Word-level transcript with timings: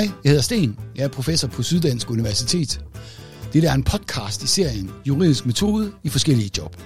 Hej, 0.00 0.10
jeg 0.24 0.30
hedder 0.30 0.42
Sten. 0.42 0.76
Jeg 0.96 1.04
er 1.04 1.08
professor 1.08 1.48
på 1.48 1.62
Syddansk 1.62 2.10
Universitet. 2.10 2.80
Det 3.52 3.64
er 3.64 3.72
en 3.72 3.82
podcast 3.82 4.42
i 4.42 4.46
serien 4.46 4.90
Juridisk 5.04 5.46
Metode 5.46 5.92
i 6.02 6.08
forskellige 6.08 6.50
job. 6.58 6.76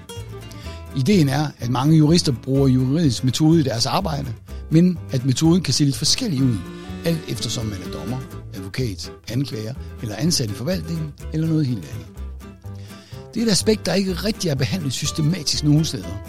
Ideen 0.96 1.28
er, 1.28 1.46
at 1.58 1.70
mange 1.70 1.96
jurister 1.96 2.32
bruger 2.42 2.68
juridisk 2.68 3.24
metode 3.24 3.60
i 3.60 3.62
deres 3.62 3.86
arbejde, 3.86 4.32
men 4.70 4.98
at 5.12 5.24
metoden 5.24 5.62
kan 5.62 5.74
se 5.74 5.84
lidt 5.84 5.96
forskellig 5.96 6.42
ud, 6.42 6.56
alt 7.04 7.20
eftersom 7.28 7.66
man 7.66 7.78
er 7.86 7.90
dommer, 7.90 8.18
advokat, 8.54 9.12
anklager 9.28 9.74
eller 10.02 10.16
ansat 10.16 10.50
i 10.50 10.54
forvaltningen 10.54 11.12
eller 11.32 11.46
noget 11.46 11.66
helt 11.66 11.88
andet. 11.92 12.06
Det 13.34 13.42
er 13.42 13.46
et 13.46 13.50
aspekt, 13.50 13.86
der 13.86 13.94
ikke 13.94 14.12
rigtig 14.12 14.50
er 14.50 14.54
behandlet 14.54 14.92
systematisk 14.92 15.64
nogen 15.64 15.84
steder. 15.84 16.22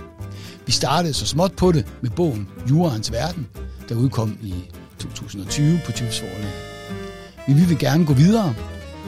Vi 0.66 0.72
startede 0.72 1.14
så 1.14 1.26
småt 1.26 1.54
på 1.54 1.72
det 1.72 1.86
med 2.02 2.10
bogen 2.10 2.48
Jurens 2.70 3.12
Verden, 3.12 3.48
der 3.90 3.96
udkom 3.96 4.38
i 4.42 4.54
2020 5.00 5.80
på 5.86 5.92
Tyves 5.92 6.20
Forlag. 6.20 6.75
Men 7.48 7.58
vi 7.58 7.66
vil 7.66 7.80
gerne 7.80 8.06
gå 8.06 8.14
videre, 8.14 8.56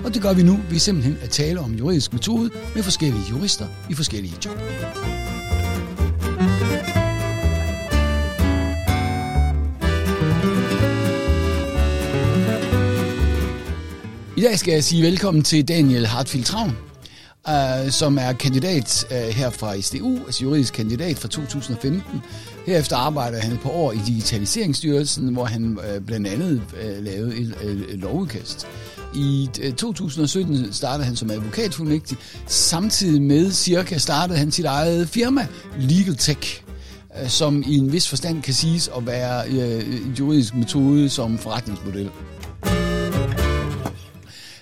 og 0.06 0.14
det 0.14 0.22
gør 0.22 0.34
vi 0.34 0.44
nu 0.44 0.60
ved 0.70 0.80
simpelthen 0.80 1.18
at 1.22 1.30
tale 1.30 1.60
om 1.60 1.74
juridisk 1.74 2.14
metode 2.14 2.52
med 2.76 2.84
forskellige 2.84 3.24
jurister 3.30 3.68
i 3.90 3.94
forskellige 3.94 4.34
job. 4.46 4.60
I 14.38 14.42
dag 14.42 14.60
skal 14.60 14.72
jeg 14.72 14.84
sige 14.84 15.04
velkommen 15.04 15.44
til 15.44 15.68
Daniel 15.68 16.08
Hartfield 16.08 16.46
Travn, 16.46 16.78
uh, 17.48 17.92
som 17.92 18.18
er 18.18 18.34
kandidat 18.34 19.08
uh, 19.12 19.18
her 19.18 19.50
fra 19.50 19.82
SDU, 19.82 20.18
altså 20.26 20.44
juridisk 20.44 20.74
kandidat 20.74 21.18
fra 21.18 21.28
2015. 21.28 22.22
Herefter 22.66 22.96
arbejder 22.96 23.40
han 23.40 23.54
et 23.54 23.60
par 23.60 23.70
år 23.70 23.92
i 23.92 24.00
Digitaliseringsstyrelsen, 24.08 25.34
hvor 25.34 25.46
han 25.46 25.66
uh, 25.66 26.06
blandt 26.06 26.28
andet 26.28 26.62
uh, 26.74 27.04
lavede 27.04 27.38
et, 27.38 27.56
uh, 27.64 28.00
lovudkast. 28.02 28.68
I 29.16 29.50
2017 29.78 30.74
startede 30.74 31.06
han 31.06 31.16
som 31.16 31.32
advokatfuldmægtig. 31.32 32.18
Samtidig 32.48 33.22
med 33.22 33.52
cirka 33.52 33.98
startede 33.98 34.40
han 34.40 34.52
sit 34.52 34.66
eget 34.66 35.10
firma, 35.10 35.48
Legal 35.80 36.16
Tech, 36.16 36.64
som 37.28 37.64
i 37.68 37.78
en 37.78 37.92
vis 37.92 38.10
forstand 38.10 38.42
kan 38.42 38.54
siges 38.54 38.90
at 38.98 39.06
være 39.06 39.50
en 39.50 40.16
juridisk 40.20 40.56
metode 40.56 41.10
som 41.10 41.38
forretningsmodel. 41.38 42.10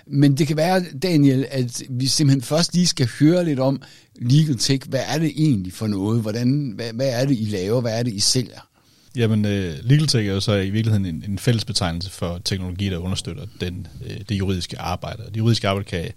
Men 0.07 0.37
det 0.37 0.47
kan 0.47 0.57
være, 0.57 0.83
Daniel, 1.03 1.45
at 1.51 1.83
vi 1.89 2.07
simpelthen 2.07 2.41
først 2.41 2.73
lige 2.73 2.87
skal 2.87 3.09
høre 3.19 3.45
lidt 3.45 3.59
om 3.59 3.81
Legal 4.15 4.57
Tech. 4.57 4.89
Hvad 4.89 5.01
er 5.07 5.17
det 5.19 5.31
egentlig 5.35 5.73
for 5.73 5.87
noget? 5.87 6.21
Hvordan, 6.21 6.73
hvad, 6.75 6.93
hvad 6.93 7.21
er 7.21 7.25
det, 7.25 7.37
I 7.39 7.45
laver? 7.45 7.81
Hvad 7.81 7.99
er 7.99 8.03
det, 8.03 8.13
I 8.13 8.19
sælger? 8.19 8.67
Jamen, 9.15 9.45
uh, 9.45 9.51
Legal 9.89 10.07
Tech 10.07 10.27
er 10.27 10.33
jo 10.33 10.39
så 10.39 10.53
i 10.53 10.69
virkeligheden 10.69 11.05
en, 11.05 11.23
en 11.27 11.39
fælles 11.39 11.65
betegnelse 11.65 12.11
for 12.11 12.41
teknologi, 12.45 12.89
der 12.89 12.97
understøtter 12.97 13.45
den, 13.61 13.87
øh, 14.05 14.17
det 14.29 14.35
juridiske 14.35 14.79
arbejde. 14.79 15.23
Det 15.23 15.37
juridiske 15.37 15.67
arbejde 15.67 15.89
kan 15.89 16.11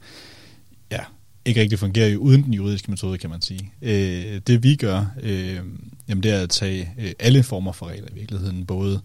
ja, 0.90 1.00
ikke 1.44 1.60
rigtig 1.60 1.78
fungere 1.78 2.18
uden 2.18 2.42
den 2.42 2.54
juridiske 2.54 2.90
metode, 2.90 3.18
kan 3.18 3.30
man 3.30 3.42
sige. 3.42 3.72
Uh, 3.82 3.88
det 4.46 4.62
vi 4.62 4.76
gør, 4.76 5.06
uh, 5.22 5.30
jamen, 6.08 6.22
det 6.22 6.32
er 6.32 6.42
at 6.42 6.50
tage 6.50 6.88
alle 7.18 7.42
former 7.42 7.72
for 7.72 7.86
regler 7.86 8.08
i 8.12 8.14
virkeligheden, 8.14 8.66
både 8.66 9.00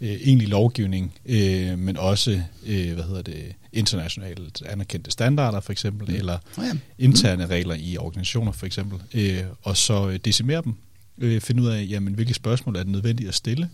uh, 0.00 0.08
egentlig 0.08 0.48
lovgivning, 0.48 1.12
uh, 1.24 1.78
men 1.78 1.96
også 1.96 2.42
uh, 2.62 2.92
hvad 2.92 3.04
hedder 3.04 3.22
det, 3.22 3.54
internationalt 3.72 4.62
anerkendte 4.66 5.10
standarder 5.10 5.60
for 5.60 5.72
eksempel, 5.72 6.10
mm. 6.10 6.14
eller 6.14 6.38
ja. 6.58 6.72
interne 6.98 7.46
regler 7.46 7.74
i 7.74 7.96
organisationer 7.96 8.52
for 8.52 8.66
eksempel, 8.66 9.02
øh, 9.14 9.42
og 9.62 9.76
så 9.76 10.18
decimere 10.24 10.62
dem, 10.62 10.74
øh, 11.18 11.40
finde 11.40 11.62
ud 11.62 11.68
af, 11.68 11.86
jamen, 11.90 12.14
hvilke 12.14 12.34
spørgsmål 12.34 12.76
er 12.76 12.82
det 12.82 12.92
nødvendigt 12.92 13.28
at 13.28 13.34
stille, 13.34 13.70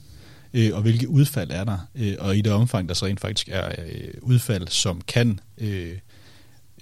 øh, 0.54 0.74
og 0.74 0.82
hvilke 0.82 1.08
udfald 1.08 1.50
er 1.50 1.64
der, 1.64 1.78
øh, 1.94 2.14
og 2.18 2.36
i 2.36 2.40
det 2.40 2.52
omfang, 2.52 2.88
der 2.88 2.94
så 2.94 3.06
rent 3.06 3.20
faktisk 3.20 3.48
er 3.48 3.68
øh, 3.86 4.14
udfald, 4.22 4.68
som 4.68 5.00
kan, 5.00 5.40
øh, 5.58 5.98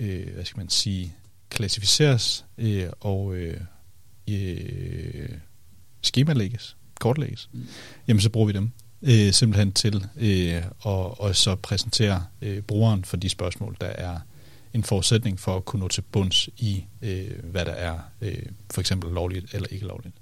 øh, 0.01 0.35
hvad 0.35 0.45
skal 0.45 0.59
man 0.59 0.69
sige, 0.69 1.15
klassificeres 1.51 2.45
øh, 2.59 2.87
og 3.01 3.35
øh, 3.35 3.61
øh, 4.31 5.29
skemalægges, 6.03 6.77
kortlægges, 7.01 7.49
mm. 7.53 7.67
jamen 8.09 8.21
så 8.21 8.31
bruger 8.31 8.47
vi 8.47 8.53
dem 8.53 8.71
øh, 9.05 9.33
simpelthen 9.33 9.73
til 9.73 10.07
øh, 10.17 10.63
og, 10.81 11.21
og 11.21 11.37
så 11.37 11.55
præsentere 11.55 12.25
øh, 12.43 12.63
brugeren 12.63 13.05
for 13.05 13.17
de 13.17 13.29
spørgsmål, 13.29 13.77
der 13.81 13.87
er 13.87 14.19
en 14.75 14.85
forudsætning 14.85 15.41
for 15.41 15.57
at 15.57 15.65
kunne 15.65 15.81
nå 15.81 15.89
til 15.89 16.03
bunds 16.03 16.49
i, 16.57 16.85
øh, 17.03 17.31
hvad 17.45 17.65
der 17.65 17.73
er 17.73 17.99
øh, 18.21 18.43
for 18.71 18.81
eksempel 18.81 19.13
lovligt 19.13 19.55
eller 19.55 19.69
ikke 19.71 19.87
lovligt. 19.87 20.15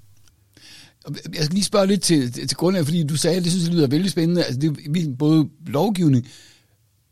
Jeg 1.34 1.44
skal 1.44 1.54
lige 1.54 1.64
spørge 1.64 1.86
lidt 1.86 2.02
til, 2.02 2.32
til, 2.32 2.48
til 2.48 2.56
grundlag, 2.56 2.84
fordi 2.84 3.02
du 3.02 3.16
sagde, 3.16 3.36
at 3.36 3.44
det 3.44 3.52
synes 3.52 3.66
jeg 3.66 3.74
lyder 3.74 3.86
vældig 3.86 4.10
spændende. 4.10 4.44
Altså, 4.44 4.60
det 4.60 4.96
er 4.96 5.14
både 5.18 5.48
lovgivning, 5.66 6.26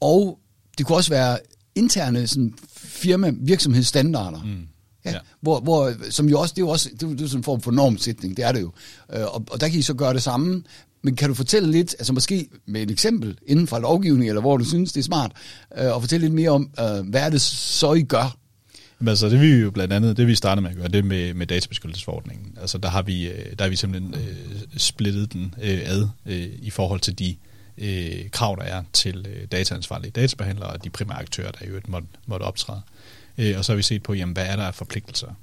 og 0.00 0.38
det 0.78 0.86
kunne 0.86 0.96
også 0.96 1.10
være 1.10 1.38
interne 1.74 2.26
sådan, 2.26 2.54
firma 2.72 3.32
virksomhedsstandarder. 3.40 4.42
Mm. 4.42 4.66
Ja, 5.04 5.10
ja. 5.10 5.18
Hvor, 5.40 5.60
hvor, 5.60 5.92
som 6.10 6.28
jo 6.28 6.40
også, 6.40 6.54
det 6.54 6.62
er 6.62 6.66
jo 6.66 6.68
også 6.68 6.90
det 7.00 7.02
er, 7.02 7.24
er 7.24 7.28
sådan 7.28 7.40
en 7.40 7.44
form 7.44 7.60
for 7.60 7.70
normsætning, 7.70 8.36
det 8.36 8.44
er 8.44 8.52
det 8.52 8.60
jo. 8.60 8.72
Øh, 9.12 9.22
og, 9.22 9.44
og 9.50 9.60
der 9.60 9.68
kan 9.68 9.78
I 9.78 9.82
så 9.82 9.94
gøre 9.94 10.14
det 10.14 10.22
samme, 10.22 10.62
men 11.02 11.16
kan 11.16 11.28
du 11.28 11.34
fortælle 11.34 11.70
lidt, 11.70 11.94
altså 11.98 12.12
måske 12.12 12.48
med 12.66 12.82
et 12.82 12.90
eksempel 12.90 13.38
inden 13.46 13.66
for 13.66 13.78
lovgivning, 13.78 14.28
eller 14.28 14.40
hvor 14.40 14.56
du 14.56 14.64
synes, 14.64 14.92
det 14.92 15.00
er 15.00 15.04
smart, 15.04 15.32
øh, 15.78 15.94
og 15.94 16.00
fortælle 16.00 16.26
lidt 16.26 16.34
mere 16.34 16.50
om, 16.50 16.70
øh, 16.80 17.08
hvad 17.08 17.20
er 17.20 17.30
det 17.30 17.40
så, 17.40 17.92
I 17.92 18.02
gør? 18.02 18.36
Men 18.98 19.08
altså, 19.08 19.28
det 19.28 19.40
vi 19.40 19.46
jo 19.46 19.70
blandt 19.70 19.92
andet, 19.92 20.16
det 20.16 20.26
vi 20.26 20.34
startede 20.34 20.62
med 20.62 20.70
at 20.70 20.76
gøre, 20.76 20.88
det 20.88 21.04
med, 21.04 21.34
med 21.34 21.46
databeskyttelsesforordningen. 21.46 22.58
Altså, 22.60 22.78
der 22.78 22.88
har 22.88 23.02
vi, 23.02 23.28
øh, 23.28 23.52
der 23.58 23.64
har 23.64 23.68
vi 23.68 23.76
simpelthen 23.76 24.14
øh, 24.14 24.60
splittet 24.76 25.32
den 25.32 25.54
øh, 25.62 25.80
ad 25.84 26.08
øh, 26.26 26.48
i 26.62 26.70
forhold 26.70 27.00
til 27.00 27.18
de 27.18 27.36
øh, 27.78 28.30
krav, 28.30 28.56
der 28.58 28.64
er 28.64 28.82
til 28.92 29.26
øh, 29.28 29.46
dataansvarlige 29.52 30.10
databehandlere 30.10 30.70
og 30.70 30.84
de 30.84 30.90
primære 30.90 31.18
aktører, 31.18 31.50
der 31.50 31.64
i 31.64 31.68
øvrigt 31.68 31.88
måtte, 31.88 32.08
måtte 32.26 32.44
optræde. 32.44 32.80
Øh, 33.38 33.58
og 33.58 33.64
så 33.64 33.72
har 33.72 33.76
vi 33.76 33.82
set 33.82 34.02
på, 34.02 34.14
jamen, 34.14 34.32
hvad 34.32 34.46
er 34.46 34.56
der 34.56 34.62
af 34.62 34.74
forpligtelser? 34.74 35.34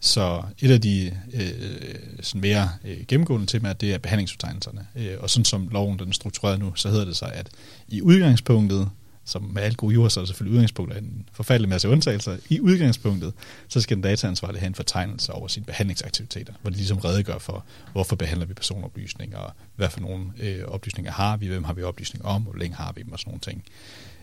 Så 0.00 0.42
et 0.58 0.70
af 0.70 0.80
de 0.80 1.18
øh, 1.32 1.94
sådan 2.20 2.40
mere 2.40 2.70
øh, 2.84 2.96
gennemgående 3.08 3.46
temaer, 3.46 3.72
det 3.72 3.94
er 3.94 3.98
behandlingsfortegnelserne. 3.98 4.86
Øh, 4.96 5.16
og 5.20 5.30
sådan 5.30 5.44
som 5.44 5.68
loven 5.68 5.98
den 5.98 6.08
er 6.08 6.12
struktureret 6.12 6.58
nu, 6.58 6.74
så 6.74 6.88
hedder 6.88 7.04
det 7.04 7.16
sig, 7.16 7.32
at 7.34 7.48
i 7.88 8.02
udgangspunktet, 8.02 8.90
som 9.24 9.42
med 9.42 9.62
alt 9.62 9.76
gode 9.76 9.94
jord, 9.94 10.10
så 10.10 10.20
er 10.20 10.22
det 10.22 10.28
selvfølgelig 10.28 10.54
udgangspunktet 10.54 10.98
en 10.98 11.28
forfærdelig 11.32 11.68
masse 11.68 11.88
undtagelser. 11.88 12.36
I 12.48 12.60
udgangspunktet, 12.60 13.32
så 13.68 13.80
skal 13.80 13.96
den 13.96 14.02
dataansvarlige 14.02 14.60
have 14.60 14.66
en 14.66 14.74
fortegnelse 14.74 15.32
over 15.32 15.48
sine 15.48 15.66
behandlingsaktiviteter, 15.66 16.52
hvor 16.62 16.70
det 16.70 16.76
ligesom 16.76 16.98
redegør 16.98 17.38
for, 17.38 17.64
hvorfor 17.92 18.16
behandler 18.16 18.46
vi 18.46 18.54
personoplysninger, 18.54 19.38
og 19.38 19.52
hvad 19.76 19.90
for 19.90 20.00
nogle 20.00 20.24
øh, 20.38 20.64
oplysninger 20.64 21.12
har 21.12 21.36
vi, 21.36 21.46
hvem 21.46 21.64
har 21.64 21.72
vi 21.72 21.82
oplysninger 21.82 22.28
om, 22.28 22.42
hvor 22.42 22.56
længe 22.56 22.76
har 22.76 22.92
vi 22.96 23.02
dem 23.02 23.12
og 23.12 23.18
sådan 23.18 23.30
nogle 23.30 23.40
ting. 23.40 23.64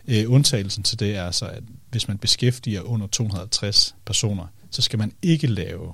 Øh, 0.08 0.30
undtagelsen 0.32 0.82
til 0.82 0.98
det 1.00 1.16
er 1.16 1.30
så, 1.30 1.46
at 1.46 1.62
hvis 1.90 2.08
man 2.08 2.18
beskæftiger 2.18 2.80
under 2.80 3.06
250 3.06 3.94
personer, 4.04 4.46
så 4.70 4.82
skal 4.82 4.98
man 4.98 5.12
ikke 5.22 5.46
lave 5.46 5.92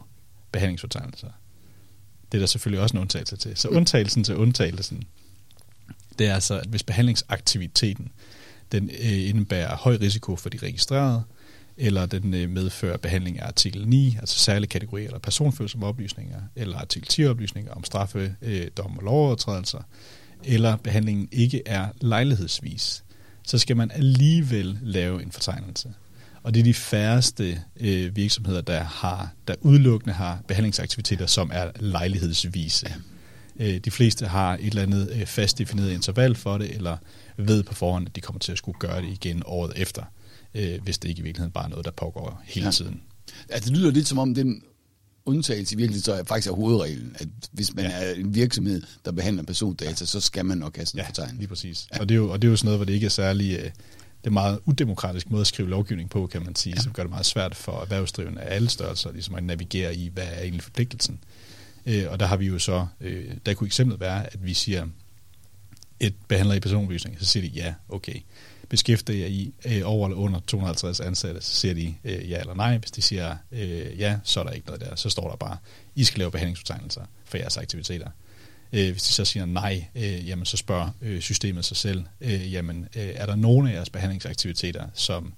behandlingsfortegnelser. 0.52 1.28
Det 2.32 2.38
er 2.38 2.42
der 2.42 2.46
selvfølgelig 2.46 2.82
også 2.82 2.96
en 2.96 3.00
undtagelse 3.00 3.36
til. 3.36 3.56
Så 3.56 3.68
undtagelsen 3.68 4.24
til 4.24 4.36
undtagelsen, 4.36 5.04
det 6.18 6.26
er 6.26 6.34
altså, 6.34 6.58
at 6.60 6.66
hvis 6.66 6.82
behandlingsaktiviteten 6.82 8.12
den 8.72 8.90
øh, 8.90 9.28
indebærer 9.28 9.76
høj 9.76 9.98
risiko 10.00 10.36
for 10.36 10.48
de 10.48 10.58
registrerede, 10.58 11.22
eller 11.76 12.06
den 12.06 12.34
øh, 12.34 12.50
medfører 12.50 12.96
behandling 12.96 13.40
af 13.40 13.46
artikel 13.46 13.88
9, 13.88 14.16
altså 14.20 14.38
særlige 14.38 14.68
kategorier 14.68 15.06
eller 15.06 15.18
personfølsomme 15.18 15.86
oplysninger, 15.86 16.40
eller 16.56 16.78
artikel 16.78 17.08
10 17.08 17.24
oplysninger 17.24 17.72
om 17.72 17.84
straffe, 17.84 18.34
øh, 18.42 18.68
dom 18.76 18.98
og 18.98 19.04
lovovertrædelser, 19.04 19.82
eller 20.44 20.76
behandlingen 20.76 21.28
ikke 21.32 21.62
er 21.66 21.88
lejlighedsvis, 22.00 23.04
så 23.50 23.58
skal 23.58 23.76
man 23.76 23.90
alligevel 23.90 24.78
lave 24.82 25.22
en 25.22 25.32
fortegnelse. 25.32 25.92
Og 26.42 26.54
det 26.54 26.60
er 26.60 26.64
de 26.64 26.74
færreste 26.74 27.62
øh, 27.80 28.16
virksomheder, 28.16 28.60
der, 28.60 28.82
har, 28.82 29.32
der 29.48 29.54
udelukkende 29.60 30.14
har 30.14 30.42
behandlingsaktiviteter, 30.48 31.26
som 31.26 31.50
er 31.54 31.70
lejlighedsvise. 31.76 32.94
Øh, 33.60 33.78
de 33.78 33.90
fleste 33.90 34.26
har 34.26 34.54
et 34.54 34.66
eller 34.66 34.82
andet 34.82 35.10
øh, 35.12 35.26
fast 35.26 35.58
defineret 35.58 35.92
interval 35.92 36.34
for 36.34 36.58
det, 36.58 36.74
eller 36.74 36.96
ved 37.36 37.62
på 37.62 37.74
forhånd, 37.74 38.08
at 38.08 38.16
de 38.16 38.20
kommer 38.20 38.40
til 38.40 38.52
at 38.52 38.58
skulle 38.58 38.78
gøre 38.78 39.02
det 39.02 39.08
igen 39.08 39.42
året 39.46 39.72
efter, 39.76 40.02
øh, 40.54 40.82
hvis 40.82 40.98
det 40.98 41.08
ikke 41.08 41.20
i 41.20 41.22
virkeligheden 41.22 41.52
bare 41.52 41.64
er 41.64 41.68
noget, 41.68 41.84
der 41.84 41.90
pågår 41.90 42.42
hele 42.44 42.66
ja. 42.66 42.72
tiden. 42.72 43.00
Altså, 43.48 43.70
det 43.70 43.78
lyder 43.78 43.90
lidt 43.90 44.08
som 44.08 44.18
om 44.18 44.34
den 44.34 44.62
undtagelse 45.30 45.74
i 45.74 45.76
virkeligheden 45.76 46.04
så 46.04 46.12
er 46.12 46.24
faktisk 46.24 46.50
er 46.50 46.54
hovedreglen, 46.54 47.16
at 47.18 47.28
hvis 47.52 47.74
man 47.74 47.84
ja. 47.84 47.90
er 47.90 48.14
en 48.14 48.34
virksomhed, 48.34 48.82
der 49.04 49.12
behandler 49.12 49.42
persondata, 49.42 50.06
så 50.06 50.20
skal 50.20 50.44
man 50.44 50.58
nok 50.58 50.76
have 50.76 50.86
sådan 50.86 50.98
en 50.98 51.02
ja, 51.02 51.08
fortegning. 51.08 51.38
lige 51.38 51.48
præcis. 51.48 51.88
Ja. 51.94 52.00
Og, 52.00 52.08
det 52.08 52.14
er 52.14 52.18
jo, 52.18 52.30
og 52.30 52.42
det 52.42 52.48
er 52.48 52.50
jo 52.50 52.56
sådan 52.56 52.66
noget, 52.66 52.78
hvor 52.78 52.84
det 52.84 52.92
ikke 52.92 53.06
er 53.06 53.10
særlig... 53.10 53.58
Øh, 53.58 53.70
det 54.24 54.26
er 54.26 54.30
meget 54.30 54.58
udemokratisk 54.64 55.30
måde 55.30 55.40
at 55.40 55.46
skrive 55.46 55.68
lovgivning 55.68 56.10
på, 56.10 56.26
kan 56.26 56.44
man 56.44 56.56
sige, 56.56 56.74
ja. 56.76 56.82
som 56.82 56.92
gør 56.92 57.02
det 57.02 57.10
meget 57.10 57.26
svært 57.26 57.54
for 57.54 57.80
erhvervsdrivende 57.80 58.40
af 58.40 58.54
alle 58.54 58.68
størrelser, 58.68 59.12
ligesom 59.12 59.34
at 59.34 59.44
navigere 59.44 59.94
i, 59.94 60.08
hvad 60.08 60.24
er 60.24 60.40
egentlig 60.40 60.62
forpligtelsen. 60.62 61.20
Øh, 61.86 62.04
og 62.10 62.20
der 62.20 62.26
har 62.26 62.36
vi 62.36 62.46
jo 62.46 62.58
så, 62.58 62.86
øh, 63.00 63.30
der 63.46 63.54
kunne 63.54 63.66
eksemplet 63.66 64.00
være, 64.00 64.32
at 64.32 64.46
vi 64.46 64.54
siger, 64.54 64.86
et 66.00 66.14
behandler 66.28 66.54
i 66.54 66.60
personoplysning, 66.60 67.16
så 67.20 67.24
siger 67.24 67.48
de 67.48 67.52
ja, 67.54 67.74
okay. 67.88 68.16
Beskæftiger 68.70 69.18
jeg 69.18 69.30
i 69.30 69.54
øh, 69.64 69.82
over 69.84 70.08
eller 70.08 70.18
under 70.18 70.40
250 70.46 71.00
ansatte, 71.00 71.40
så 71.40 71.52
siger 71.52 71.74
de 71.74 71.94
øh, 72.04 72.30
ja 72.30 72.40
eller 72.40 72.54
nej. 72.54 72.78
Hvis 72.78 72.90
de 72.90 73.02
siger 73.02 73.36
øh, 73.52 73.98
ja, 73.98 74.18
så 74.24 74.40
er 74.40 74.44
der 74.44 74.50
ikke 74.50 74.66
noget 74.66 74.80
der. 74.80 74.96
Så 74.96 75.10
står 75.10 75.28
der 75.28 75.36
bare, 75.36 75.56
I 75.94 76.04
skal 76.04 76.18
lave 76.18 76.30
behandlingsfortegnelser 76.30 77.02
for 77.24 77.36
jeres 77.36 77.56
aktiviteter. 77.56 78.08
Øh, 78.72 78.90
hvis 78.90 79.02
de 79.02 79.12
så 79.12 79.24
siger 79.24 79.46
nej, 79.46 79.84
øh, 79.94 80.28
jamen 80.28 80.44
så 80.44 80.56
spørger 80.56 80.88
øh, 81.02 81.20
systemet 81.20 81.64
sig 81.64 81.76
selv, 81.76 82.04
øh, 82.20 82.52
jamen 82.52 82.88
øh, 82.96 83.08
er 83.14 83.26
der 83.26 83.34
nogle 83.34 83.70
af 83.70 83.74
jeres 83.74 83.90
behandlingsaktiviteter, 83.90 84.86
som 84.94 85.34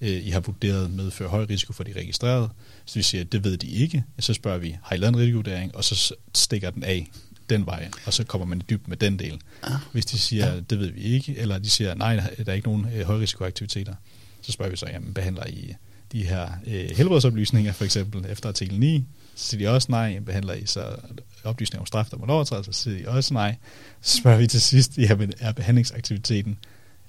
øh, 0.00 0.26
I 0.26 0.30
har 0.30 0.40
vurderet 0.40 0.90
medfører 0.90 1.28
høj 1.28 1.44
risiko 1.44 1.72
for 1.72 1.84
de 1.84 1.92
registrerede? 1.92 2.48
Så 2.84 2.98
vi 2.98 3.02
siger, 3.02 3.24
det 3.24 3.44
ved 3.44 3.56
de 3.56 3.66
ikke. 3.68 4.04
Så 4.18 4.34
spørger 4.34 4.58
vi, 4.58 4.76
har 4.82 4.96
I 4.96 4.98
lavet 4.98 5.12
en 5.14 5.20
risikovurdering? 5.20 5.76
Og 5.76 5.84
så 5.84 6.14
stikker 6.34 6.70
den 6.70 6.82
af 6.82 7.10
den 7.50 7.66
vej, 7.66 7.90
og 8.06 8.12
så 8.12 8.24
kommer 8.24 8.46
man 8.46 8.58
i 8.58 8.64
dybt 8.70 8.88
med 8.88 8.96
den 8.96 9.18
del. 9.18 9.40
Ah. 9.62 9.72
Hvis 9.92 10.06
de 10.06 10.18
siger, 10.18 10.60
det 10.60 10.78
ved 10.78 10.90
vi 10.90 11.00
ikke, 11.00 11.38
eller 11.38 11.58
de 11.58 11.70
siger, 11.70 11.94
nej, 11.94 12.14
der 12.16 12.52
er 12.52 12.52
ikke 12.52 12.68
nogen 12.68 12.86
øh, 12.94 13.06
højrisikoaktiviteter, 13.06 13.94
så 14.42 14.52
spørger 14.52 14.70
vi 14.70 14.76
så, 14.76 14.86
jamen 14.92 15.14
behandler 15.14 15.46
I 15.46 15.74
de 16.12 16.26
her 16.26 16.48
øh, 16.66 16.90
helbredsoplysninger, 16.96 17.72
for 17.72 17.84
eksempel 17.84 18.26
efter 18.28 18.48
artikel 18.48 18.80
9, 18.80 19.04
så 19.34 19.46
siger 19.46 19.68
de 19.68 19.74
også 19.74 19.86
nej, 19.90 20.18
behandler 20.18 20.54
I 20.54 20.66
så 20.66 20.96
oplysninger 21.44 21.80
om 21.80 21.86
straf, 21.86 22.06
der 22.10 22.16
må 22.16 22.26
overtræde, 22.26 22.64
så 22.64 22.72
siger 22.72 22.98
de 22.98 23.08
også 23.08 23.34
nej. 23.34 23.56
Så 24.00 24.16
spørger 24.16 24.38
vi 24.38 24.46
til 24.46 24.60
sidst, 24.60 24.98
jamen 24.98 25.32
er 25.40 25.52
behandlingsaktiviteten, 25.52 26.58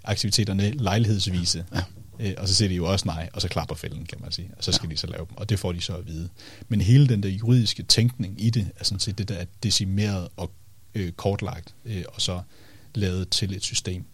aktiviteterne 0.03 0.71
lejlighedsvise? 0.71 1.65
Ja. 1.75 1.81
Øh, 2.19 2.33
og 2.37 2.47
så 2.47 2.53
siger 2.53 2.69
de 2.69 2.75
jo 2.75 2.85
også 2.91 3.07
nej, 3.07 3.29
og 3.33 3.41
så 3.41 3.47
klapper 3.47 3.75
fælden, 3.75 4.05
kan 4.05 4.17
man 4.21 4.31
sige. 4.31 4.51
Og 4.57 4.63
så 4.63 4.71
skal 4.71 4.87
ja. 4.87 4.93
de 4.93 4.97
så 4.97 5.07
lave 5.07 5.25
dem, 5.29 5.37
og 5.37 5.49
det 5.49 5.59
får 5.59 5.71
de 5.71 5.81
så 5.81 5.95
at 5.95 6.07
vide. 6.07 6.29
Men 6.67 6.81
hele 6.81 7.07
den 7.07 7.23
der 7.23 7.29
juridiske 7.29 7.83
tænkning 7.83 8.41
i 8.41 8.49
det, 8.49 8.71
er 8.79 8.83
sådan 8.83 8.99
set 8.99 9.17
det, 9.17 9.29
der 9.29 9.35
er 9.35 9.45
decimeret 9.63 10.27
og 10.35 10.51
øh, 10.95 11.11
kortlagt, 11.11 11.75
øh, 11.85 12.03
og 12.07 12.21
så 12.21 12.41
lavet 12.95 13.29
til 13.29 13.55
et 13.55 13.63
system 13.63 14.05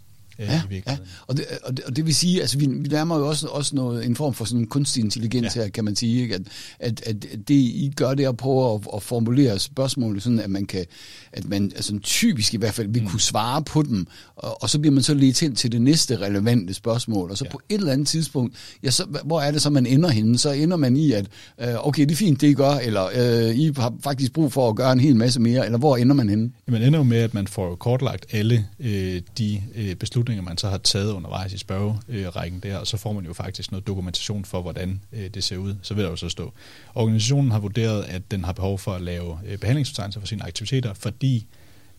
ja, 0.46 0.62
i 0.72 0.82
Ja. 0.88 0.98
Og, 1.28 1.38
det, 1.38 1.46
og, 1.64 1.78
det, 1.78 1.86
og 1.86 1.96
det 1.96 2.06
vil 2.06 2.16
sige, 2.16 2.42
altså 2.42 2.58
vi, 2.58 2.66
vi 2.66 2.88
nærmer 2.88 3.18
jo 3.18 3.28
også, 3.28 3.48
også 3.48 3.76
noget, 3.76 4.06
en 4.06 4.16
form 4.16 4.34
for 4.34 4.46
sådan 4.46 4.66
kunstig 4.66 5.04
intelligens 5.04 5.56
ja. 5.56 5.62
her, 5.62 5.70
kan 5.70 5.86
man 5.86 5.96
sige, 5.96 6.22
ikke? 6.22 6.36
At, 6.36 6.42
at, 6.80 7.02
at 7.08 7.24
det 7.48 7.54
I 7.54 7.94
gør 7.96 8.14
det 8.14 8.26
at 8.26 8.38
prøve 8.38 8.74
at, 8.74 8.82
at 8.96 9.04
formulere 9.04 9.60
spørgsmål, 9.60 10.22
sådan 10.22 10.40
at 10.40 10.50
man 10.50 10.66
kan, 10.66 10.86
at 11.34 11.50
man 11.50 11.72
altså 11.76 12.00
typisk 12.04 12.54
i 12.54 12.58
hvert 12.58 12.74
fald 12.74 12.88
vil 12.88 13.02
mm. 13.02 13.08
kunne 13.08 13.22
svare 13.22 13.64
på 13.64 13.82
dem, 13.82 14.08
og, 14.36 14.64
og 14.64 14.70
så 14.70 14.80
bliver 14.80 14.94
man 14.94 15.04
så 15.04 15.14
lidt 15.14 15.40
hen 15.40 15.56
til 15.56 15.72
det 15.72 15.82
næste 15.82 16.18
relevante 16.18 16.74
spørgsmål, 16.74 17.32
og 17.32 17.38
så 17.38 17.46
ja. 17.46 17.52
på 17.52 17.62
et 17.70 17.80
eller 17.80 17.94
andet 17.94 18.08
tidspunkt, 18.08 18.56
ja, 18.84 18.92
så, 18.92 19.06
hvor 19.24 19.42
er 19.42 19.52
det 19.52 19.62
så, 19.62 19.70
man 19.70 19.86
ender 19.86 20.10
henne? 20.10 20.38
Så 20.38 20.52
ender 20.52 20.78
man 20.78 20.98
i, 20.98 21.12
at 21.12 21.26
øh, 21.62 21.88
okay, 21.88 22.04
det 22.04 22.12
er 22.12 22.16
fint, 22.16 22.42
det 22.42 22.48
I 22.48 22.54
gør, 22.54 22.72
eller 22.72 23.10
øh, 23.16 23.56
I 23.56 23.72
har 23.78 23.94
faktisk 24.04 24.34
brug 24.34 24.52
for 24.52 24.70
at 24.70 24.76
gøre 24.76 24.92
en 24.94 25.00
hel 25.00 25.16
masse 25.16 25.40
mere, 25.40 25.66
eller 25.66 25.78
hvor 25.78 25.98
ender 25.98 26.16
man 26.16 26.30
henne? 26.30 26.52
Man 26.68 26.82
ender 26.82 27.00
jo 27.00 27.04
med, 27.04 27.18
at 27.18 27.34
man 27.34 27.48
får 27.48 27.76
kortlagt 27.76 28.26
alle 28.32 28.66
øh, 28.80 29.22
de 29.38 29.62
øh, 29.76 29.96
beslutninger, 29.96 30.31
beslutninger, 30.32 30.50
man 30.50 30.58
så 30.58 30.70
har 30.70 30.78
taget 30.78 31.12
undervejs 31.12 31.54
i 31.54 31.58
spørgerækken 31.58 32.60
der, 32.60 32.78
og 32.78 32.88
så 32.88 32.98
får 32.98 33.14
man 33.14 33.26
jo 33.26 33.34
faktisk 33.34 33.72
noget 33.72 33.88
dokumentation 33.88 34.46
for, 34.46 34.62
hvordan 34.62 35.02
øh, 35.12 35.30
det 35.30 35.44
ser 35.44 35.58
ud. 35.58 35.76
Så 35.82 35.94
vil 35.94 36.04
der 36.04 36.10
jo 36.10 36.16
så 36.16 36.30
stå. 36.30 36.54
Organisationen 36.96 37.52
har 37.52 37.60
vurderet, 37.60 38.04
at 38.04 38.32
den 38.32 38.44
har 38.44 38.54
behov 38.54 38.80
for 38.80 38.94
at 38.94 39.02
lave 39.02 39.40
øh, 39.46 39.58
behandlingsbetegnelser 39.58 40.20
for 40.20 40.28
sine 40.28 40.44
aktiviteter, 40.44 40.94
fordi 40.94 41.48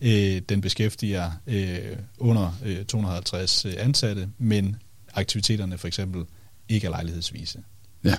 øh, 0.01 0.41
den 0.49 0.61
beskæftiger 0.61 1.31
under 2.17 2.51
250 2.87 3.65
ansatte, 3.65 4.29
men 4.37 4.75
aktiviteterne 5.13 5.77
for 5.77 5.87
eksempel 5.87 6.25
ikke 6.69 6.87
er 6.87 6.91
lejlighedsvise. 6.91 7.59
Ja. 8.03 8.15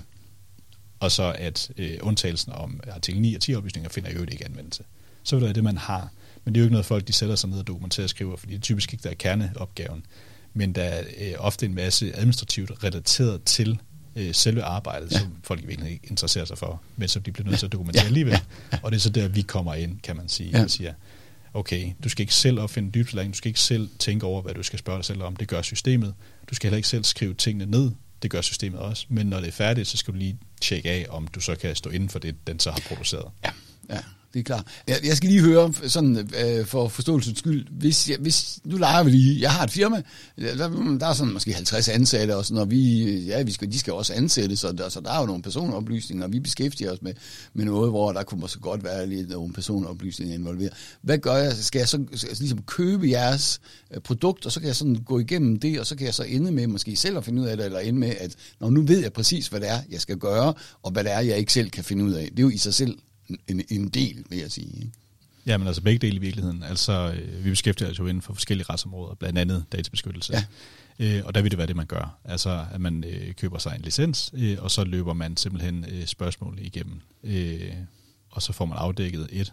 Og 1.01 1.13
så 1.13 1.35
at 1.39 1.71
øh, 1.79 1.99
undtagelsen 2.03 2.53
om 2.53 2.81
artikel 2.89 3.21
9 3.21 3.35
og 3.35 3.41
10 3.41 3.55
oplysninger 3.55 3.91
finder 3.91 4.11
jo 4.11 4.21
ikke 4.23 4.45
anvendelse. 4.45 4.85
Så 5.23 5.37
vil 5.37 5.49
det 5.49 5.55
det, 5.55 5.65
man 5.65 5.77
har 5.77 6.11
men 6.45 6.55
det 6.55 6.61
er 6.61 6.63
jo 6.63 6.65
ikke 6.65 6.73
noget, 6.73 6.87
folk 6.87 7.09
de 7.09 7.13
sætter 7.13 7.37
sig 7.37 7.51
ned 7.51 7.59
og 7.59 7.67
dokumenterer 7.67 8.05
og 8.05 8.11
skriver, 8.11 8.37
fordi 8.37 8.53
det 8.53 8.59
er 8.59 8.63
typisk 8.63 8.93
ikke 8.93 9.03
der 9.03 9.11
er 9.11 9.15
kerneopgaven. 9.15 10.07
Men 10.55 10.73
der 10.73 10.83
er 10.83 11.03
øh, 11.19 11.33
ofte 11.39 11.67
en 11.67 11.75
masse 11.75 12.17
administrativt 12.17 12.85
relateret 12.85 13.43
til 13.45 13.79
øh, 14.17 14.35
selve 14.35 14.63
arbejdet, 14.63 15.13
ja. 15.13 15.19
som 15.19 15.37
folk 15.43 15.63
i 15.63 15.67
virkeligheden 15.67 15.95
ikke 15.95 16.07
interesserer 16.11 16.45
sig 16.45 16.59
for, 16.59 16.83
men 16.97 17.09
som 17.09 17.23
de 17.23 17.33
bliver 17.33 17.49
nødt 17.49 17.59
til 17.59 17.67
at 17.67 17.73
dokumentere 17.73 18.03
ja. 18.03 18.07
alligevel. 18.07 18.39
Ja. 18.73 18.79
Og 18.83 18.93
det 18.93 18.99
er 18.99 19.01
så 19.01 19.11
der, 19.11 19.29
vi 19.29 19.43
kommer 19.43 19.75
ind, 19.75 20.01
kan 20.01 20.17
man 20.17 20.29
sige. 20.29 20.51
Ja. 20.51 20.63
Og 20.63 20.71
siger, 20.71 20.93
okay, 21.55 21.93
du 22.05 22.09
skal 22.09 22.23
ikke 22.23 22.35
selv 22.35 22.61
opfinde 22.61 22.91
dybslæring, 22.91 23.33
du 23.33 23.37
skal 23.37 23.49
ikke 23.49 23.61
selv 23.61 23.89
tænke 23.99 24.27
over, 24.27 24.43
hvad 24.43 24.55
du 24.55 24.63
skal 24.63 24.79
spørge 24.79 24.99
dig 24.99 25.05
selv 25.05 25.23
om. 25.23 25.37
Det 25.37 25.49
gør 25.49 25.63
systemet. 25.63 26.15
Du 26.51 26.55
skal 26.55 26.69
heller 26.69 26.77
ikke 26.77 26.89
selv 26.89 27.05
skrive 27.05 27.35
tingene 27.35 27.67
ned. 27.67 27.91
Det 28.23 28.31
gør 28.31 28.41
systemet 28.41 28.81
også. 28.81 29.07
Men 29.09 29.27
når 29.27 29.41
det 29.41 29.49
er 29.49 29.53
færdigt, 29.53 29.89
så 29.89 29.97
skal 29.97 30.15
du 30.15 30.19
lige 30.19 30.39
tjekke 30.61 30.91
af, 30.91 31.07
om 31.09 31.27
du 31.27 31.41
så 31.41 31.55
kan 31.55 31.77
stå 31.77 31.91
inden 31.91 32.09
for 32.09 32.19
det, 32.19 32.47
den 32.47 32.61
så 32.61 32.71
har 32.71 32.83
produceret. 32.89 33.31
Ja, 33.45 33.51
ja 33.91 34.01
det 34.35 34.41
er 34.41 34.45
klart. 34.45 34.67
Jeg, 34.89 34.97
jeg 35.05 35.17
skal 35.17 35.29
lige 35.29 35.41
høre, 35.41 35.73
sådan 35.87 36.29
øh, 36.45 36.67
for 36.67 36.89
forståelsens 36.89 37.39
skyld, 37.39 37.67
hvis, 37.71 38.11
jeg, 38.11 38.17
hvis 38.21 38.59
nu 38.65 38.77
leger 38.77 39.03
vi 39.03 39.11
lige, 39.11 39.41
jeg 39.41 39.53
har 39.53 39.65
et 39.65 39.71
firma, 39.71 40.03
der, 40.39 40.69
mm, 40.69 40.99
der 40.99 41.07
er 41.07 41.13
sådan 41.13 41.33
måske 41.33 41.53
50 41.53 41.89
ansatte, 41.89 42.37
og 42.37 42.45
sådan, 42.45 42.61
og 42.61 42.71
vi, 42.71 43.05
ja, 43.21 43.43
vi 43.43 43.53
skal, 43.53 43.73
de 43.73 43.79
skal 43.79 43.93
også 43.93 44.13
ansættes, 44.15 44.61
så 44.61 44.73
der, 44.73 44.89
så 44.89 45.01
der 45.01 45.13
er 45.13 45.21
jo 45.21 45.27
nogle 45.27 45.43
personoplysninger, 45.43 46.25
og 46.25 46.33
vi 46.33 46.41
beskæftiger 46.41 46.93
os 46.93 47.03
med, 47.03 47.15
med 47.55 47.65
noget, 47.65 47.91
hvor 47.91 48.13
der 48.13 48.23
kunne 48.23 48.41
måske 48.41 48.61
godt 48.61 48.85
være 48.85 49.07
lidt 49.07 49.29
nogle 49.29 49.53
personoplysninger 49.53 50.35
involveret. 50.35 50.73
Hvad 51.03 51.19
gør 51.19 51.37
jeg? 51.37 51.53
Skal 51.53 51.79
jeg 51.79 51.89
så 51.89 51.99
altså, 52.11 52.27
ligesom 52.39 52.63
købe 52.63 53.09
jeres 53.09 53.61
øh, 53.95 54.01
produkt, 54.01 54.47
og 54.47 54.53
så 54.53 54.61
kan 54.61 54.67
jeg 54.67 54.77
sådan 54.77 54.95
gå 54.95 55.19
igennem 55.19 55.57
det, 55.57 55.81
og 55.81 55.87
så 55.87 55.97
kan 55.97 56.07
jeg 56.07 56.15
så 56.15 56.23
ende 56.23 56.53
med 56.53 56.67
måske 56.67 56.97
selv 56.97 57.17
at 57.17 57.25
finde 57.25 57.43
ud 57.43 57.47
af 57.47 57.57
det, 57.57 57.67
eller 57.67 57.79
ende 57.79 57.99
med, 57.99 58.15
at 58.21 58.35
når 58.61 58.71
nu 58.71 58.83
ved 58.83 58.99
jeg 58.99 59.13
præcis, 59.13 59.49
hvad 59.49 59.61
det 59.61 59.71
er, 59.71 59.81
jeg 59.91 60.01
skal 60.01 60.17
gøre, 60.17 60.55
og 60.83 60.91
hvad 60.91 61.05
det 61.05 61.13
er, 61.13 61.21
jeg 61.21 61.39
ikke 61.39 61.53
selv 61.53 61.71
kan 61.71 61.85
finde 61.85 62.05
ud 62.05 62.13
af. 62.13 62.29
Det 62.31 62.39
er 62.39 62.43
jo 62.43 62.51
i 62.51 62.59
sig 62.59 62.75
selv 62.75 62.99
en, 63.49 63.63
en 63.71 63.89
del, 63.89 64.25
vil 64.31 64.39
jeg 64.39 64.53
sige. 64.53 64.77
Ikke? 64.77 64.93
Ja, 65.47 65.59
men 65.59 65.67
altså 65.67 65.83
begge 65.83 66.07
dele 66.07 66.17
i 66.17 66.19
virkeligheden. 66.19 66.63
Altså, 66.63 67.15
øh, 67.17 67.45
vi 67.45 67.51
beskæftiger 67.51 67.91
os 67.91 67.99
jo 67.99 68.07
inden 68.07 68.23
for 68.23 68.35
forskellige 68.35 68.67
retsområder, 68.71 69.15
blandt 69.15 69.39
andet 69.39 69.65
databeskyttelse. 69.73 70.33
Ja. 70.33 70.45
Øh, 70.99 71.23
og 71.25 71.35
der 71.35 71.43
vil 71.43 71.51
det 71.51 71.59
være 71.59 71.67
det, 71.67 71.77
man 71.77 71.87
gør. 71.87 72.19
Altså, 72.25 72.67
at 72.73 72.81
man 72.81 73.05
øh, 73.05 73.35
køber 73.35 73.59
sig 73.59 73.75
en 73.77 73.83
licens, 73.83 74.31
øh, 74.35 74.57
og 74.61 74.71
så 74.71 74.85
løber 74.85 75.13
man 75.13 75.37
simpelthen 75.37 75.85
øh, 75.89 76.07
spørgsmål 76.07 76.59
igennem. 76.61 77.01
Øh, 77.23 77.73
og 78.31 78.43
så 78.43 78.53
får 78.53 78.65
man 78.65 78.79
afdækket 78.79 79.29
et, 79.33 79.53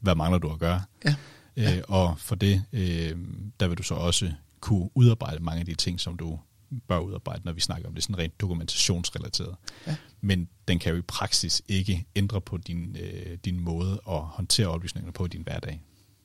hvad 0.00 0.14
mangler 0.14 0.38
du 0.38 0.52
at 0.52 0.58
gøre? 0.58 0.82
Ja. 1.04 1.14
Ja. 1.56 1.76
Øh, 1.76 1.82
og 1.88 2.18
for 2.18 2.34
det, 2.34 2.64
øh, 2.72 3.16
der 3.60 3.68
vil 3.68 3.78
du 3.78 3.82
så 3.82 3.94
også 3.94 4.32
kunne 4.60 4.90
udarbejde 4.94 5.44
mange 5.44 5.60
af 5.60 5.66
de 5.66 5.74
ting, 5.74 6.00
som 6.00 6.16
du 6.16 6.38
bør 6.88 6.98
udarbejde, 6.98 7.42
når 7.44 7.52
vi 7.52 7.60
snakker 7.60 7.88
om 7.88 7.94
det 7.94 8.02
sådan 8.02 8.18
rent 8.18 8.40
dokumentationsrelateret. 8.40 9.56
Ja. 9.86 9.96
Men 10.20 10.48
den 10.68 10.78
kan 10.78 10.92
jo 10.92 10.98
i 10.98 11.02
praksis 11.02 11.62
ikke 11.68 12.06
ændre 12.16 12.40
på 12.40 12.56
din, 12.56 12.96
øh, 13.00 13.38
din 13.44 13.60
måde 13.60 14.00
at 14.08 14.20
håndtere 14.20 14.66
oplysningerne 14.66 15.12
på 15.12 15.24
i 15.24 15.28
din 15.28 15.42
hverdag. 15.42 15.80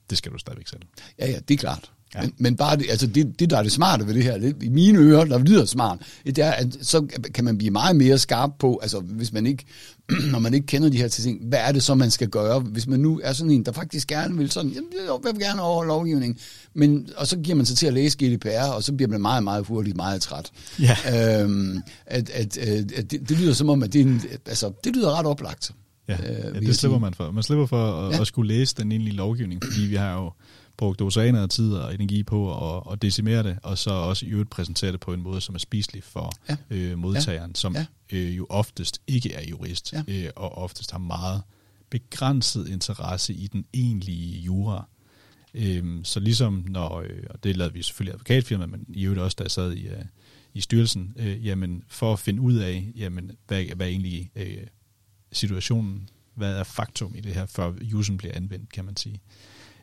Det 0.09 0.17
skal 0.17 0.31
du 0.31 0.37
stadigvæk 0.37 0.67
selv. 0.67 0.81
Ja, 1.19 1.27
ja, 1.27 1.39
det 1.39 1.53
er 1.53 1.57
klart. 1.57 1.91
Ja. 2.15 2.21
Men, 2.21 2.33
men 2.37 2.55
bare 2.55 2.77
det, 2.77 2.85
altså 2.89 3.07
det, 3.07 3.39
det, 3.39 3.49
der 3.49 3.57
er 3.57 3.63
det 3.63 3.71
smarte 3.71 4.07
ved 4.07 4.13
det 4.13 4.23
her, 4.23 4.37
det, 4.37 4.55
i 4.63 4.69
mine 4.69 4.99
ører, 4.99 5.25
der 5.25 5.37
lyder 5.37 5.65
smart, 5.65 5.99
det 6.25 6.37
er, 6.37 6.51
at 6.51 6.77
så 6.81 7.07
kan 7.33 7.45
man 7.45 7.57
blive 7.57 7.71
meget 7.71 7.95
mere 7.95 8.17
skarp 8.17 8.51
på, 8.59 8.79
altså 8.81 8.99
hvis 8.99 9.33
man 9.33 9.47
ikke, 9.47 9.65
når 10.31 10.39
man 10.39 10.53
ikke 10.53 10.67
kender 10.67 10.89
de 10.89 10.97
her 10.97 11.07
ting, 11.07 11.47
hvad 11.47 11.59
er 11.59 11.71
det 11.71 11.83
så, 11.83 11.95
man 11.95 12.11
skal 12.11 12.29
gøre, 12.29 12.59
hvis 12.59 12.87
man 12.87 12.99
nu 12.99 13.21
er 13.23 13.33
sådan 13.33 13.51
en, 13.51 13.65
der 13.65 13.71
faktisk 13.71 14.07
gerne 14.07 14.37
vil 14.37 14.51
sådan, 14.51 14.73
jeg 14.73 14.81
vil 15.23 15.39
gerne 15.39 15.61
over 15.61 15.83
lovgivning, 15.83 16.39
men, 16.73 17.09
og 17.17 17.27
så 17.27 17.37
giver 17.37 17.55
man 17.55 17.65
sig 17.65 17.77
til 17.77 17.87
at 17.87 17.93
læse 17.93 18.17
GDPR, 18.17 18.71
og 18.75 18.83
så 18.83 18.93
bliver 18.93 19.09
man 19.09 19.21
meget, 19.21 19.43
meget 19.43 19.65
hurtigt 19.65 19.95
meget 19.95 20.21
træt. 20.21 20.51
Ja. 20.79 21.41
Øhm, 21.41 21.81
at, 22.05 22.29
at, 22.29 22.57
at, 22.57 22.91
at 22.91 23.11
det, 23.11 23.29
det, 23.29 23.39
lyder 23.39 23.53
som 23.53 23.69
om, 23.69 23.83
at 23.83 23.93
det, 23.93 24.01
er 24.01 24.05
en, 24.05 24.21
altså, 24.45 24.71
det 24.83 24.95
lyder 24.95 25.19
ret 25.19 25.25
oplagt. 25.25 25.71
Ja, 26.07 26.13
øh, 26.13 26.55
ja 26.55 26.59
det 26.59 26.77
slipper 26.77 26.99
man 26.99 27.13
for. 27.13 27.31
Man 27.31 27.43
slipper 27.43 27.65
for 27.65 28.07
at, 28.07 28.15
ja. 28.15 28.21
at 28.21 28.27
skulle 28.27 28.47
læse 28.47 28.75
den 28.75 28.91
egentlige 28.91 29.15
lovgivning, 29.15 29.63
fordi 29.63 29.81
vi 29.81 29.95
har 29.95 30.13
jo 30.13 30.31
brugt 30.77 31.01
oceaner 31.01 31.41
af 31.43 31.49
tid 31.49 31.73
og 31.73 31.93
energi 31.93 32.23
på 32.23 32.71
at, 32.77 32.83
at 32.91 33.01
decimere 33.01 33.43
det, 33.43 33.59
og 33.63 33.77
så 33.77 33.89
også 33.89 34.25
i 34.25 34.29
øvrigt 34.29 34.49
præsentere 34.49 34.91
det 34.91 34.99
på 34.99 35.13
en 35.13 35.21
måde, 35.21 35.41
som 35.41 35.55
er 35.55 35.59
spiselig 35.59 36.03
for 36.03 36.33
ja. 36.49 36.57
øh, 36.69 36.97
modtageren, 36.97 37.51
ja. 37.51 37.55
som 37.55 37.75
ja. 37.75 37.85
Øh, 38.11 38.37
jo 38.37 38.47
oftest 38.49 39.01
ikke 39.07 39.33
er 39.33 39.49
jurist, 39.49 39.93
ja. 39.93 40.03
øh, 40.07 40.29
og 40.35 40.57
oftest 40.57 40.91
har 40.91 40.99
meget 40.99 41.41
begrænset 41.89 42.67
interesse 42.67 43.33
i 43.33 43.47
den 43.47 43.65
egentlige 43.73 44.39
jura. 44.39 44.87
Øh, 45.53 45.99
så 46.03 46.19
ligesom 46.19 46.65
når, 46.67 47.01
øh, 47.01 47.23
og 47.29 47.43
det 47.43 47.57
lavede 47.57 47.73
vi 47.73 47.81
selvfølgelig 47.81 48.13
advokatfirma, 48.13 48.65
men 48.65 48.85
i 48.89 49.03
øvrigt 49.03 49.21
også, 49.21 49.35
da 49.39 49.43
jeg 49.43 49.51
sad 49.51 49.73
i, 49.73 49.87
øh, 49.87 50.05
i 50.53 50.61
styrelsen, 50.61 51.13
øh, 51.15 51.45
jamen 51.45 51.83
for 51.87 52.13
at 52.13 52.19
finde 52.19 52.41
ud 52.41 52.53
af, 52.53 52.91
jamen, 52.95 53.31
hvad, 53.47 53.63
hvad 53.75 53.87
er 53.87 53.91
egentlig 53.91 54.31
øh, 54.35 54.67
situationen, 55.31 56.09
hvad 56.35 56.55
er 56.55 56.63
faktum 56.63 57.15
i 57.15 57.21
det 57.21 57.33
her, 57.33 57.45
før 57.45 57.73
usen 57.93 58.17
bliver 58.17 58.35
anvendt, 58.35 58.71
kan 58.71 58.85
man 58.85 58.97
sige. 58.97 59.21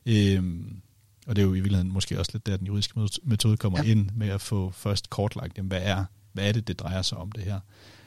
Øhm, 0.07 0.83
og 1.27 1.37
det 1.37 1.43
er 1.43 1.47
jo 1.47 1.53
i 1.53 1.55
virkeligheden 1.55 1.93
måske 1.93 2.19
også 2.19 2.31
lidt 2.35 2.47
der, 2.47 2.57
den 2.57 2.67
juridiske 2.67 3.01
metode 3.23 3.57
kommer 3.57 3.85
ja. 3.85 3.91
ind 3.91 4.11
med 4.15 4.29
at 4.29 4.41
få 4.41 4.71
først 4.71 5.11
kortlagt, 5.11 5.57
jamen, 5.57 5.69
hvad, 5.69 5.83
er, 5.83 6.05
hvad 6.33 6.49
er 6.49 6.53
det, 6.53 6.69
det 6.69 6.79
drejer 6.79 7.03
sig 7.03 7.19
om 7.19 7.33
det 7.33 7.45
her, 7.45 7.61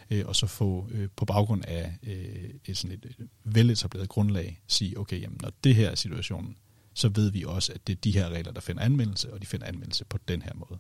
øh, 0.10 0.24
og 0.26 0.36
så 0.36 0.48
få 0.48 0.90
øh, 0.92 1.10
på 1.16 1.26
baggrund 1.26 1.64
af 1.68 1.98
øh, 2.04 2.50
et 2.66 2.78
sådan 2.78 2.98
et 3.04 3.28
veletableret 3.44 4.10
grundlag 4.10 4.62
sige, 4.68 5.00
okay, 5.00 5.22
jamen, 5.22 5.40
når 5.42 5.52
det 5.64 5.76
her 5.76 5.90
er 5.90 5.96
situationen, 5.96 6.56
så 6.94 7.10
ved 7.10 7.32
vi 7.32 7.44
også, 7.44 7.74
at 7.74 7.88
det 7.88 7.96
er 7.96 8.02
de 8.02 8.12
her 8.12 8.30
regler, 8.30 8.52
der 8.52 8.62
finder 8.62 8.84
anvendelse, 8.84 9.34
og 9.34 9.42
de 9.42 9.46
finder 9.46 9.68
anvendelse 9.68 10.06
på 10.06 10.18
den 10.28 10.42
her 10.42 10.52
måde. 10.54 10.80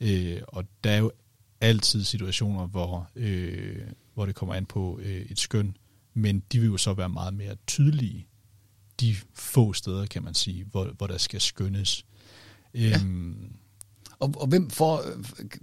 Øh, 0.00 0.42
og 0.48 0.64
der 0.84 0.90
er 0.90 0.98
jo 0.98 1.12
altid 1.60 2.04
situationer, 2.04 2.66
hvor, 2.66 3.10
øh, 3.16 3.80
hvor 4.14 4.26
det 4.26 4.34
kommer 4.34 4.54
an 4.54 4.66
på 4.66 5.00
øh, 5.02 5.20
et 5.20 5.38
skøn, 5.38 5.76
men 6.14 6.42
de 6.52 6.60
vil 6.60 6.68
jo 6.68 6.76
så 6.76 6.94
være 6.94 7.08
meget 7.08 7.34
mere 7.34 7.56
tydelige 7.66 8.26
de 9.00 9.16
få 9.34 9.72
steder, 9.72 10.06
kan 10.06 10.24
man 10.24 10.34
sige, 10.34 10.64
hvor, 10.70 10.88
hvor 10.98 11.06
der 11.06 11.18
skal 11.18 11.40
skønnes. 11.40 12.04
Ja. 12.74 12.98
Øhm, 13.04 13.34
Og, 14.18 14.34
og 14.36 14.46
hvem 14.46 14.70
får, 14.70 15.02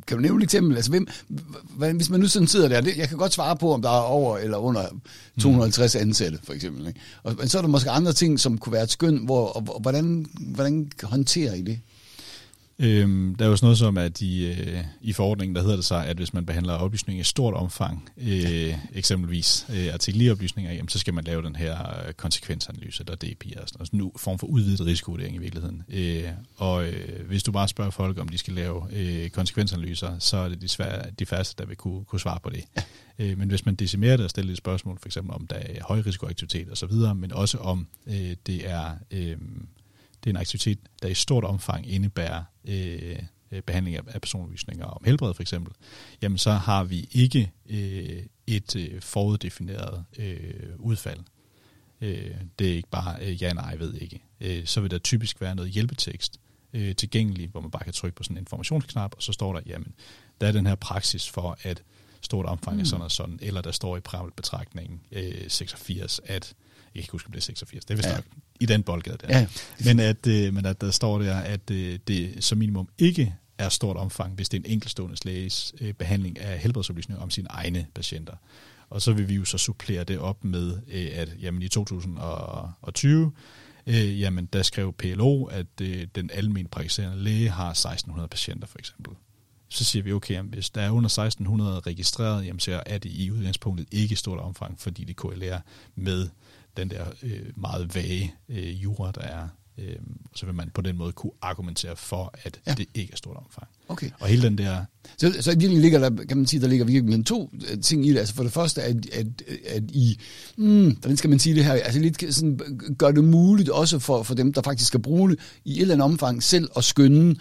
kan 0.08 0.18
du 0.18 0.22
nævne 0.22 0.38
et 0.38 0.44
eksempel? 0.44 0.76
Altså, 0.76 0.92
hvem, 0.92 1.08
hvis 1.96 2.10
man 2.10 2.20
nu 2.20 2.28
sådan 2.28 2.48
sidder 2.48 2.68
der, 2.68 2.82
det, 2.82 2.98
jeg 2.98 3.10
kan 3.10 3.18
godt 3.18 3.34
svare 3.34 3.58
på, 3.58 3.74
om 3.74 3.82
der 3.82 3.90
er 3.90 4.02
over 4.02 4.38
eller 4.38 4.58
under 4.58 4.86
250 5.42 5.96
ansatte, 5.96 6.40
for 6.44 6.54
eksempel. 6.54 6.88
Ikke? 6.88 7.00
Og, 7.24 7.36
men 7.40 7.48
så 7.50 7.58
er 7.58 7.62
der 7.62 7.70
måske 7.70 7.90
andre 7.92 8.14
ting, 8.14 8.40
som 8.40 8.58
kunne 8.58 8.74
være 8.74 8.84
et 8.84 8.92
skøn, 8.92 9.18
hvor, 9.26 9.48
og, 9.48 9.64
og 9.68 9.82
hvordan, 9.82 10.26
hvordan 10.40 10.92
håndterer 11.04 11.54
I 11.54 11.62
det? 11.62 11.80
Øhm, 12.80 13.36
der 13.36 13.46
er 13.46 13.50
jo 13.50 13.56
sådan 13.56 13.66
noget 13.66 13.78
som, 13.78 13.98
at 13.98 14.22
i, 14.22 14.46
øh, 14.46 14.84
i 15.02 15.14
forordningen, 15.14 15.56
der 15.56 15.62
hedder 15.62 15.76
det 15.76 15.86
sig, 15.86 16.08
at 16.08 16.18
hvis 16.18 16.34
man 16.34 16.46
behandler 16.46 16.74
oplysninger 16.74 17.22
i 17.22 17.24
stort 17.24 17.54
omfang, 17.54 18.10
øh, 18.18 18.76
eksempelvis 18.94 19.66
øh, 19.70 19.94
artikelioplysninger, 19.94 20.74
jamen, 20.74 20.90
så 20.90 21.00
skal 21.00 21.14
man 21.14 21.24
lave 21.24 21.42
den 21.42 21.56
her 21.56 22.06
øh, 22.08 22.14
konsekvensanalyse, 22.14 23.04
der 23.04 23.16
DPI 23.16 23.54
og 23.58 23.68
sådan 23.68 23.78
noget. 23.78 23.88
Sådan 23.88 24.02
en 24.02 24.12
form 24.18 24.40
for 24.40 24.48
udvidet 24.48 24.86
risikovurdering 24.86 25.36
i 25.36 25.40
virkeligheden. 25.40 25.84
Øh, 25.90 26.24
og 26.56 26.88
øh, 26.88 27.28
hvis 27.28 27.44
du 27.44 27.52
bare 27.52 27.68
spørger 27.68 27.92
folk, 27.92 28.20
om 28.20 28.30
de 28.30 28.38
skal 28.38 28.54
lave 28.54 28.84
øh, 28.92 29.30
konsekvensanalyser, 29.30 30.20
så 30.20 30.38
er 30.38 30.50
det 30.50 30.62
de, 30.62 30.68
svære, 30.68 31.12
de 31.20 31.26
færreste, 31.26 31.62
der 31.62 31.68
vil 31.68 31.78
kunne, 31.78 32.06
kunne 32.06 32.20
svare 32.20 32.40
på 32.44 32.50
det. 32.50 32.64
Ja. 32.78 32.84
Øh, 33.20 33.38
men 33.38 33.50
hvis 33.50 33.66
man 33.66 33.76
decimerer 33.76 34.18
det 34.18 34.24
og 34.24 34.30
stiller 34.30 34.52
et 34.52 34.58
spørgsmål, 34.58 35.00
for 35.00 35.08
eksempel 35.08 35.34
om 35.34 35.48
der 35.48 35.56
er 35.56 35.84
højrisikoaktivitet 35.84 36.70
og 36.70 36.78
så 36.78 36.86
videre, 36.86 37.16
men 37.16 37.34
også 37.34 37.58
om 37.58 37.88
øh, 38.08 38.36
det 38.46 38.70
er... 38.70 38.92
Øh, 39.12 39.38
det 40.24 40.30
er 40.30 40.34
en 40.34 40.42
aktivitet, 40.42 40.80
der 41.02 41.08
i 41.08 41.14
stort 41.14 41.44
omfang 41.44 41.92
indebærer 41.92 42.44
øh, 42.66 43.16
behandling 43.66 43.98
af, 43.98 44.22
personoplysninger 44.22 44.86
om 44.86 45.02
helbred 45.06 45.34
for 45.34 45.42
eksempel, 45.42 45.74
jamen 46.22 46.38
så 46.38 46.52
har 46.52 46.84
vi 46.84 47.10
ikke 47.12 47.52
øh, 47.70 48.24
et 48.48 48.76
øh, 48.76 49.02
foruddefineret 49.02 50.06
øh, 50.18 50.76
udfald. 50.80 51.20
Øh, 52.02 52.32
det 52.60 52.72
er 52.72 52.76
ikke 52.76 52.90
bare 52.90 53.18
øh, 53.22 53.44
ja, 53.44 53.54
nej, 53.54 53.76
ved 53.76 53.94
ikke. 53.94 54.24
Øh, 54.42 54.66
så 54.66 54.82
vil 54.82 54.92
der 54.92 54.98
typisk 54.98 55.42
være 55.42 55.56
noget 55.56 55.72
hjælpetekst 55.72 56.40
øh, 56.74 56.96
tilgængelig, 56.96 57.50
hvor 57.50 57.62
man 57.62 57.72
bare 57.72 57.84
kan 57.84 57.94
trykke 57.94 58.16
på 58.16 58.24
sådan 58.24 58.38
en 58.38 58.42
informationsknap, 58.42 59.14
og 59.16 59.24
så 59.24 59.32
står 59.32 59.54
der, 59.54 59.62
jamen, 59.66 59.94
der 60.42 60.48
er 60.48 60.52
den 60.52 60.68
her 60.68 60.76
praksis 60.76 61.30
for, 61.30 61.58
at 61.62 61.84
stort 62.22 62.46
omfang 62.46 62.78
er 62.78 62.82
mm. 62.82 62.86
sådan 62.86 63.04
og 63.04 63.12
sådan, 63.12 63.40
eller 63.42 63.62
der 63.62 63.72
står 63.72 63.98
i 63.98 64.00
betragtningen 64.36 65.02
øh, 65.12 65.50
86, 65.50 66.22
at 66.26 66.54
kan 66.94 67.00
ikke 67.00 67.12
huske, 67.12 67.28
om 67.28 67.32
det 67.32 67.40
er 67.40 67.44
86, 67.44 67.86
det 67.86 67.94
er 67.94 67.98
vist 67.98 68.10
ja. 68.10 68.16
nok 68.16 68.26
i 68.60 68.66
den 68.66 68.84
boldgade 68.84 69.18
der. 69.22 69.40
Ja. 69.40 69.48
Men, 69.86 70.00
at, 70.00 70.28
øh, 70.28 70.54
men 70.54 70.66
at 70.66 70.82
der 70.82 70.92
står 70.92 71.20
der, 71.20 71.38
at 71.38 71.72
øh, 71.72 72.00
det 72.08 72.44
som 72.44 72.58
minimum 72.58 72.90
ikke 72.98 73.36
er 73.58 73.70
stort 73.70 73.98
omfang, 73.98 74.34
hvis 74.34 74.50
det 74.50 74.58
er 74.58 74.62
en 74.66 74.72
enkeltstående 74.72 75.18
læges 75.26 75.74
øh, 75.82 75.94
behandling 75.94 76.40
af 76.40 76.60
helbredsoplysninger 76.60 77.24
om 77.24 77.30
sine 77.30 77.48
egne 77.50 77.88
patienter. 77.96 78.34
Og 78.90 79.02
så 79.02 79.14
vil 79.14 79.30
vi 79.30 79.36
jo 79.36 79.46
så 79.46 79.58
supplere 79.58 80.04
det 80.04 80.20
op 80.20 80.44
med, 80.44 80.78
øh, 80.88 81.10
at 81.14 81.30
jamen, 81.42 81.62
i 81.62 81.68
2020, 81.68 83.32
øh, 83.88 84.20
jamen, 84.20 84.46
der 84.54 84.64
skrev 84.64 84.94
PLO, 84.94 85.44
at 85.44 85.82
øh, 85.82 86.08
den 86.16 86.30
almindelige 86.34 86.68
praktiserende 86.72 87.24
læge 87.24 87.50
har 87.50 87.70
1600 87.70 88.28
patienter 88.28 88.68
for 88.68 88.80
eksempel. 88.80 89.14
Så 89.70 89.84
siger 89.84 90.04
vi, 90.04 90.12
okay, 90.12 90.34
jamen, 90.34 90.54
hvis 90.54 90.70
der 90.70 90.82
er 90.82 90.90
under 90.90 91.08
1600 91.08 91.80
registreret, 91.80 92.46
jamen, 92.46 92.60
så 92.60 92.84
er 92.86 92.98
det 92.98 93.12
i 93.12 93.32
udgangspunktet 93.32 93.88
ikke 93.92 94.16
stort 94.16 94.40
omfang, 94.40 94.80
fordi 94.80 95.04
det 95.04 95.16
korrelerer 95.16 95.60
med 95.96 96.30
den 96.78 96.90
der 96.90 97.06
øh, 97.24 97.52
meget 97.56 97.96
vage 97.96 98.36
øh, 98.50 98.84
jura, 98.84 99.12
der 99.12 99.22
er. 99.22 99.48
Øh, 99.78 99.96
så 100.36 100.46
vil 100.46 100.56
man 100.56 100.70
på 100.74 100.82
den 100.82 100.98
måde 100.98 101.12
kunne 101.12 101.32
argumentere 101.42 101.96
for, 101.96 102.34
at 102.44 102.60
ja. 102.68 102.74
det 102.74 102.86
ikke 102.94 103.14
er 103.14 103.18
stort 103.18 103.38
omfang. 103.38 103.68
Okay. 103.88 104.10
Og 104.20 104.28
hele 104.28 104.42
den 104.42 104.58
der... 104.58 104.86
Så, 105.18 105.34
så 105.40 105.50
virkelig 105.50 105.82
ligger 105.82 106.10
der, 106.10 106.26
kan 106.26 106.38
man 106.38 106.48
sige, 106.48 106.62
der 106.62 106.68
ligger 106.68 106.86
virkelig 106.86 107.26
to 107.26 107.52
øh, 107.72 107.82
ting 107.82 108.06
i 108.08 108.10
det. 108.12 108.18
Altså 108.20 108.36
for 108.36 108.44
det 108.44 108.52
første, 108.52 108.82
at, 108.82 108.96
at, 109.14 109.28
at 109.68 109.84
I, 109.90 110.20
hmm, 110.58 110.90
hvordan 110.90 111.18
skal 111.18 111.30
man 111.30 111.40
sige 111.40 111.56
det 111.56 111.66
her, 111.66 111.74
altså 111.74 112.00
lidt 112.00 112.36
sådan, 112.36 112.60
gør 112.98 113.12
det 113.12 113.24
muligt 113.24 113.70
også 113.70 114.00
for, 114.00 114.24
for 114.24 114.36
dem, 114.36 114.54
der 114.54 114.62
faktisk 114.62 114.88
skal 114.88 115.02
bruge 115.02 115.30
det, 115.30 115.40
i 115.66 115.76
et 115.76 115.82
eller 115.82 115.94
andet 115.94 116.06
omfang 116.06 116.44
selv 116.44 116.70
at 116.78 116.84
skynde, 116.84 117.36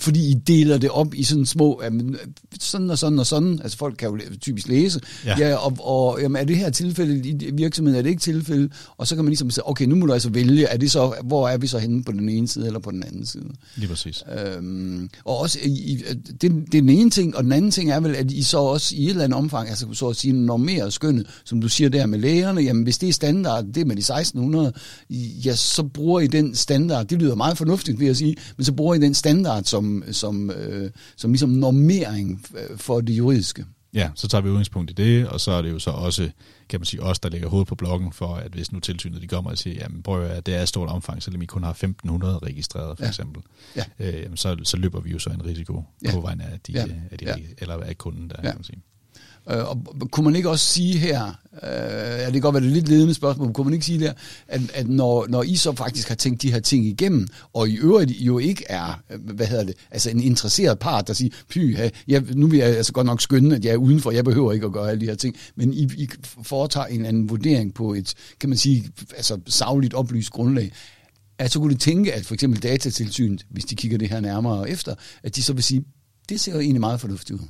fordi 0.00 0.30
I 0.30 0.34
deler 0.34 0.78
det 0.78 0.90
op 0.90 1.14
i 1.14 1.22
sådan 1.22 1.46
små, 1.46 1.80
jamen, 1.84 2.16
sådan 2.60 2.90
og 2.90 2.98
sådan 2.98 3.18
og 3.18 3.26
sådan, 3.26 3.60
altså 3.62 3.78
folk 3.78 3.96
kan 3.96 4.08
jo 4.08 4.18
typisk 4.40 4.68
læse, 4.68 5.00
ja, 5.24 5.38
ja 5.38 5.56
og, 5.56 5.76
og 5.80 6.20
jamen, 6.22 6.40
er 6.40 6.44
det 6.44 6.56
her 6.56 6.70
tilfælde 6.70 7.28
i 7.28 7.50
virksomheden, 7.54 7.98
er 7.98 8.02
det 8.02 8.10
ikke 8.10 8.20
tilfælde, 8.20 8.70
og 8.96 9.06
så 9.06 9.14
kan 9.14 9.24
man 9.24 9.30
ligesom 9.30 9.50
sige, 9.50 9.68
okay, 9.68 9.84
nu 9.84 9.96
må 9.96 10.06
du 10.06 10.12
altså 10.12 10.30
vælge, 10.30 10.66
er 10.66 10.76
det 10.76 10.90
så, 10.90 11.14
hvor 11.24 11.48
er 11.48 11.56
vi 11.56 11.66
så 11.66 11.77
henne 11.80 12.04
på 12.04 12.12
den 12.12 12.28
ene 12.28 12.48
side 12.48 12.66
eller 12.66 12.78
på 12.78 12.90
den 12.90 13.02
anden 13.02 13.26
side. 13.26 13.50
Lige 13.76 13.88
præcis. 13.88 14.24
Øhm, 14.38 15.10
og 15.24 15.38
også 15.38 15.58
i, 15.64 16.04
det, 16.40 16.42
det 16.42 16.74
er 16.74 16.80
den 16.80 16.88
ene 16.88 17.10
ting, 17.10 17.36
og 17.36 17.44
den 17.44 17.52
anden 17.52 17.70
ting 17.70 17.90
er 17.90 18.00
vel, 18.00 18.14
at 18.14 18.30
I 18.30 18.42
så 18.42 18.58
også 18.58 18.96
i 18.96 19.04
et 19.04 19.10
eller 19.10 19.24
andet 19.24 19.38
omfang, 19.38 19.68
altså 19.68 19.86
så 19.92 20.08
at 20.08 20.16
sige 20.16 20.32
normeret 20.32 20.92
skønnet, 20.92 21.26
som 21.44 21.60
du 21.60 21.68
siger 21.68 21.90
der 21.90 22.06
med 22.06 22.18
lægerne, 22.18 22.60
jamen 22.60 22.82
hvis 22.82 22.98
det 22.98 23.08
er 23.08 23.12
standard, 23.12 23.64
det 23.64 23.76
er 23.76 23.84
med 23.84 23.96
de 23.96 24.00
1600, 24.00 24.72
ja, 25.44 25.54
så 25.54 25.82
bruger 25.82 26.20
I 26.20 26.26
den 26.26 26.54
standard, 26.54 27.06
det 27.06 27.22
lyder 27.22 27.34
meget 27.34 27.58
fornuftigt, 27.58 27.98
vil 27.98 28.06
jeg 28.06 28.16
sige, 28.16 28.36
men 28.56 28.64
så 28.64 28.72
bruger 28.72 28.94
I 28.94 28.98
den 28.98 29.14
standard 29.14 29.64
som, 29.64 30.04
som, 30.10 30.50
øh, 30.50 30.90
som 31.16 31.32
ligesom 31.32 31.50
normering 31.50 32.46
for 32.76 33.00
det 33.00 33.12
juridiske. 33.12 33.64
Ja, 33.94 34.10
så 34.14 34.28
tager 34.28 34.42
vi 34.42 34.48
udgangspunkt 34.48 34.90
i 34.90 34.94
det, 34.94 35.28
og 35.28 35.40
så 35.40 35.50
er 35.50 35.62
det 35.62 35.70
jo 35.70 35.78
så 35.78 35.90
også, 35.90 36.30
kan 36.68 36.80
man 36.80 36.84
sige, 36.84 37.02
os, 37.02 37.18
der 37.18 37.28
lægger 37.28 37.48
hovedet 37.48 37.68
på 37.68 37.74
bloggen 37.74 38.12
for, 38.12 38.34
at 38.34 38.52
hvis 38.52 38.72
nu 38.72 38.80
tilsynet 38.80 39.22
de 39.22 39.26
kommer 39.26 39.50
og 39.50 39.58
siger, 39.58 39.76
jamen 39.80 40.02
prøv 40.02 40.24
at 40.24 40.46
det 40.46 40.54
er 40.54 40.62
et 40.62 40.68
stort 40.68 40.88
omfang, 40.88 41.22
selvom 41.22 41.42
I 41.42 41.46
kun 41.46 41.62
har 41.62 41.70
1500 41.70 42.38
registreret 42.38 42.98
for 42.98 43.04
ja. 43.04 43.08
eksempel, 43.08 43.42
ja. 43.76 43.84
øh, 43.98 44.30
så, 44.34 44.56
så 44.64 44.76
løber 44.76 45.00
vi 45.00 45.10
jo 45.10 45.18
så 45.18 45.30
en 45.30 45.44
risiko 45.44 45.84
ja. 46.04 46.12
på 46.12 46.20
vegne 46.20 46.44
af 46.44 46.60
de, 46.60 46.72
ja. 46.72 46.86
af 47.10 47.18
de 47.18 47.24
ja. 47.24 47.36
eller 47.58 47.76
af 47.76 47.98
kunden, 47.98 48.30
der 48.30 48.36
ja. 48.38 48.42
kan 48.42 48.54
man 48.54 48.64
sige. 48.64 48.82
Øh, 49.50 49.68
og 49.68 49.86
kunne 50.10 50.24
man 50.24 50.36
ikke 50.36 50.50
også 50.50 50.66
sige 50.66 50.98
her, 50.98 51.24
øh, 51.62 51.70
ja, 52.18 52.24
det 52.24 52.32
kan 52.32 52.40
godt 52.40 52.54
være 52.54 52.62
det 52.62 52.72
lidt 52.72 52.88
ledende 52.88 53.14
spørgsmål, 53.14 53.46
men 53.46 53.54
kunne 53.54 53.64
man 53.64 53.74
ikke 53.74 53.86
sige 53.86 54.00
der, 54.00 54.12
at, 54.48 54.60
at 54.74 54.88
når, 54.88 55.26
når 55.28 55.42
I 55.42 55.56
så 55.56 55.72
faktisk 55.72 56.08
har 56.08 56.14
tænkt 56.14 56.42
de 56.42 56.52
her 56.52 56.60
ting 56.60 56.86
igennem, 56.86 57.28
og 57.52 57.68
i 57.68 57.76
øvrigt 57.76 58.10
jo 58.10 58.38
ikke 58.38 58.64
er, 58.68 59.02
øh, 59.10 59.20
hvad 59.34 59.46
hedder 59.46 59.64
det, 59.64 59.74
altså 59.90 60.10
en 60.10 60.20
interesseret 60.20 60.78
part, 60.78 61.08
der 61.08 61.12
siger, 61.14 61.30
py, 61.48 61.76
ja, 62.08 62.20
nu 62.34 62.46
vil 62.46 62.58
jeg 62.58 62.68
altså 62.68 62.92
godt 62.92 63.06
nok 63.06 63.20
skynde, 63.20 63.56
at 63.56 63.64
jeg 63.64 63.72
er 63.72 63.76
udenfor, 63.76 64.10
jeg 64.10 64.24
behøver 64.24 64.52
ikke 64.52 64.66
at 64.66 64.72
gøre 64.72 64.90
alle 64.90 65.00
de 65.00 65.06
her 65.06 65.14
ting, 65.14 65.36
men 65.56 65.72
I, 65.72 65.82
I 65.82 66.08
foretager 66.42 66.86
en 66.86 67.06
anden 67.06 67.28
vurdering 67.28 67.74
på 67.74 67.94
et, 67.94 68.14
kan 68.40 68.48
man 68.48 68.58
sige, 68.58 68.90
altså 69.16 69.40
savligt 69.46 69.94
oplyst 69.94 70.30
grundlag, 70.30 70.72
at 71.38 71.52
så 71.52 71.60
kunne 71.60 71.74
de 71.74 71.78
tænke, 71.78 72.14
at 72.14 72.26
for 72.26 72.34
eksempel 72.34 72.62
datatilsynet, 72.62 73.46
hvis 73.50 73.64
de 73.64 73.76
kigger 73.76 73.98
det 73.98 74.08
her 74.08 74.20
nærmere 74.20 74.70
efter, 74.70 74.94
at 75.22 75.36
de 75.36 75.42
så 75.42 75.52
vil 75.52 75.62
sige, 75.62 75.84
det 76.28 76.40
ser 76.40 76.52
jo 76.52 76.60
egentlig 76.60 76.80
meget 76.80 77.00
fornuftigt 77.00 77.40
ud. 77.40 77.46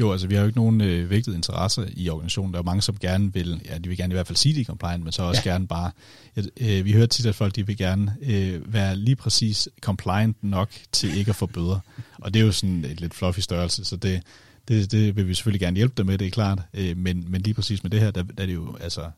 Jo, 0.00 0.12
altså 0.12 0.26
vi 0.26 0.34
har 0.34 0.40
jo 0.40 0.46
ikke 0.46 0.58
nogen 0.58 0.80
øh, 0.80 1.10
vægtet 1.10 1.34
interesse 1.34 1.92
i 1.96 2.08
organisationen. 2.08 2.52
Der 2.52 2.58
er 2.58 2.62
jo 2.62 2.66
mange, 2.66 2.82
som 2.82 2.96
gerne 2.98 3.32
vil, 3.32 3.62
ja, 3.64 3.78
de 3.78 3.88
vil 3.88 3.98
gerne 3.98 4.12
i 4.12 4.14
hvert 4.14 4.26
fald 4.26 4.36
sige, 4.36 4.54
de 4.54 4.60
er 4.60 4.64
compliant, 4.64 5.04
men 5.04 5.12
så 5.12 5.22
også 5.22 5.42
ja. 5.44 5.50
gerne 5.50 5.66
bare, 5.66 5.90
øh, 6.36 6.84
vi 6.84 6.92
hører 6.92 7.06
tit, 7.06 7.26
at 7.26 7.34
folk 7.34 7.56
de 7.56 7.66
vil 7.66 7.76
gerne 7.76 8.16
øh, 8.22 8.72
være 8.72 8.96
lige 8.96 9.16
præcis 9.16 9.68
compliant 9.80 10.44
nok 10.44 10.70
til 10.92 11.16
ikke 11.16 11.28
at 11.28 11.36
få 11.36 11.46
bøder. 11.46 11.80
Og 12.18 12.34
det 12.34 12.40
er 12.40 12.46
jo 12.46 12.52
sådan 12.52 12.84
et 12.84 13.00
lidt 13.00 13.14
fluffy 13.14 13.40
størrelse, 13.40 13.84
så 13.84 13.96
det, 13.96 14.22
det, 14.68 14.92
det 14.92 15.16
vil 15.16 15.28
vi 15.28 15.34
selvfølgelig 15.34 15.60
gerne 15.60 15.76
hjælpe 15.76 15.94
dem 15.96 16.06
med, 16.06 16.18
det 16.18 16.26
er 16.26 16.30
klart. 16.30 16.62
Øh, 16.74 16.96
men, 16.96 17.24
men 17.28 17.40
lige 17.40 17.54
præcis 17.54 17.82
med 17.82 17.90
det 17.90 18.00
her, 18.00 18.10
der, 18.10 18.22
der 18.22 18.42
er 18.42 18.46
det 18.46 18.54
jo 18.54 18.76
altså 18.80 19.10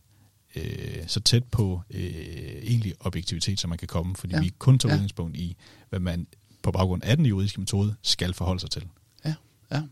øh, 0.56 1.06
så 1.06 1.20
tæt 1.20 1.44
på 1.44 1.80
øh, 1.90 2.04
egentlig 2.62 2.94
objektivitet, 3.00 3.60
som 3.60 3.68
man 3.68 3.78
kan 3.78 3.88
komme, 3.88 4.16
fordi 4.16 4.34
ja. 4.34 4.40
vi 4.40 4.52
kun 4.58 4.78
tager 4.78 4.92
ja. 4.92 4.96
udgangspunkt 4.96 5.36
i, 5.36 5.56
hvad 5.90 6.00
man 6.00 6.26
på 6.62 6.70
baggrund 6.70 7.04
af 7.04 7.16
den 7.16 7.26
juridiske 7.26 7.60
metode 7.60 7.94
skal 8.02 8.34
forholde 8.34 8.60
sig 8.60 8.70
til. 8.70 8.84
Ja, 9.24 9.34
ja. 9.72 9.82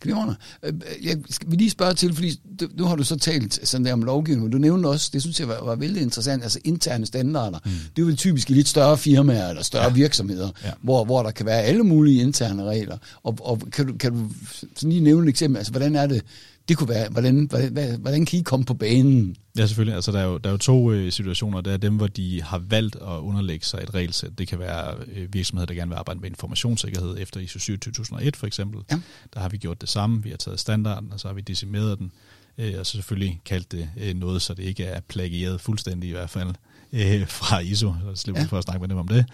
Glimrende. 0.00 0.34
Øh, 0.62 0.72
jeg 1.02 1.16
vil 1.46 1.58
lige 1.58 1.70
spørge 1.70 1.94
til, 1.94 2.14
fordi 2.14 2.40
nu 2.74 2.84
har 2.84 2.96
du 2.96 3.04
så 3.04 3.18
talt 3.18 3.68
sådan 3.68 3.84
der 3.84 3.92
om 3.92 4.02
lovgivning, 4.02 4.42
men 4.42 4.52
du 4.52 4.58
nævnte 4.58 4.86
også, 4.86 5.10
det 5.12 5.22
synes 5.22 5.40
jeg 5.40 5.48
var, 5.48 5.64
var 5.64 5.74
vældig 5.74 6.02
interessant, 6.02 6.42
altså 6.42 6.58
interne 6.64 7.06
standarder. 7.06 7.58
Mm. 7.64 7.70
Det 7.96 8.02
er 8.02 8.06
jo 8.06 8.16
typisk 8.16 8.50
i 8.50 8.52
lidt 8.54 8.68
større 8.68 8.98
firmaer 8.98 9.48
eller 9.48 9.62
større 9.62 9.84
ja. 9.84 9.92
virksomheder, 9.92 10.50
ja. 10.64 10.70
Hvor, 10.82 11.04
hvor 11.04 11.22
der 11.22 11.30
kan 11.30 11.46
være 11.46 11.62
alle 11.62 11.82
mulige 11.82 12.22
interne 12.22 12.64
regler. 12.64 12.98
Og, 13.22 13.38
og 13.40 13.60
kan, 13.72 13.86
du, 13.86 13.94
kan 13.96 14.12
du 14.12 14.30
sådan 14.76 14.90
lige 14.90 15.04
nævne 15.04 15.26
et 15.26 15.30
eksempel, 15.30 15.58
altså 15.58 15.72
hvordan 15.72 15.96
er 15.96 16.06
det, 16.06 16.22
det 16.68 16.76
kunne 16.76 16.88
være, 16.88 17.08
hvordan, 17.08 17.46
hvordan, 17.50 18.00
hvordan 18.00 18.26
kan 18.26 18.38
I 18.38 18.42
komme 18.42 18.66
på 18.66 18.74
banen? 18.74 19.36
Ja, 19.58 19.66
selvfølgelig. 19.66 19.94
Altså, 19.94 20.12
der, 20.12 20.18
er 20.18 20.24
jo, 20.24 20.38
der 20.38 20.48
er 20.48 20.52
jo 20.52 20.58
to 20.58 20.92
øh, 20.92 21.12
situationer. 21.12 21.60
Der 21.60 21.72
er 21.72 21.76
dem, 21.76 21.96
hvor 21.96 22.06
de 22.06 22.42
har 22.42 22.58
valgt 22.58 22.96
at 22.96 23.18
underlægge 23.18 23.66
sig 23.66 23.80
et 23.82 23.94
regelsæt. 23.94 24.38
Det 24.38 24.48
kan 24.48 24.58
være 24.58 24.94
øh, 25.14 25.34
virksomheder, 25.34 25.66
der 25.66 25.74
gerne 25.74 25.88
vil 25.88 25.96
arbejde 25.96 26.20
med 26.20 26.30
informationssikkerhed 26.30 27.16
efter 27.18 27.40
ISO 27.40 27.58
2001 27.58 28.36
for 28.36 28.46
eksempel. 28.46 28.80
Ja. 28.90 29.00
Der 29.34 29.40
har 29.40 29.48
vi 29.48 29.56
gjort 29.56 29.80
det 29.80 29.88
samme. 29.88 30.22
Vi 30.22 30.30
har 30.30 30.36
taget 30.36 30.60
standarden, 30.60 31.12
og 31.12 31.20
så 31.20 31.28
har 31.28 31.34
vi 31.34 31.40
decimeret 31.40 31.98
den. 31.98 32.12
Øh, 32.58 32.74
og 32.78 32.86
så 32.86 32.92
selvfølgelig 32.92 33.40
kaldt 33.44 33.72
det 33.72 33.90
øh, 34.00 34.14
noget, 34.14 34.42
så 34.42 34.54
det 34.54 34.62
ikke 34.62 34.84
er 34.84 35.00
plagieret 35.00 35.60
fuldstændig 35.60 36.08
i 36.08 36.12
hvert 36.12 36.30
fald 36.30 36.54
øh, 36.92 37.28
fra 37.28 37.58
ISO. 37.58 37.94
Så 38.14 38.22
slipper 38.22 38.40
vi 38.40 38.44
ja. 38.44 38.48
for 38.48 38.58
at 38.58 38.64
snakke 38.64 38.80
med 38.80 38.88
dem 38.88 38.98
om 38.98 39.08
det. 39.08 39.26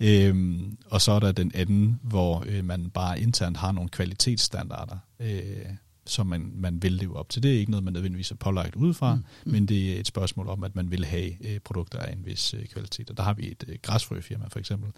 Øhm, 0.00 0.76
og 0.90 1.00
så 1.00 1.12
er 1.12 1.18
der 1.18 1.32
den 1.32 1.52
anden, 1.54 2.00
hvor 2.02 2.44
øh, 2.46 2.64
man 2.64 2.90
bare 2.90 3.20
internt 3.20 3.56
har 3.56 3.72
nogle 3.72 3.88
kvalitetsstandarder, 3.90 4.96
øh, 5.20 5.66
som 6.10 6.26
man, 6.26 6.52
man 6.54 6.82
vil 6.82 6.92
leve 6.92 7.16
op 7.16 7.28
til. 7.28 7.42
Det 7.42 7.54
er 7.54 7.58
ikke 7.58 7.70
noget, 7.70 7.84
man 7.84 7.92
nødvendigvis 7.92 8.30
er 8.30 8.34
pålagt 8.34 8.76
udefra, 8.76 9.14
mm. 9.14 9.22
Mm. 9.44 9.52
men 9.52 9.66
det 9.66 9.96
er 9.96 10.00
et 10.00 10.06
spørgsmål 10.06 10.48
om, 10.48 10.64
at 10.64 10.76
man 10.76 10.90
vil 10.90 11.04
have 11.04 11.46
øh, 11.46 11.60
produkter 11.60 11.98
af 11.98 12.12
en 12.12 12.26
vis 12.26 12.54
øh, 12.54 12.66
kvalitet. 12.66 13.10
Og 13.10 13.16
der 13.16 13.22
har 13.22 13.34
vi 13.34 13.50
et 13.50 13.64
øh, 13.68 13.76
græsfrøfirma 13.82 14.46
for 14.48 14.58
eksempel, 14.58 14.90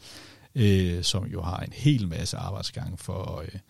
øh, 0.55 1.03
som 1.03 1.27
jo 1.27 1.43
har 1.43 1.59
en 1.59 1.73
hel 1.73 2.09
masse 2.09 2.37
arbejdsgang 2.37 2.99
for 2.99 3.41
øh, 3.41 3.61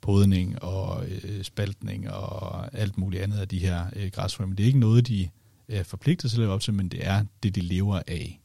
podning 0.00 0.62
og 0.62 1.06
øh, 1.08 1.42
spaltning 1.42 2.10
og 2.10 2.74
alt 2.74 2.98
muligt 2.98 3.22
andet 3.22 3.38
af 3.38 3.48
de 3.48 3.58
her 3.58 3.86
øh, 3.96 4.10
græsfrø. 4.10 4.46
Men 4.46 4.56
det 4.56 4.62
er 4.62 4.66
ikke 4.66 4.78
noget, 4.78 5.08
de 5.08 5.28
er 5.68 5.82
forpligtet 5.82 6.30
til 6.30 6.36
at 6.36 6.40
leve 6.40 6.52
op 6.52 6.60
til, 6.60 6.74
men 6.74 6.88
det 6.88 7.06
er 7.06 7.24
det, 7.42 7.54
de 7.54 7.60
lever 7.60 8.02
af. 8.06 8.40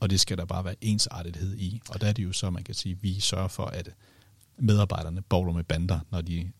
Og 0.00 0.10
det 0.10 0.20
skal 0.20 0.38
der 0.38 0.44
bare 0.44 0.64
være 0.64 0.74
ensartethed 0.80 1.56
i. 1.56 1.80
Og 1.88 2.00
der 2.00 2.06
er 2.06 2.12
det 2.12 2.24
jo 2.24 2.32
så, 2.32 2.50
man 2.50 2.64
kan 2.64 2.74
sige, 2.74 2.92
at 2.92 3.02
vi 3.02 3.20
sørger 3.20 3.48
for, 3.48 3.64
at 3.64 3.88
medarbejderne 4.58 5.22
bowler 5.22 5.52
med 5.52 5.64
bander, 5.64 5.98
når 6.10 6.20
de 6.20 6.50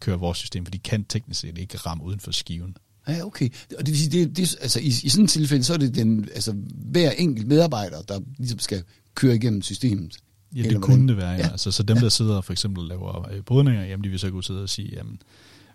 kører 0.00 0.16
vores 0.16 0.38
system, 0.38 0.66
for 0.66 0.70
de 0.70 0.78
kan 0.78 1.04
teknisk 1.04 1.40
set 1.40 1.58
ikke 1.58 1.76
ramme 1.78 2.04
uden 2.04 2.20
for 2.20 2.30
skiven. 2.30 2.76
Ja, 3.08 3.24
okay. 3.26 3.48
Og 3.78 3.86
det 3.86 3.92
vil 3.92 3.98
sige, 3.98 4.10
det, 4.10 4.36
det, 4.36 4.56
altså, 4.60 4.80
i, 4.80 4.86
i 4.86 5.08
sådan 5.08 5.24
et 5.24 5.30
tilfælde, 5.30 5.64
så 5.64 5.72
er 5.72 5.78
det 5.78 5.94
den, 5.94 6.28
altså, 6.34 6.52
hver 6.74 7.10
enkelt 7.10 7.46
medarbejder, 7.46 8.02
der 8.02 8.20
ligesom 8.38 8.58
skal 8.58 8.82
køre 9.14 9.36
igennem 9.36 9.62
systemet. 9.62 10.16
Ja, 10.54 10.62
det 10.62 10.64
hvordan? 10.64 10.80
kunne 10.80 11.08
det 11.08 11.16
være, 11.16 11.30
ja. 11.30 11.36
Ja. 11.36 11.50
Altså, 11.50 11.70
så 11.70 11.82
dem, 11.82 11.96
der 11.96 12.08
sidder 12.08 12.36
og 12.36 12.44
for 12.44 12.52
eksempel 12.52 12.82
og 12.82 12.88
laver 12.88 13.30
øh, 13.32 13.42
brydninger, 13.42 13.84
jamen 13.84 14.04
de 14.04 14.08
vil 14.08 14.18
så 14.18 14.30
kunne 14.30 14.44
sidde 14.44 14.62
og 14.62 14.68
sige, 14.68 14.88
jamen, 14.96 15.18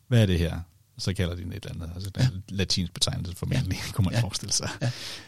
hvad 0.08 0.22
er 0.22 0.26
det 0.26 0.40
her? 0.40 0.60
Så 0.98 1.14
kalder 1.14 1.36
de 1.36 1.42
den 1.42 1.52
et 1.54 1.66
eller 1.66 1.84
andet, 1.84 1.96
altså 1.96 2.12
ja. 2.18 2.28
latinsk 2.50 2.94
betegnelse 2.94 3.36
formentlig, 3.36 3.78
ja. 3.88 3.92
kunne 3.92 4.06
man 4.06 4.14
ja. 4.14 4.18
Ja. 4.18 4.24
forestille 4.24 4.54
sig. 4.54 4.70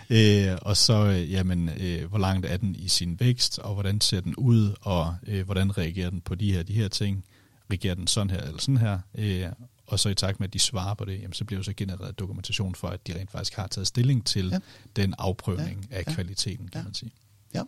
Ja. 0.10 0.52
Øh, 0.52 0.58
og 0.62 0.78
så, 0.78 1.06
øh, 1.06 1.32
jamen, 1.32 1.70
øh, 1.70 2.06
hvor 2.06 2.18
langt 2.18 2.46
er 2.46 2.58
den 2.58 2.76
i 2.76 2.88
sin 2.88 3.20
vækst, 3.20 3.60
og 3.60 3.74
hvordan 3.74 4.02
ser 4.02 4.22
den 4.22 4.36
ud, 4.36 4.74
og 4.82 5.16
øh, 5.28 5.46
hvordan 5.46 5.78
reagerer 5.78 6.10
den 6.10 6.22
på 6.22 6.36
de 6.36 6.54
her, 6.54 6.64
de 6.64 6.74
her 6.74 6.88
ting? 6.88 7.24
Reagerer 7.72 7.96
den 7.96 8.08
sådan 8.08 8.30
her 8.30 8.42
eller 8.42 8.60
sådan 8.60 8.78
her? 8.78 9.00
Øh, 9.16 9.46
og 9.88 10.00
så 10.00 10.10
i 10.10 10.16
takt 10.16 10.40
med, 10.40 10.48
at 10.48 10.54
de 10.54 10.60
svarer 10.60 10.94
på 10.94 11.06
det, 11.06 11.18
jamen, 11.22 11.34
så 11.34 11.46
bliver 11.46 11.60
jo 11.60 11.64
så 11.64 11.74
genereret 11.78 12.20
dokumentation 12.20 12.76
for, 12.76 12.88
at 12.88 13.08
de 13.08 13.20
rent 13.20 13.32
faktisk 13.32 13.54
har 13.54 13.68
taget 13.68 13.88
stilling 13.88 14.26
til. 14.26 14.50
Ja. 14.50 14.60
den 14.96 15.14
afprøvning 15.18 15.88
ja. 15.92 15.96
af 15.96 16.04
Ja. 16.08 16.14
kvaliteten, 16.14 16.68
kan 16.68 16.80
Ja. 16.82 16.84
man 16.84 16.94
sige. 16.94 17.12
Ja. 17.54 17.62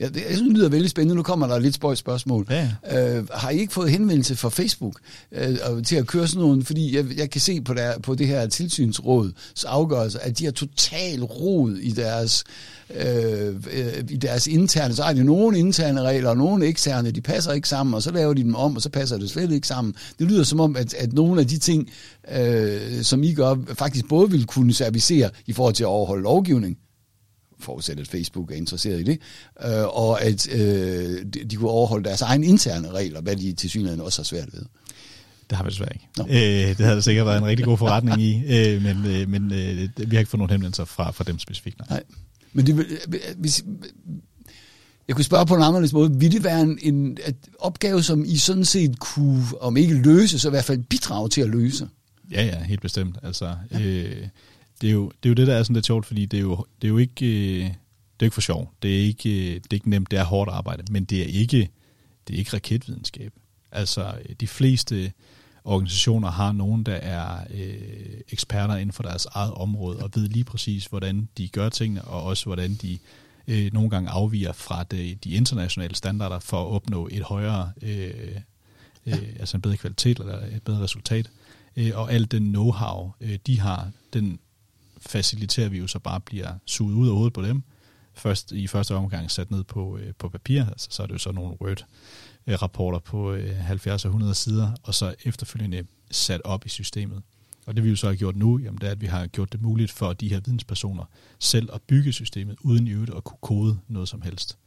Ja, 0.00 0.08
det, 0.08 0.16
jeg 0.16 0.36
synes, 0.36 0.42
det 0.48 0.56
lyder 0.56 0.68
vældig 0.68 0.90
spændende. 0.90 1.14
Nu 1.14 1.22
kommer 1.22 1.46
der 1.46 1.54
et 1.54 1.62
lidt 1.62 1.74
spøjt 1.74 1.98
spørgsmål. 1.98 2.46
Ja, 2.50 2.70
Øh, 2.92 3.26
har 3.32 3.50
I 3.50 3.58
ikke 3.58 3.72
fået 3.72 3.90
henvendelse 3.90 4.36
fra 4.36 4.48
Facebook 4.48 4.94
øh, 5.32 5.84
til 5.84 5.96
at 5.96 6.06
køre 6.06 6.28
sådan 6.28 6.40
nogle? 6.40 6.64
Fordi 6.64 6.96
jeg, 6.96 7.04
jeg 7.16 7.30
kan 7.30 7.40
se 7.40 7.60
på, 7.60 7.74
der, 7.74 7.98
på 7.98 8.14
det 8.14 8.26
her 8.26 8.46
tilsynsråds 8.46 9.64
afgørelse, 9.64 10.20
at 10.20 10.38
de 10.38 10.44
har 10.44 10.52
total 10.52 11.22
rod 11.22 11.76
i 11.76 11.90
deres, 11.90 12.44
øh, 12.94 13.46
øh, 13.72 14.04
i 14.08 14.16
deres 14.16 14.46
interne. 14.46 14.94
Så 14.94 15.02
har 15.02 15.12
de 15.12 15.24
nogle 15.24 15.58
interne 15.58 16.02
regler 16.02 16.30
og 16.30 16.36
nogle 16.36 16.66
eksterne. 16.66 17.10
De 17.10 17.20
passer 17.20 17.52
ikke 17.52 17.68
sammen, 17.68 17.94
og 17.94 18.02
så 18.02 18.10
laver 18.10 18.34
de 18.34 18.42
dem 18.42 18.54
om, 18.54 18.76
og 18.76 18.82
så 18.82 18.88
passer 18.90 19.18
det 19.18 19.30
slet 19.30 19.52
ikke 19.52 19.68
sammen. 19.68 19.94
Det 20.18 20.26
lyder 20.26 20.44
som 20.44 20.60
om, 20.60 20.76
at, 20.76 20.94
at 20.94 21.12
nogle 21.12 21.40
af 21.40 21.46
de 21.46 21.58
ting, 21.58 21.90
øh, 22.32 23.02
som 23.02 23.22
I 23.22 23.34
gør, 23.34 23.56
faktisk 23.74 24.08
både 24.08 24.30
vil 24.30 24.46
kunne 24.46 24.72
servicere 24.72 25.30
i 25.46 25.52
forhold 25.52 25.74
til 25.74 25.84
at 25.84 25.88
overholde 25.88 26.22
lovgivning, 26.22 26.76
forudsat 27.64 28.00
at 28.00 28.08
Facebook 28.08 28.50
er 28.50 28.54
interesseret 28.54 29.00
i 29.00 29.02
det, 29.02 29.18
øh, 29.64 29.84
og 29.96 30.22
at 30.22 30.48
øh, 30.52 31.24
de, 31.34 31.44
de 31.50 31.56
kunne 31.56 31.70
overholde 31.70 32.04
deres 32.08 32.20
egne 32.22 32.46
interne 32.46 32.90
regler, 32.90 33.20
hvad 33.20 33.36
de 33.36 33.52
til 33.52 33.70
synligheden 33.70 34.00
også 34.00 34.18
har 34.18 34.24
svært 34.24 34.48
ved. 34.52 34.62
Det 35.50 35.56
har 35.56 35.64
vi 35.64 35.70
desværre 35.70 35.92
ikke. 35.94 36.08
Nå. 36.18 36.24
Øh, 36.24 36.78
det 36.78 36.86
havde 36.86 37.02
sikkert 37.02 37.26
været 37.26 37.38
en 37.38 37.46
rigtig 37.46 37.64
god 37.66 37.78
forretning 37.78 38.22
i, 38.22 38.42
øh, 38.46 38.82
men, 38.82 39.06
øh, 39.06 39.28
men 39.28 39.52
øh, 39.52 39.88
vi 40.10 40.16
har 40.16 40.18
ikke 40.18 40.30
fået 40.30 40.38
nogen 40.38 40.50
henvendelser 40.50 40.84
fra, 40.84 41.10
fra 41.10 41.24
dem 41.24 41.38
specifikt. 41.38 41.78
Nej. 41.78 41.86
Nej. 41.90 42.02
Men 42.52 42.66
det, 42.66 42.76
vil- 42.76 42.86
hvis, 43.36 43.64
jeg 45.08 45.16
kunne 45.16 45.24
spørge 45.24 45.46
på 45.46 45.54
en 45.54 45.62
anderledes 45.62 45.92
måde, 45.92 46.18
ville 46.18 46.32
det 46.36 46.44
være 46.44 46.60
en, 46.60 46.78
en 46.82 47.18
at 47.24 47.34
opgave, 47.58 48.02
som 48.02 48.24
I 48.26 48.36
sådan 48.36 48.64
set 48.64 48.98
kunne, 48.98 49.44
om 49.60 49.76
ikke 49.76 49.94
løse, 49.94 50.38
så 50.38 50.48
i 50.48 50.50
hvert 50.50 50.64
fald 50.64 50.78
bidrage 50.78 51.28
til 51.28 51.40
at 51.40 51.48
løse? 51.48 51.88
Ja, 52.30 52.44
ja, 52.44 52.62
helt 52.62 52.80
bestemt. 52.82 53.16
Altså, 53.22 53.54
øh, 53.80 54.12
det, 54.84 54.90
er 54.90 54.94
jo, 54.94 55.12
det 55.22 55.28
er 55.28 55.30
jo 55.30 55.34
det, 55.34 55.46
der 55.46 55.54
er 55.54 55.62
sådan 55.62 55.74
lidt 55.74 55.86
sjovt, 55.86 56.06
fordi 56.06 56.26
det 56.26 56.36
er 56.36 56.40
jo, 56.40 56.66
det 56.82 56.88
er 56.88 56.90
jo 56.90 56.98
ikke, 56.98 57.26
øh, 57.26 57.64
det 57.64 58.20
er 58.20 58.24
ikke 58.24 58.34
for 58.34 58.40
sjov. 58.40 58.72
Det 58.82 58.96
er 58.96 59.04
ikke, 59.04 59.30
øh, 59.30 59.54
det 59.54 59.66
er 59.70 59.74
ikke 59.74 59.90
nemt, 59.90 60.10
det 60.10 60.18
er 60.18 60.24
hårdt 60.24 60.50
arbejde, 60.50 60.92
men 60.92 61.04
det 61.04 61.20
er 61.20 61.26
ikke, 61.26 61.70
det 62.28 62.34
er 62.34 62.38
ikke 62.38 62.54
raketvidenskab. 62.54 63.32
Altså, 63.72 64.14
øh, 64.28 64.34
de 64.40 64.46
fleste 64.46 65.12
organisationer 65.64 66.30
har 66.30 66.52
nogen, 66.52 66.84
der 66.84 66.94
er 66.94 67.44
øh, 67.54 68.20
eksperter 68.28 68.76
inden 68.76 68.92
for 68.92 69.02
deres 69.02 69.26
eget 69.26 69.52
område, 69.54 69.98
og 69.98 70.10
ved 70.14 70.28
lige 70.28 70.44
præcis, 70.44 70.86
hvordan 70.86 71.28
de 71.38 71.48
gør 71.48 71.68
tingene, 71.68 72.02
og 72.02 72.22
også 72.22 72.44
hvordan 72.44 72.74
de 72.74 72.98
øh, 73.48 73.72
nogle 73.72 73.90
gange 73.90 74.10
afviger 74.10 74.52
fra 74.52 74.82
det, 74.82 75.24
de 75.24 75.30
internationale 75.30 75.94
standarder 75.94 76.38
for 76.38 76.62
at 76.62 76.74
opnå 76.74 77.08
et 77.12 77.22
højere, 77.22 77.72
øh, 77.82 78.10
øh, 79.06 79.22
altså 79.38 79.56
en 79.56 79.60
bedre 79.60 79.76
kvalitet 79.76 80.18
eller 80.18 80.38
et 80.38 80.62
bedre 80.64 80.82
resultat. 80.82 81.30
Øh, 81.76 81.90
og 81.94 82.12
al 82.12 82.24
den 82.24 82.56
know-how, 82.56 83.10
øh, 83.20 83.38
de 83.46 83.60
har, 83.60 83.90
den 84.12 84.38
faciliterer 85.06 85.68
vi 85.68 85.78
jo 85.78 85.86
så 85.86 85.98
bare 85.98 86.20
bliver 86.20 86.54
suget 86.66 86.94
ud 86.94 87.08
af 87.08 87.14
hovedet 87.14 87.32
på 87.32 87.42
dem. 87.42 87.62
Først 88.14 88.52
i 88.52 88.66
første 88.66 88.94
omgang 88.94 89.30
sat 89.30 89.50
ned 89.50 89.64
på, 89.64 89.98
øh, 89.98 90.12
på 90.18 90.28
papir, 90.28 90.64
altså 90.64 90.88
så 90.90 91.02
er 91.02 91.06
det 91.06 91.14
jo 91.14 91.18
så 91.18 91.32
nogle 91.32 91.62
Word 91.62 91.84
øh, 92.46 92.62
rapporter 92.62 92.98
på 92.98 93.32
øh, 93.32 93.56
70 93.56 94.04
og 94.04 94.08
100 94.08 94.34
sider, 94.34 94.72
og 94.82 94.94
så 94.94 95.14
efterfølgende 95.24 95.84
sat 96.10 96.40
op 96.44 96.66
i 96.66 96.68
systemet. 96.68 97.22
Og 97.66 97.76
det 97.76 97.84
vi 97.84 97.88
jo 97.88 97.96
så 97.96 98.06
har 98.06 98.14
gjort 98.14 98.36
nu, 98.36 98.58
jamen, 98.58 98.78
det 98.80 98.86
er, 98.86 98.90
at 98.90 99.00
vi 99.00 99.06
har 99.06 99.26
gjort 99.26 99.52
det 99.52 99.62
muligt 99.62 99.90
for 99.90 100.12
de 100.12 100.28
her 100.28 100.40
videnspersoner 100.40 101.04
selv 101.38 101.68
at 101.72 101.82
bygge 101.82 102.12
systemet, 102.12 102.56
uden 102.60 102.86
i 102.86 102.90
øvrigt 102.90 103.14
at 103.14 103.24
kunne 103.24 103.38
kode 103.40 103.78
noget 103.88 104.08
som 104.08 104.22
helst. 104.22 104.58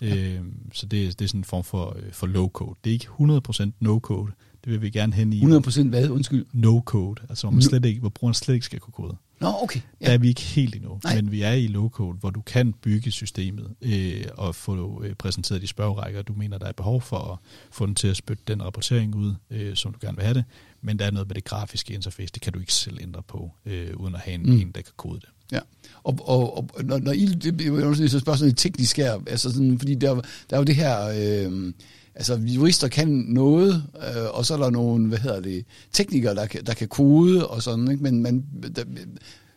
Ja. 0.00 0.16
Øh, 0.16 0.44
så 0.72 0.86
det, 0.86 1.18
det 1.18 1.24
er 1.24 1.28
sådan 1.28 1.40
en 1.40 1.44
form 1.44 1.64
for, 1.64 1.96
øh, 1.98 2.12
for 2.12 2.26
low-code. 2.26 2.80
Det 2.84 2.90
er 2.90 2.94
ikke 2.94 3.06
100% 3.06 3.70
no-code. 3.80 4.32
Det 4.64 4.72
vil 4.72 4.82
vi 4.82 4.90
gerne 4.90 5.12
hen 5.14 5.32
i 5.32 5.40
100% 5.40 5.88
hvad? 5.88 6.08
Undskyld. 6.08 6.46
no-code, 6.52 7.26
altså 7.28 7.46
hvor, 7.46 7.50
man 7.50 7.62
No- 7.62 7.68
slet 7.68 7.84
ikke, 7.84 8.00
hvor 8.00 8.08
brugeren 8.08 8.34
slet 8.34 8.54
ikke 8.54 8.66
skal 8.66 8.80
kunne 8.80 8.92
kode. 8.92 9.16
Nå, 9.40 9.52
okay. 9.62 9.80
Ja. 10.00 10.06
Der 10.06 10.12
er 10.12 10.18
vi 10.18 10.28
ikke 10.28 10.40
helt 10.40 10.74
endnu, 10.76 11.00
Nej. 11.04 11.14
men 11.14 11.30
vi 11.30 11.42
er 11.42 11.52
i 11.52 11.66
low-code, 11.66 12.18
hvor 12.20 12.30
du 12.30 12.40
kan 12.40 12.72
bygge 12.72 13.10
systemet 13.10 13.70
øh, 13.82 14.24
og 14.36 14.54
få 14.54 15.02
øh, 15.04 15.14
præsenteret 15.14 15.62
de 15.62 15.66
spørgerækker, 15.66 16.22
du 16.22 16.32
mener, 16.32 16.58
der 16.58 16.66
er 16.66 16.72
behov 16.72 17.02
for 17.02 17.18
at 17.18 17.38
få 17.70 17.86
den 17.86 17.94
til 17.94 18.08
at 18.08 18.16
spytte 18.16 18.42
den 18.48 18.62
rapportering 18.64 19.14
ud, 19.14 19.34
øh, 19.50 19.76
som 19.76 19.92
du 19.92 19.98
gerne 20.02 20.16
vil 20.16 20.24
have 20.24 20.34
det. 20.34 20.44
Men 20.82 20.98
der 20.98 21.04
er 21.06 21.10
noget 21.10 21.28
med 21.28 21.34
det 21.34 21.44
grafiske 21.44 21.94
interface, 21.94 22.32
det 22.34 22.42
kan 22.42 22.52
du 22.52 22.58
ikke 22.58 22.72
selv 22.74 22.98
ændre 23.00 23.22
på, 23.22 23.50
øh, 23.66 23.88
uden 23.96 24.14
at 24.14 24.20
have 24.20 24.34
en, 24.34 24.42
Mm. 24.42 24.52
en 24.60 24.66
der 24.74 24.82
kan 24.82 24.92
kode 24.96 25.20
det. 25.20 25.28
Ja, 25.52 25.58
og, 26.04 26.18
og, 26.22 26.56
og 26.58 26.84
når, 26.84 26.98
når 26.98 27.12
I, 27.12 27.26
det 27.26 27.60
er 27.60 27.66
jo 27.66 27.88
også 27.88 28.08
så 28.08 28.20
spørgsmålet 28.20 28.56
teknisk 28.56 28.96
her, 28.96 29.20
altså 29.26 29.52
sådan, 29.52 29.78
fordi 29.78 29.94
der, 29.94 30.14
der 30.14 30.20
er 30.50 30.58
jo 30.58 30.64
det 30.64 30.76
her, 30.76 31.06
øh, 31.08 31.72
altså 32.14 32.34
jurister 32.34 32.88
kan 32.88 33.08
noget, 33.08 33.84
øh, 33.96 34.24
og 34.32 34.46
så 34.46 34.54
er 34.54 34.58
der 34.58 34.70
nogle, 34.70 35.08
hvad 35.08 35.18
hedder 35.18 35.40
det, 35.40 35.64
teknikere, 35.92 36.34
der 36.34 36.46
kan, 36.46 36.64
der 36.64 36.74
kan 36.74 36.88
kode 36.88 37.46
og 37.46 37.62
sådan, 37.62 37.90
ikke? 37.90 38.02
men 38.02 38.22
man, 38.22 38.44
der, 38.76 38.84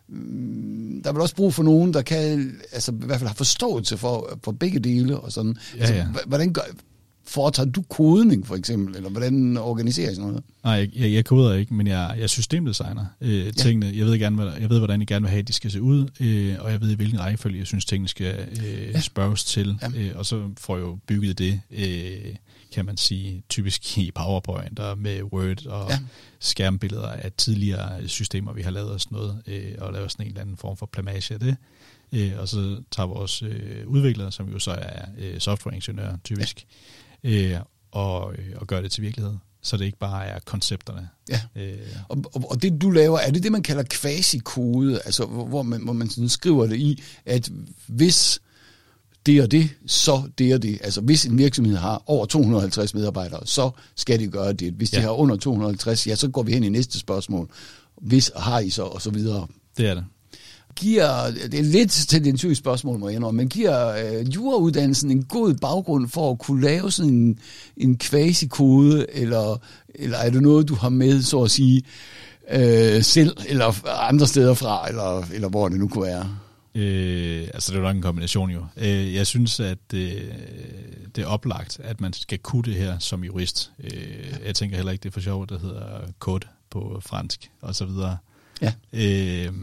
mm, 0.08 1.02
der 1.04 1.10
er 1.10 1.14
vel 1.14 1.22
også 1.22 1.36
brug 1.36 1.54
for 1.54 1.64
nogen, 1.64 1.94
der 1.94 2.02
kan, 2.02 2.56
altså 2.72 2.92
i 2.92 3.06
hvert 3.06 3.20
fald 3.20 3.28
har 3.28 3.36
forståelse 3.36 3.98
for, 3.98 4.40
for 4.44 4.52
begge 4.52 4.80
dele 4.80 5.20
og 5.20 5.32
sådan. 5.32 5.58
Ja, 5.76 5.80
altså, 5.80 5.94
ja. 5.94 6.08
Hvordan 6.26 6.54
gør, 6.54 6.62
foretager 7.28 7.72
du 7.72 7.82
kodning 7.82 8.48
for 8.48 8.56
eksempel, 8.56 8.96
eller 8.96 9.10
hvordan 9.10 9.58
organiserer 9.58 10.12
I 10.12 10.16
sådan 10.16 10.28
noget? 10.28 10.44
Nej, 10.64 10.74
jeg, 10.74 10.90
jeg, 10.96 11.12
jeg 11.12 11.26
koder 11.26 11.54
ikke, 11.54 11.74
men 11.74 11.88
jeg, 11.88 12.14
jeg 12.16 12.24
er 12.24 12.28
systemdesigner 12.28 13.06
øh, 13.22 13.46
ja. 13.46 13.52
tingene. 13.52 13.92
Jeg 13.96 14.06
ved, 14.06 14.20
gerne, 14.20 14.36
hvad, 14.36 14.52
jeg 14.60 14.70
ved, 14.70 14.78
hvordan 14.78 15.02
I 15.02 15.06
gerne 15.06 15.24
vil 15.24 15.30
have, 15.30 15.40
at 15.40 15.48
de 15.48 15.54
skal 15.54 15.72
se 15.72 15.82
ud, 15.82 16.08
øh, 16.20 16.56
og 16.60 16.72
jeg 16.72 16.82
ved, 16.82 16.92
i 16.92 16.96
hvilken 16.96 17.20
rækkefølge 17.20 17.60
jeg 17.60 17.68
synes, 17.68 17.86
tingene 17.86 18.08
skal 18.08 18.48
øh, 18.52 18.90
ja. 18.94 19.00
spørges 19.00 19.44
til. 19.44 19.80
Ja. 19.82 20.00
Øh, 20.00 20.12
og 20.16 20.26
så 20.26 20.50
får 20.58 20.78
jeg 20.78 20.84
jo 20.84 20.98
bygget 21.08 21.40
det, 21.40 21.62
øh, 21.72 22.36
kan 22.78 22.86
man 22.86 22.98
sige, 22.98 23.44
typisk 23.50 23.98
i 23.98 24.12
PowerPoint 24.12 24.80
og 24.80 24.98
med 24.98 25.24
Word 25.24 25.66
og 25.66 25.90
Ja. 25.90 25.94
ja. 25.94 26.00
skærmbilleder 26.40 27.08
af 27.08 27.32
tidligere 27.38 28.08
systemer, 28.08 28.54
vi 28.54 28.62
har 28.62 28.72
lavet 28.72 28.90
og 28.92 29.02
sådan 29.02 29.16
noget, 29.16 29.42
øh, 29.48 29.72
og 29.78 29.94
lavet 29.94 30.12
sådan 30.12 30.26
en 30.26 30.30
eller 30.30 30.42
anden 30.42 30.58
form 30.58 30.78
for 30.78 30.86
plamage 30.86 31.34
af 31.34 31.40
det. 31.40 31.56
Øh, 32.12 32.32
og 32.40 32.48
så 32.48 32.82
tager 32.92 33.08
vores 33.08 33.42
øh, 33.42 33.88
udviklere, 33.88 34.32
som 34.32 34.50
jo 34.50 34.60
så 34.60 34.72
er 34.72 35.06
øh, 35.18 35.40
softwareingeniører 35.40 36.18
typisk, 36.24 36.66
øh, 37.24 37.56
og, 37.92 38.34
øh, 38.34 38.46
og 38.56 38.68
gør 38.68 38.82
det 38.82 38.92
til 38.92 39.04
virkelighed. 39.04 39.34
Så 39.62 39.78
det 39.78 39.86
ikke 39.86 39.98
bare 39.98 40.26
er 40.26 40.40
koncepterne. 40.46 41.10
Ja. 41.30 41.42
Øh, 41.56 41.78
Og, 42.10 42.18
og, 42.34 42.52
og 42.52 42.62
det 42.62 42.82
du 42.82 42.90
laver, 42.92 43.20
er 43.20 43.32
det 43.32 43.44
det, 43.44 43.52
man 43.52 43.64
kalder 43.64 43.84
quasi-kode, 43.94 45.02
altså 45.06 45.26
hvor, 45.26 45.46
hvor 45.46 45.64
man, 45.64 45.82
hvor 45.84 45.94
man 45.94 46.10
sådan 46.10 46.30
skriver 46.30 46.68
det 46.68 46.76
i, 46.78 47.04
at 47.26 47.50
hvis 47.88 48.40
det 49.28 49.42
og 49.42 49.52
det, 49.52 49.70
så 49.88 50.22
det 50.38 50.54
og 50.54 50.64
det. 50.64 50.80
Altså 50.84 51.02
hvis 51.02 51.26
en 51.26 51.38
virksomhed 51.38 51.76
har 51.76 52.04
over 52.06 52.26
250 52.26 52.94
medarbejdere, 52.94 53.40
så 53.46 53.70
skal 53.96 54.20
de 54.20 54.28
gøre 54.28 54.54
det. 54.54 54.74
Hvis 54.74 54.90
de 54.90 54.96
Ja. 54.98 55.02
har 55.02 55.10
under 55.12 55.36
250, 55.36 56.08
ja, 56.08 56.16
så 56.16 56.28
går 56.28 56.44
vi 56.44 56.54
hen 56.54 56.64
i 56.64 56.70
næste 56.70 57.00
spørgsmål. 57.00 57.50
Hvis 58.02 58.32
har 58.36 58.60
I 58.60 58.70
så, 58.70 58.84
og 58.84 59.02
så 59.02 59.10
videre. 59.10 59.48
det 59.78 59.88
er 59.90 59.94
det. 59.94 60.04
Giver, 60.76 61.32
det 61.52 61.60
er 61.60 61.64
lidt 61.64 61.92
tendentiøst 61.92 62.58
spørgsmål, 62.60 63.00
må 63.00 63.08
jeg 63.10 63.16
indrømme, 63.16 63.38
men 63.38 63.50
giver 63.50 63.88
øh, 63.90 64.36
jurauddannelsen 64.36 65.12
en 65.12 65.24
god 65.24 65.54
baggrund 65.54 66.10
for 66.10 66.32
at 66.32 66.40
kunne 66.40 66.62
lave 66.64 66.92
sådan 66.92 67.14
en, 67.14 67.40
en 67.78 67.98
quasi-kode, 67.98 69.06
eller, 69.14 69.62
eller 69.96 70.18
er 70.18 70.30
det 70.30 70.42
noget, 70.42 70.68
du 70.70 70.76
har 70.76 70.90
med, 70.90 71.22
så 71.22 71.42
at 71.44 71.52
sige, 71.52 71.84
øh, 72.52 73.04
selv, 73.04 73.38
eller 73.48 73.88
andre 74.10 74.28
steder 74.28 74.54
fra, 74.54 74.88
eller, 74.90 75.24
eller 75.34 75.50
hvor 75.50 75.70
det 75.70 75.80
nu 75.80 75.88
kunne 75.88 76.06
være? 76.06 76.30
Øh, 76.78 77.48
altså 77.54 77.72
det 77.72 77.78
er 77.78 77.82
jo 77.82 77.88
nok 77.88 77.96
en 77.96 78.02
kombination 78.02 78.50
jo. 78.50 78.66
Øh, 78.78 79.14
jeg 79.14 79.28
synes, 79.28 79.60
at 79.60 79.94
øh, 79.94 80.34
det 81.16 81.24
er 81.24 81.26
oplagt, 81.26 81.80
at 81.80 82.02
man 82.02 82.14
skal 82.14 82.40
kunne 82.40 82.64
det 82.64 82.76
her 82.76 83.00
som 83.00 83.24
jurist. 83.24 83.72
Øh, 83.80 84.34
jeg 84.46 84.56
tænker 84.56 84.76
heller 84.76 84.92
ikke, 84.92 85.04
det 85.04 85.10
er 85.10 85.14
for 85.14 85.20
sjovt, 85.20 85.50
der 85.50 85.60
hedder 85.60 86.08
code 86.20 86.48
på 86.70 87.02
fransk 87.06 87.52
og 87.62 87.76
så 87.76 87.86
videre. 87.86 88.18
Ja. 88.62 88.74
Øh, 88.94 89.54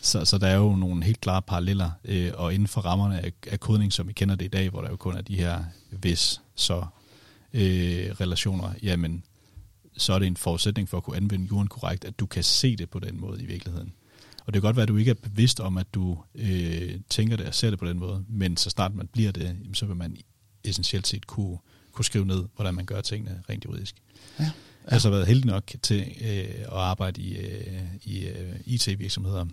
så, 0.00 0.24
så 0.24 0.38
der 0.38 0.46
er 0.46 0.56
jo 0.56 0.76
nogle 0.76 1.04
helt 1.04 1.20
klare 1.20 1.42
paralleller, 1.42 1.90
øh, 2.04 2.32
og 2.34 2.54
inden 2.54 2.68
for 2.68 2.80
rammerne 2.80 3.20
af, 3.20 3.32
af 3.46 3.60
kodning, 3.60 3.92
som 3.92 4.08
vi 4.08 4.12
kender 4.12 4.34
det 4.34 4.44
i 4.44 4.48
dag, 4.48 4.70
hvor 4.70 4.80
der 4.80 4.90
jo 4.90 4.96
kun 4.96 5.16
er 5.16 5.22
de 5.22 5.36
her 5.36 5.64
hvis, 5.90 6.40
så 6.54 6.84
øh, 7.54 8.10
relationer, 8.20 8.72
jamen, 8.82 9.22
så 9.96 10.12
er 10.12 10.18
det 10.18 10.26
en 10.26 10.36
forudsætning 10.36 10.88
for 10.88 10.96
at 10.96 11.02
kunne 11.02 11.16
anvende 11.16 11.46
juren 11.46 11.68
korrekt, 11.68 12.04
at 12.04 12.20
du 12.20 12.26
kan 12.26 12.44
se 12.44 12.76
det 12.76 12.90
på 12.90 12.98
den 12.98 13.20
måde 13.20 13.42
i 13.42 13.46
virkeligheden. 13.46 13.92
Og 14.46 14.54
det 14.54 14.62
kan 14.62 14.68
godt 14.68 14.76
være, 14.76 14.82
at 14.82 14.88
du 14.88 14.96
ikke 14.96 15.10
er 15.10 15.14
bevidst 15.14 15.60
om, 15.60 15.78
at 15.78 15.94
du 15.94 16.18
øh, 16.34 17.00
tænker 17.08 17.36
det 17.36 17.46
og 17.46 17.54
ser 17.54 17.70
det 17.70 17.78
på 17.78 17.86
den 17.86 17.98
måde, 17.98 18.24
men 18.28 18.56
så 18.56 18.70
snart 18.70 18.94
man 18.94 19.06
bliver 19.06 19.32
det, 19.32 19.42
jamen, 19.42 19.74
så 19.74 19.86
vil 19.86 19.96
man 19.96 20.16
essentielt 20.64 21.06
set 21.06 21.26
kunne, 21.26 21.58
kunne 21.92 22.04
skrive 22.04 22.26
ned, 22.26 22.44
hvordan 22.56 22.74
man 22.74 22.84
gør 22.84 23.00
tingene 23.00 23.42
rent 23.48 23.64
juridisk. 23.64 23.94
Ja. 24.38 24.44
Jeg 24.84 24.92
har 24.92 24.98
så 24.98 25.10
været 25.10 25.26
heldig 25.26 25.46
nok 25.46 25.72
til 25.82 26.00
øh, 26.20 26.60
at 26.60 26.72
arbejde 26.72 27.22
i, 27.22 27.36
øh, 27.36 27.82
i 28.04 28.26
øh, 28.26 28.56
IT-virksomheder 28.66 29.46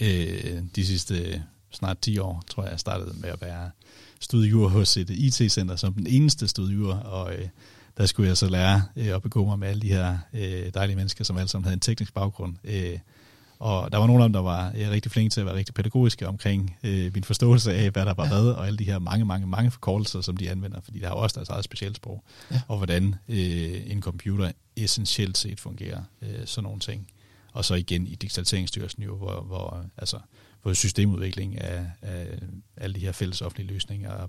øh, 0.00 0.62
de 0.76 0.86
sidste 0.86 1.44
snart 1.70 1.98
10 1.98 2.18
år, 2.18 2.44
tror 2.48 2.62
jeg, 2.62 2.70
jeg 2.70 2.80
startede 2.80 3.14
med 3.20 3.28
at 3.28 3.40
være 3.40 3.70
studiejur 4.20 4.68
hos 4.68 4.96
et 4.96 5.10
IT-center 5.10 5.76
som 5.76 5.94
den 5.94 6.06
eneste 6.06 6.48
studiejur, 6.48 6.94
og 6.94 7.34
øh, 7.34 7.48
der 7.96 8.06
skulle 8.06 8.28
jeg 8.28 8.36
så 8.36 8.48
lære 8.48 8.82
øh, 8.96 9.06
at 9.06 9.22
begå 9.22 9.44
mig 9.44 9.58
med 9.58 9.68
alle 9.68 9.82
de 9.82 9.88
her 9.88 10.18
øh, 10.32 10.74
dejlige 10.74 10.96
mennesker, 10.96 11.24
som 11.24 11.36
alle 11.36 11.48
sammen 11.48 11.64
havde 11.64 11.74
en 11.74 11.80
teknisk 11.80 12.14
baggrund. 12.14 12.56
Øh, 12.64 12.98
og 13.58 13.92
der 13.92 13.98
var 13.98 14.06
nogle 14.06 14.22
af 14.22 14.28
dem, 14.28 14.32
der 14.32 14.40
var 14.40 14.72
øh, 14.76 14.90
rigtig 14.90 15.12
flinke 15.12 15.32
til 15.32 15.40
at 15.40 15.46
være 15.46 15.54
rigtig 15.54 15.74
pædagogiske 15.74 16.28
omkring 16.28 16.76
øh, 16.82 17.14
min 17.14 17.24
forståelse 17.24 17.72
af, 17.72 17.90
hvad 17.90 18.06
der 18.06 18.14
var 18.14 18.24
ja. 18.24 18.30
hvad, 18.30 18.46
og 18.46 18.66
alle 18.66 18.78
de 18.78 18.84
her 18.84 18.98
mange, 18.98 19.24
mange, 19.24 19.46
mange 19.46 19.70
forkortelser, 19.70 20.20
som 20.20 20.36
de 20.36 20.50
anvender, 20.50 20.80
fordi 20.80 20.98
der 20.98 21.06
har 21.06 21.14
også 21.14 21.34
deres 21.34 21.48
eget 21.48 21.64
specialsprog, 21.64 22.24
ja. 22.50 22.60
og 22.68 22.76
hvordan 22.76 23.14
øh, 23.28 23.90
en 23.90 24.02
computer 24.02 24.52
essentielt 24.76 25.38
set 25.38 25.60
fungerer, 25.60 26.02
øh, 26.22 26.46
sådan 26.46 26.64
nogle 26.64 26.80
ting. 26.80 27.08
Og 27.52 27.64
så 27.64 27.74
igen 27.74 28.06
i 28.06 28.14
Digitaliseringsstyrelsen 28.14 29.02
jo, 29.02 29.16
hvor, 29.16 29.40
hvor, 29.40 29.84
altså, 29.96 30.18
hvor 30.62 30.72
systemudvikling 30.72 31.60
af, 31.60 31.86
af 32.02 32.26
alle 32.76 32.94
de 32.94 33.00
her 33.00 33.12
fælles 33.12 33.42
offentlige 33.42 33.72
løsninger, 33.72 34.28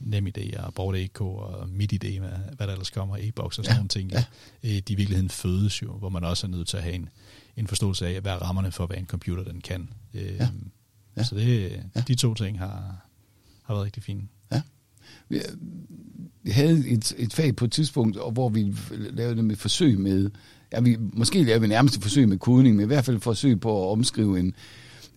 NemID 0.00 0.56
og 0.56 0.74
Bord.dk 0.74 1.20
og 1.20 1.66
hvad, 1.66 2.56
hvad 2.56 2.66
der 2.66 2.72
ellers 2.72 2.90
kommer, 2.90 3.16
e-boks 3.20 3.58
og 3.58 3.64
sådan 3.64 3.74
ja. 3.74 3.76
nogle 3.76 3.88
ting, 3.88 4.12
ja. 4.12 4.24
Øh, 4.64 4.70
de 4.70 4.92
i 4.92 4.94
virkeligheden 4.94 5.30
fødes 5.30 5.82
jo, 5.82 5.92
hvor 5.92 6.08
man 6.08 6.24
også 6.24 6.46
er 6.46 6.50
nødt 6.50 6.68
til 6.68 6.76
at 6.76 6.82
have 6.82 6.94
en, 6.94 7.08
en 7.56 7.66
forståelse 7.66 8.06
af, 8.06 8.20
hvad 8.20 8.32
er 8.32 8.36
rammerne 8.36 8.72
for, 8.72 8.86
hvad 8.86 8.96
en 8.96 9.06
computer 9.06 9.44
den 9.44 9.60
kan. 9.60 9.88
Øh, 10.14 10.22
ja. 10.22 10.48
Ja. 11.16 11.24
Så 11.24 11.34
det, 11.34 11.70
ja. 11.96 12.00
de 12.08 12.14
to 12.14 12.34
ting 12.34 12.58
har, 12.58 13.06
har 13.62 13.74
været 13.74 13.84
rigtig 13.84 14.02
fine. 14.02 14.22
Ja. 14.52 14.62
Vi, 15.28 15.40
havde 16.50 16.88
et, 16.88 17.14
et 17.18 17.32
fag 17.32 17.56
på 17.56 17.64
et 17.64 17.72
tidspunkt, 17.72 18.16
hvor 18.32 18.48
vi 18.48 18.74
lavede 18.90 19.42
med 19.42 19.56
forsøg 19.56 20.00
med, 20.00 20.30
ja, 20.72 20.80
vi, 20.80 20.96
måske 21.12 21.42
lavede 21.42 21.60
vi 21.60 21.66
nærmest 21.66 21.96
et 21.96 22.02
forsøg 22.02 22.28
med 22.28 22.38
kodning, 22.38 22.76
men 22.76 22.84
i 22.84 22.86
hvert 22.86 23.04
fald 23.04 23.16
et 23.16 23.22
forsøg 23.22 23.60
på 23.60 23.84
at 23.84 23.92
omskrive 23.92 24.40
en, 24.40 24.54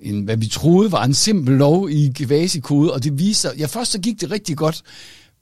en, 0.02 0.24
hvad 0.24 0.38
vi 0.38 0.46
troede 0.46 0.92
var 0.92 1.04
en 1.04 1.14
simpel 1.14 1.54
lov 1.58 1.90
i 1.90 2.12
Gevasi-kode, 2.18 2.94
og 2.94 3.04
det 3.04 3.20
viser, 3.20 3.50
ja 3.58 3.66
først 3.66 3.92
så 3.92 4.00
gik 4.00 4.22
det 4.22 4.32
rigtig 4.32 4.58
godt, 4.58 4.82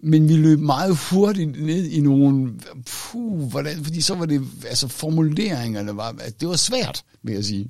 men 0.04 0.30
vi 0.30 0.36
løb 0.36 0.60
meget 0.60 0.98
hurtigt 1.10 1.62
ned 1.62 1.86
i 1.86 2.00
nogle, 2.00 2.54
puh, 2.86 3.50
hvordan, 3.50 3.84
fordi 3.84 4.02
så 4.02 4.16
var 4.16 4.26
det, 4.26 4.48
altså 4.66 4.88
formuleringerne 4.88 5.98
var, 5.98 6.16
det 6.40 6.48
var 6.48 6.56
svært, 6.56 7.04
vil 7.24 7.36
jeg 7.36 7.46
sige. 7.46 7.70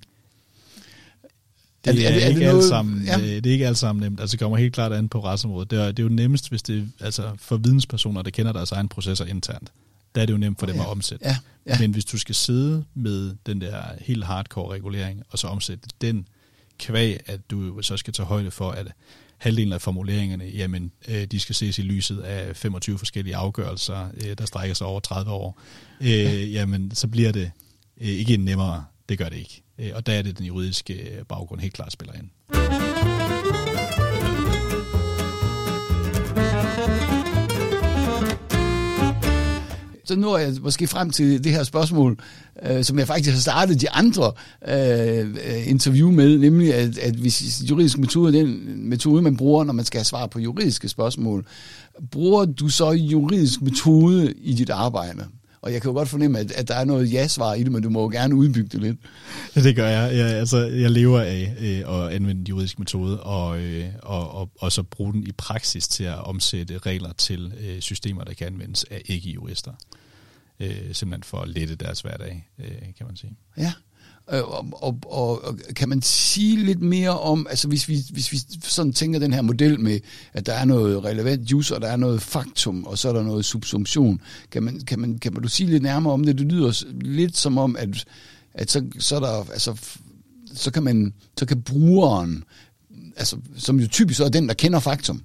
Det 1.85 1.89
er, 1.89 1.91
er, 1.91 1.95
det, 1.95 2.07
er, 2.07 2.11
det, 2.13 2.23
er 2.23 2.27
ikke 2.27 2.39
det 2.39 2.47
noget, 2.47 2.61
alt 2.61 2.69
sammen, 2.69 3.03
ja. 3.05 3.17
det 3.17 3.45
er 3.45 3.51
ikke 3.51 3.67
alt 3.67 3.77
sammen 3.77 4.03
nemt. 4.03 4.19
Altså 4.19 4.31
det 4.31 4.39
kommer 4.39 4.57
helt 4.57 4.73
klart 4.73 4.93
an 4.93 5.09
på 5.09 5.23
retsområdet. 5.23 5.71
Det 5.71 5.79
er, 5.79 5.87
det 5.87 5.99
er 5.99 6.03
jo 6.03 6.09
nemmest, 6.09 6.49
hvis 6.49 6.61
det 6.61 6.91
altså 6.99 7.31
for 7.37 7.57
videnspersoner, 7.57 8.21
der 8.21 8.29
kender 8.31 8.51
deres 8.51 8.71
egen 8.71 8.87
processer 8.87 9.25
internt. 9.25 9.71
Der 10.15 10.21
er 10.21 10.25
det 10.25 10.33
jo 10.33 10.37
nemt 10.37 10.59
for 10.59 10.65
dem 10.65 10.75
ja. 10.75 10.81
at 10.81 10.87
omsætte. 10.87 11.25
Ja. 11.25 11.37
Ja. 11.65 11.79
Men 11.79 11.91
hvis 11.91 12.05
du 12.05 12.17
skal 12.17 12.35
sidde 12.35 12.85
med 12.93 13.35
den 13.45 13.61
der 13.61 13.81
helt 13.99 14.23
hardcore 14.23 14.73
regulering, 14.73 15.23
og 15.29 15.39
så 15.39 15.47
omsætte 15.47 15.89
den 16.01 16.27
kvæg, 16.79 17.19
at 17.25 17.39
du 17.51 17.81
så 17.81 17.97
skal 17.97 18.13
tage 18.13 18.25
højde 18.25 18.51
for, 18.51 18.71
at 18.71 18.87
halvdelen 19.41 19.73
af 19.73 19.81
formuleringerne, 19.81 20.45
jamen, 20.45 20.91
øh, 21.07 21.25
de 21.25 21.39
skal 21.39 21.55
ses 21.55 21.79
i 21.79 21.81
lyset 21.81 22.19
af 22.19 22.55
25 22.55 22.97
forskellige 22.97 23.35
afgørelser, 23.35 24.07
øh, 24.25 24.37
der 24.37 24.45
strækker 24.45 24.75
sig 24.75 24.87
over 24.87 24.99
30 24.99 25.31
år, 25.31 25.61
øh, 26.01 26.53
jamen, 26.53 26.91
så 26.95 27.07
bliver 27.07 27.31
det 27.31 27.51
øh, 28.01 28.07
ikke 28.07 28.37
nemmere. 28.37 28.85
Det 29.09 29.17
gør 29.17 29.29
det 29.29 29.37
ikke. 29.37 29.63
Øh, 29.79 29.91
og 29.93 30.05
der 30.05 30.13
er 30.13 30.21
det, 30.21 30.37
den 30.37 30.45
juridiske 30.45 31.23
baggrund 31.29 31.61
helt 31.61 31.73
klart 31.73 31.91
spiller 31.91 32.13
ind. 32.13 32.29
Så 40.11 40.19
når 40.19 40.37
jeg 40.37 40.53
måske 40.61 40.87
frem 40.87 41.09
til 41.09 41.43
det 41.43 41.51
her 41.51 41.63
spørgsmål, 41.63 42.19
øh, 42.63 42.83
som 42.83 42.99
jeg 42.99 43.07
faktisk 43.07 43.31
har 43.31 43.39
startet 43.39 43.81
de 43.81 43.89
andre 43.89 44.31
øh, 44.67 45.19
øh, 45.19 45.69
interview 45.69 46.11
med, 46.11 46.37
nemlig 46.37 46.73
at, 46.73 46.97
at 46.97 47.13
hvis 47.13 47.63
juridisk 47.69 47.97
metode 47.97 48.39
er 48.39 48.43
den 48.43 48.89
metode, 48.89 49.21
man 49.21 49.37
bruger, 49.37 49.63
når 49.63 49.73
man 49.73 49.85
skal 49.85 49.97
have 49.97 50.05
svar 50.05 50.27
på 50.27 50.39
juridiske 50.39 50.89
spørgsmål, 50.89 51.45
bruger 52.11 52.45
du 52.45 52.69
så 52.69 52.91
juridisk 52.91 53.61
metode 53.61 54.33
i 54.37 54.53
dit 54.53 54.69
arbejde? 54.69 55.25
Og 55.61 55.73
jeg 55.73 55.81
kan 55.81 55.89
jo 55.89 55.93
godt 55.93 56.09
fornemme, 56.09 56.39
at, 56.39 56.51
at 56.51 56.67
der 56.67 56.75
er 56.75 56.85
noget 56.85 57.13
ja-svar 57.13 57.53
i 57.53 57.63
det, 57.63 57.71
men 57.71 57.83
du 57.83 57.89
må 57.89 58.01
jo 58.01 58.09
gerne 58.09 58.35
udbygge 58.35 58.69
det 58.69 58.81
lidt. 58.81 58.97
Ja, 59.55 59.61
det 59.61 59.75
gør 59.75 59.87
jeg. 59.87 60.17
Jeg, 60.17 60.27
altså, 60.27 60.57
jeg 60.57 60.91
lever 60.91 61.21
af 61.21 61.53
øh, 61.59 61.95
at 61.95 62.09
anvende 62.09 62.49
juridisk 62.49 62.79
metode, 62.79 63.19
og, 63.19 63.59
øh, 63.59 63.85
og, 64.03 64.31
og, 64.31 64.49
og 64.59 64.71
så 64.71 64.83
bruge 64.83 65.13
den 65.13 65.23
i 65.23 65.31
praksis 65.31 65.87
til 65.87 66.03
at 66.03 66.23
omsætte 66.23 66.77
regler 66.77 67.13
til 67.17 67.53
øh, 67.59 67.79
systemer, 67.79 68.23
der 68.23 68.33
kan 68.33 68.47
anvendes 68.47 68.85
af 68.91 69.01
ikke-jurister 69.05 69.71
øh, 70.61 70.95
simpelthen 70.95 71.23
for 71.23 71.37
at 71.37 71.49
lette 71.49 71.75
deres 71.75 72.01
hverdag, 72.01 72.49
øh, 72.59 72.65
kan 72.97 73.05
man 73.07 73.15
sige. 73.15 73.37
Ja, 73.57 73.73
øh, 74.33 74.43
og, 74.43 74.67
og, 74.71 74.99
og, 75.05 75.45
og 75.45 75.59
kan 75.75 75.89
man 75.89 76.01
sige 76.01 76.65
lidt 76.65 76.81
mere 76.81 77.19
om, 77.19 77.47
altså 77.49 77.67
hvis 77.67 77.87
vi, 77.87 77.99
hvis 78.11 78.31
vi 78.31 78.37
sådan 78.61 78.93
tænker 78.93 79.19
den 79.19 79.33
her 79.33 79.41
model 79.41 79.79
med, 79.79 79.99
at 80.33 80.45
der 80.45 80.53
er 80.53 80.65
noget 80.65 81.03
relevant 81.03 81.53
use, 81.53 81.75
og 81.75 81.81
der 81.81 81.87
er 81.87 81.97
noget 81.97 82.21
faktum, 82.21 82.83
og 82.83 82.97
så 82.97 83.09
er 83.09 83.13
der 83.13 83.23
noget 83.23 83.45
subsumption, 83.45 84.21
kan 84.51 84.63
man, 84.63 84.79
kan 84.79 84.99
man, 84.99 85.17
kan 85.17 85.33
man 85.33 85.43
du 85.43 85.49
sige 85.49 85.69
lidt 85.69 85.83
nærmere 85.83 86.13
om 86.13 86.23
det? 86.23 86.37
Det 86.37 86.51
lyder 86.51 86.85
lidt 87.01 87.37
som 87.37 87.57
om, 87.57 87.75
at, 87.75 88.05
at 88.53 88.71
så, 88.71 88.85
så 88.99 89.15
er 89.15 89.19
der, 89.19 89.51
altså, 89.51 89.77
så 90.53 90.71
kan 90.71 90.83
man, 90.83 91.13
så 91.37 91.45
kan 91.45 91.61
brugeren, 91.61 92.43
altså, 93.17 93.37
som 93.57 93.79
jo 93.79 93.87
typisk 93.87 94.19
er 94.19 94.29
den, 94.29 94.47
der 94.47 94.53
kender 94.53 94.79
faktum, 94.79 95.21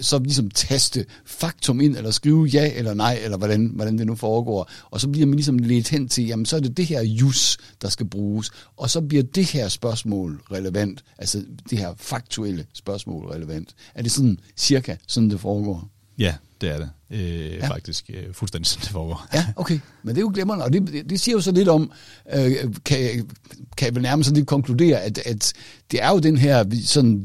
så 0.00 0.18
ligesom 0.18 0.50
taste 0.50 1.06
faktum 1.24 1.80
ind, 1.80 1.96
eller 1.96 2.10
skrive 2.10 2.44
ja 2.44 2.72
eller 2.74 2.94
nej, 2.94 3.18
eller 3.22 3.36
hvordan, 3.36 3.66
hvordan 3.74 3.98
det 3.98 4.06
nu 4.06 4.14
foregår. 4.14 4.70
Og 4.90 5.00
så 5.00 5.08
bliver 5.08 5.26
man 5.26 5.34
ligesom 5.34 5.58
lidt 5.58 5.88
hen 5.88 6.08
til, 6.08 6.26
jamen 6.26 6.46
så 6.46 6.56
er 6.56 6.60
det 6.60 6.76
det 6.76 6.86
her 6.86 7.02
jus, 7.02 7.58
der 7.82 7.88
skal 7.88 8.06
bruges. 8.06 8.50
Og 8.76 8.90
så 8.90 9.00
bliver 9.00 9.22
det 9.22 9.46
her 9.46 9.68
spørgsmål 9.68 10.40
relevant, 10.52 11.04
altså 11.18 11.44
det 11.70 11.78
her 11.78 11.94
faktuelle 11.96 12.66
spørgsmål 12.72 13.26
relevant. 13.26 13.74
Er 13.94 14.02
det 14.02 14.12
sådan 14.12 14.38
cirka, 14.56 14.96
sådan 15.06 15.30
det 15.30 15.40
foregår? 15.40 15.88
Ja, 16.20 16.34
det 16.60 16.70
er 16.70 16.78
det. 16.78 16.90
Øh, 17.10 17.52
ja. 17.52 17.68
Faktisk 17.68 18.10
øh, 18.14 18.34
fuldstændig 18.34 18.66
som 18.66 18.80
det 18.80 18.90
foregår. 18.90 19.26
Ja, 19.34 19.46
okay. 19.56 19.78
Men 20.02 20.14
det 20.14 20.16
er 20.16 20.20
jo 20.20 20.30
glemrende, 20.34 20.64
og 20.64 20.72
det, 20.72 21.10
det 21.10 21.20
siger 21.20 21.34
jo 21.34 21.40
så 21.40 21.52
lidt 21.52 21.68
om, 21.68 21.92
øh, 22.34 22.52
kan, 22.84 23.28
kan 23.76 23.86
jeg 23.86 23.94
vel 23.94 24.02
nærmest 24.02 24.26
sådan 24.26 24.36
lidt 24.36 24.46
konkludere, 24.46 25.00
at, 25.00 25.18
at 25.26 25.52
det 25.90 26.02
er 26.02 26.10
jo 26.10 26.18
den 26.18 26.38
her 26.38 26.64
sådan 26.84 27.24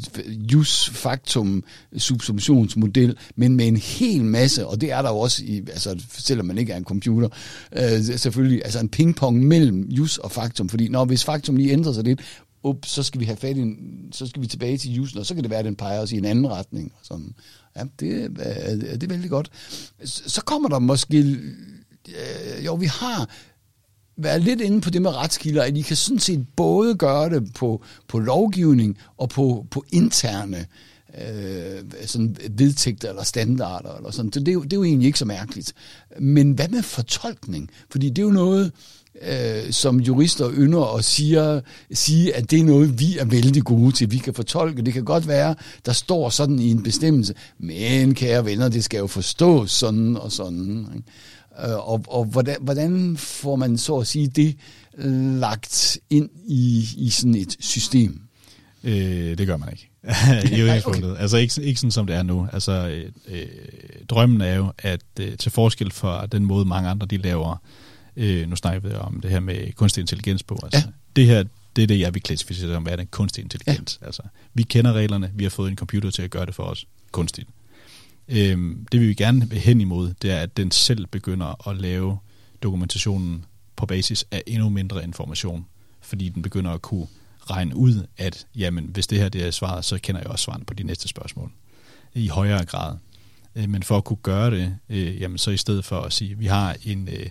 jus 0.51 0.89
factum 0.89 1.63
subsumptionsmodel, 1.97 3.17
men 3.35 3.55
med 3.55 3.67
en 3.67 3.77
hel 3.77 4.23
masse, 4.23 4.67
og 4.67 4.81
det 4.81 4.91
er 4.91 5.01
der 5.01 5.09
jo 5.09 5.17
også, 5.17 5.43
i, 5.45 5.57
altså, 5.57 6.03
selvom 6.09 6.45
man 6.45 6.57
ikke 6.57 6.73
er 6.73 6.77
en 6.77 6.83
computer, 6.83 7.29
øh, 7.71 8.03
selvfølgelig, 8.03 8.61
altså 8.63 8.79
en 8.79 8.89
pingpong 8.89 9.43
mellem 9.43 9.81
jus 9.89 10.17
og 10.17 10.31
faktum, 10.31 10.69
fordi 10.69 10.87
når 10.87 11.05
hvis 11.05 11.23
faktum 11.23 11.55
lige 11.55 11.71
ændrer 11.71 11.93
sig 11.93 12.03
lidt, 12.03 12.21
up, 12.63 12.85
så 12.85 13.03
skal 13.03 13.19
vi 13.21 13.25
have 13.25 13.37
fat 13.37 13.57
i, 13.57 13.75
så 14.11 14.27
skal 14.27 14.41
vi 14.41 14.47
tilbage 14.47 14.77
til 14.77 14.93
jusen, 14.93 15.19
og 15.19 15.25
så 15.25 15.33
kan 15.33 15.43
det 15.43 15.49
være, 15.49 15.59
at 15.59 15.65
den 15.65 15.75
peger 15.75 15.99
os 15.99 16.11
i 16.11 16.17
en 16.17 16.25
anden 16.25 16.49
retning. 16.49 16.91
Og 16.99 17.05
sådan. 17.05 17.33
Ja, 17.75 17.83
det, 17.99 18.23
er, 18.23 18.75
det 18.75 19.03
er 19.03 19.07
vældig 19.07 19.29
godt. 19.29 19.49
Så 20.05 20.41
kommer 20.45 20.69
der 20.69 20.79
måske... 20.79 21.19
Øh, 22.07 22.65
jo, 22.65 22.75
vi 22.75 22.85
har 22.85 23.29
været 24.17 24.41
lidt 24.41 24.61
inde 24.61 24.81
på 24.81 24.89
det 24.89 25.01
med 25.01 25.15
retskilder, 25.15 25.63
at 25.63 25.77
I 25.77 25.81
kan 25.81 25.95
sådan 25.95 26.19
set 26.19 26.47
både 26.55 26.95
gøre 26.95 27.29
det 27.29 27.53
på, 27.53 27.83
på 28.07 28.19
lovgivning 28.19 28.97
og 29.17 29.29
på, 29.29 29.65
på 29.71 29.83
interne 29.91 30.65
øh, 31.17 31.83
sådan 32.05 32.35
vedtægter 32.51 33.09
eller 33.09 33.23
standarder. 33.23 33.95
Eller 33.95 34.11
sådan. 34.11 34.33
Så 34.33 34.39
det, 34.39 34.47
er 34.47 34.53
jo, 34.53 34.63
det 34.63 34.73
er 34.73 34.77
jo 34.77 34.83
egentlig 34.83 35.05
ikke 35.07 35.19
så 35.19 35.25
mærkeligt. 35.25 35.73
Men 36.19 36.51
hvad 36.51 36.67
med 36.67 36.83
fortolkning? 36.83 37.69
Fordi 37.89 38.09
det 38.09 38.19
er 38.19 38.25
jo 38.25 38.31
noget, 38.31 38.71
øh, 39.21 39.71
som 39.71 39.99
jurister 39.99 40.51
ynder 40.53 40.79
og 40.79 41.03
siger, 41.03 41.61
sige, 41.93 42.35
at 42.35 42.51
det 42.51 42.59
er 42.59 42.63
noget, 42.63 42.99
vi 42.99 43.17
er 43.17 43.25
vældig 43.25 43.63
gode 43.63 43.91
til. 43.91 44.11
Vi 44.11 44.17
kan 44.17 44.33
fortolke. 44.33 44.81
Det 44.81 44.93
kan 44.93 45.05
godt 45.05 45.27
være, 45.27 45.55
der 45.85 45.91
står 45.91 46.29
sådan 46.29 46.59
i 46.59 46.71
en 46.71 46.83
bestemmelse, 46.83 47.33
men 47.59 48.15
kære 48.15 48.45
venner, 48.45 48.69
det 48.69 48.83
skal 48.83 48.97
jo 48.97 49.07
forstås 49.07 49.71
sådan 49.71 50.17
og 50.17 50.31
sådan. 50.31 50.87
Ikke? 50.95 51.71
Øh, 51.71 51.89
og 51.89 52.03
og 52.07 52.25
hvordan, 52.25 52.55
hvordan 52.61 53.17
får 53.17 53.55
man 53.55 53.77
så 53.77 53.95
at 53.95 54.07
sige 54.07 54.27
det 54.27 54.55
lagt 55.39 55.97
ind 56.09 56.29
i, 56.47 56.89
i 56.97 57.09
sådan 57.09 57.35
et 57.35 57.55
system? 57.59 58.21
Øh, 58.83 59.37
det 59.37 59.47
gør 59.47 59.57
man 59.57 59.69
ikke. 59.71 59.89
I 60.57 60.61
udgangspunktet. 60.63 61.11
okay. 61.11 61.21
Altså 61.21 61.37
ikke, 61.37 61.61
ikke 61.61 61.79
sådan, 61.79 61.91
som 61.91 62.07
det 62.07 62.15
er 62.15 62.23
nu. 62.23 62.47
Altså, 62.53 62.71
øh, 62.71 63.11
øh, 63.27 63.47
drømmen 64.09 64.41
er 64.41 64.55
jo, 64.55 64.71
at 64.77 65.01
øh, 65.19 65.37
til 65.37 65.51
forskel 65.51 65.91
fra 65.91 66.25
den 66.25 66.45
måde, 66.45 66.65
mange 66.65 66.89
andre 66.89 67.07
de 67.07 67.17
laver 67.17 67.51
Øh, 67.51 67.84
nu 68.47 68.55
snakker 68.55 68.89
vi 68.89 68.95
om 68.95 69.21
det 69.21 69.31
her 69.31 69.39
med 69.39 69.73
kunstig 69.73 70.01
intelligens 70.01 70.43
på. 70.43 70.59
Altså, 70.63 70.79
ja. 70.85 70.91
Det 71.15 71.25
her, 71.25 71.43
det 71.75 71.83
er 71.83 71.87
det, 71.87 71.99
jeg 71.99 72.13
vil 72.13 72.21
klassificere 72.21 72.73
som, 72.73 72.83
hvad 72.83 72.93
er 72.93 72.97
den 72.97 73.07
kunstig 73.07 73.43
intelligens. 73.43 73.99
Ja. 74.01 74.05
Altså, 74.05 74.21
vi 74.53 74.63
kender 74.63 74.93
reglerne, 74.93 75.31
vi 75.33 75.43
har 75.43 75.49
fået 75.49 75.69
en 75.69 75.77
computer 75.77 76.11
til 76.11 76.21
at 76.21 76.29
gøre 76.29 76.45
det 76.45 76.55
for 76.55 76.63
os 76.63 76.85
kunstigt. 77.11 77.47
Øhm, 78.27 78.87
det 78.91 79.01
vi 79.01 79.05
vil 79.05 79.17
gerne 79.17 79.49
hen 79.51 79.81
imod, 79.81 80.13
det 80.21 80.31
er, 80.31 80.39
at 80.39 80.57
den 80.57 80.71
selv 80.71 81.07
begynder 81.07 81.69
at 81.69 81.77
lave 81.77 82.17
dokumentationen 82.63 83.45
på 83.75 83.85
basis 83.85 84.25
af 84.31 84.43
endnu 84.47 84.69
mindre 84.69 85.03
information, 85.03 85.65
fordi 86.01 86.29
den 86.29 86.41
begynder 86.41 86.71
at 86.71 86.81
kunne 86.81 87.07
regne 87.49 87.75
ud, 87.75 88.07
at 88.17 88.47
jamen, 88.55 88.85
hvis 88.85 89.07
det 89.07 89.19
her 89.19 89.29
det 89.29 89.45
er 89.47 89.51
svaret, 89.51 89.85
så 89.85 89.97
kender 89.97 90.21
jeg 90.21 90.29
også 90.29 90.43
svaret 90.43 90.65
på 90.65 90.73
de 90.73 90.83
næste 90.83 91.07
spørgsmål 91.07 91.51
i 92.13 92.27
højere 92.27 92.65
grad. 92.65 92.97
Øh, 93.55 93.69
men 93.69 93.83
for 93.83 93.97
at 93.97 94.03
kunne 94.03 94.17
gøre 94.23 94.51
det, 94.51 94.77
øh, 94.89 95.21
jamen 95.21 95.37
så 95.37 95.51
i 95.51 95.57
stedet 95.57 95.85
for 95.85 96.01
at 96.01 96.13
sige, 96.13 96.31
at 96.31 96.39
vi 96.39 96.45
har 96.45 96.75
en, 96.83 97.09
øh, 97.11 97.29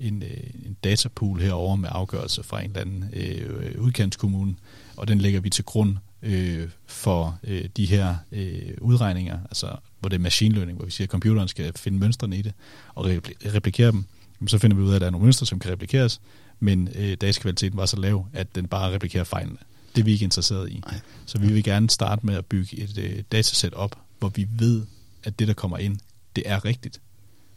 en, 0.00 0.22
øh, 0.22 0.66
en 0.66 0.76
datapool 0.84 1.40
herover 1.40 1.76
med 1.76 1.88
afgørelser 1.92 2.42
fra 2.42 2.60
en 2.60 2.66
eller 2.66 2.80
anden 2.80 3.04
øh, 3.12 3.80
udkantskommune, 3.82 4.54
og 4.96 5.08
den 5.08 5.18
lægger 5.18 5.40
vi 5.40 5.50
til 5.50 5.64
grund 5.64 5.96
øh, 6.22 6.68
for 6.86 7.38
øh, 7.44 7.64
de 7.76 7.86
her 7.86 8.16
øh, 8.32 8.72
udregninger, 8.80 9.38
altså 9.44 9.76
hvor 10.00 10.08
det 10.08 10.16
er 10.16 10.20
machine 10.20 10.54
learning, 10.54 10.76
hvor 10.76 10.84
vi 10.84 10.90
siger, 10.90 11.06
at 11.06 11.10
computeren 11.10 11.48
skal 11.48 11.72
finde 11.76 11.98
mønstrene 11.98 12.38
i 12.38 12.42
det 12.42 12.52
og 12.94 13.06
replikere 13.54 13.92
dem. 13.92 14.04
Så 14.46 14.58
finder 14.58 14.76
vi 14.76 14.82
ud 14.82 14.90
af, 14.90 14.94
at 14.94 15.00
der 15.00 15.06
er 15.06 15.10
nogle 15.10 15.24
mønstre, 15.24 15.46
som 15.46 15.58
kan 15.58 15.72
replikeres, 15.72 16.20
men 16.60 16.88
øh, 16.94 17.16
datakvaliteten 17.20 17.76
var 17.76 17.86
så 17.86 17.96
lav, 17.96 18.26
at 18.32 18.54
den 18.54 18.66
bare 18.66 18.94
replikerer 18.94 19.24
fejlene. 19.24 19.56
Det 19.94 20.00
er 20.00 20.04
vi 20.04 20.12
ikke 20.12 20.24
interesseret 20.24 20.70
i. 20.70 20.80
Nej. 20.86 21.00
Så 21.26 21.38
vi 21.38 21.52
vil 21.52 21.64
gerne 21.64 21.90
starte 21.90 22.26
med 22.26 22.34
at 22.34 22.46
bygge 22.46 22.76
et 22.76 22.98
øh, 22.98 23.22
datasæt 23.32 23.74
op, 23.74 23.98
hvor 24.18 24.28
vi 24.28 24.48
ved, 24.50 24.82
at 25.24 25.38
det, 25.38 25.48
der 25.48 25.54
kommer 25.54 25.78
ind, 25.78 25.98
det 26.36 26.42
er 26.46 26.64
rigtigt. 26.64 27.00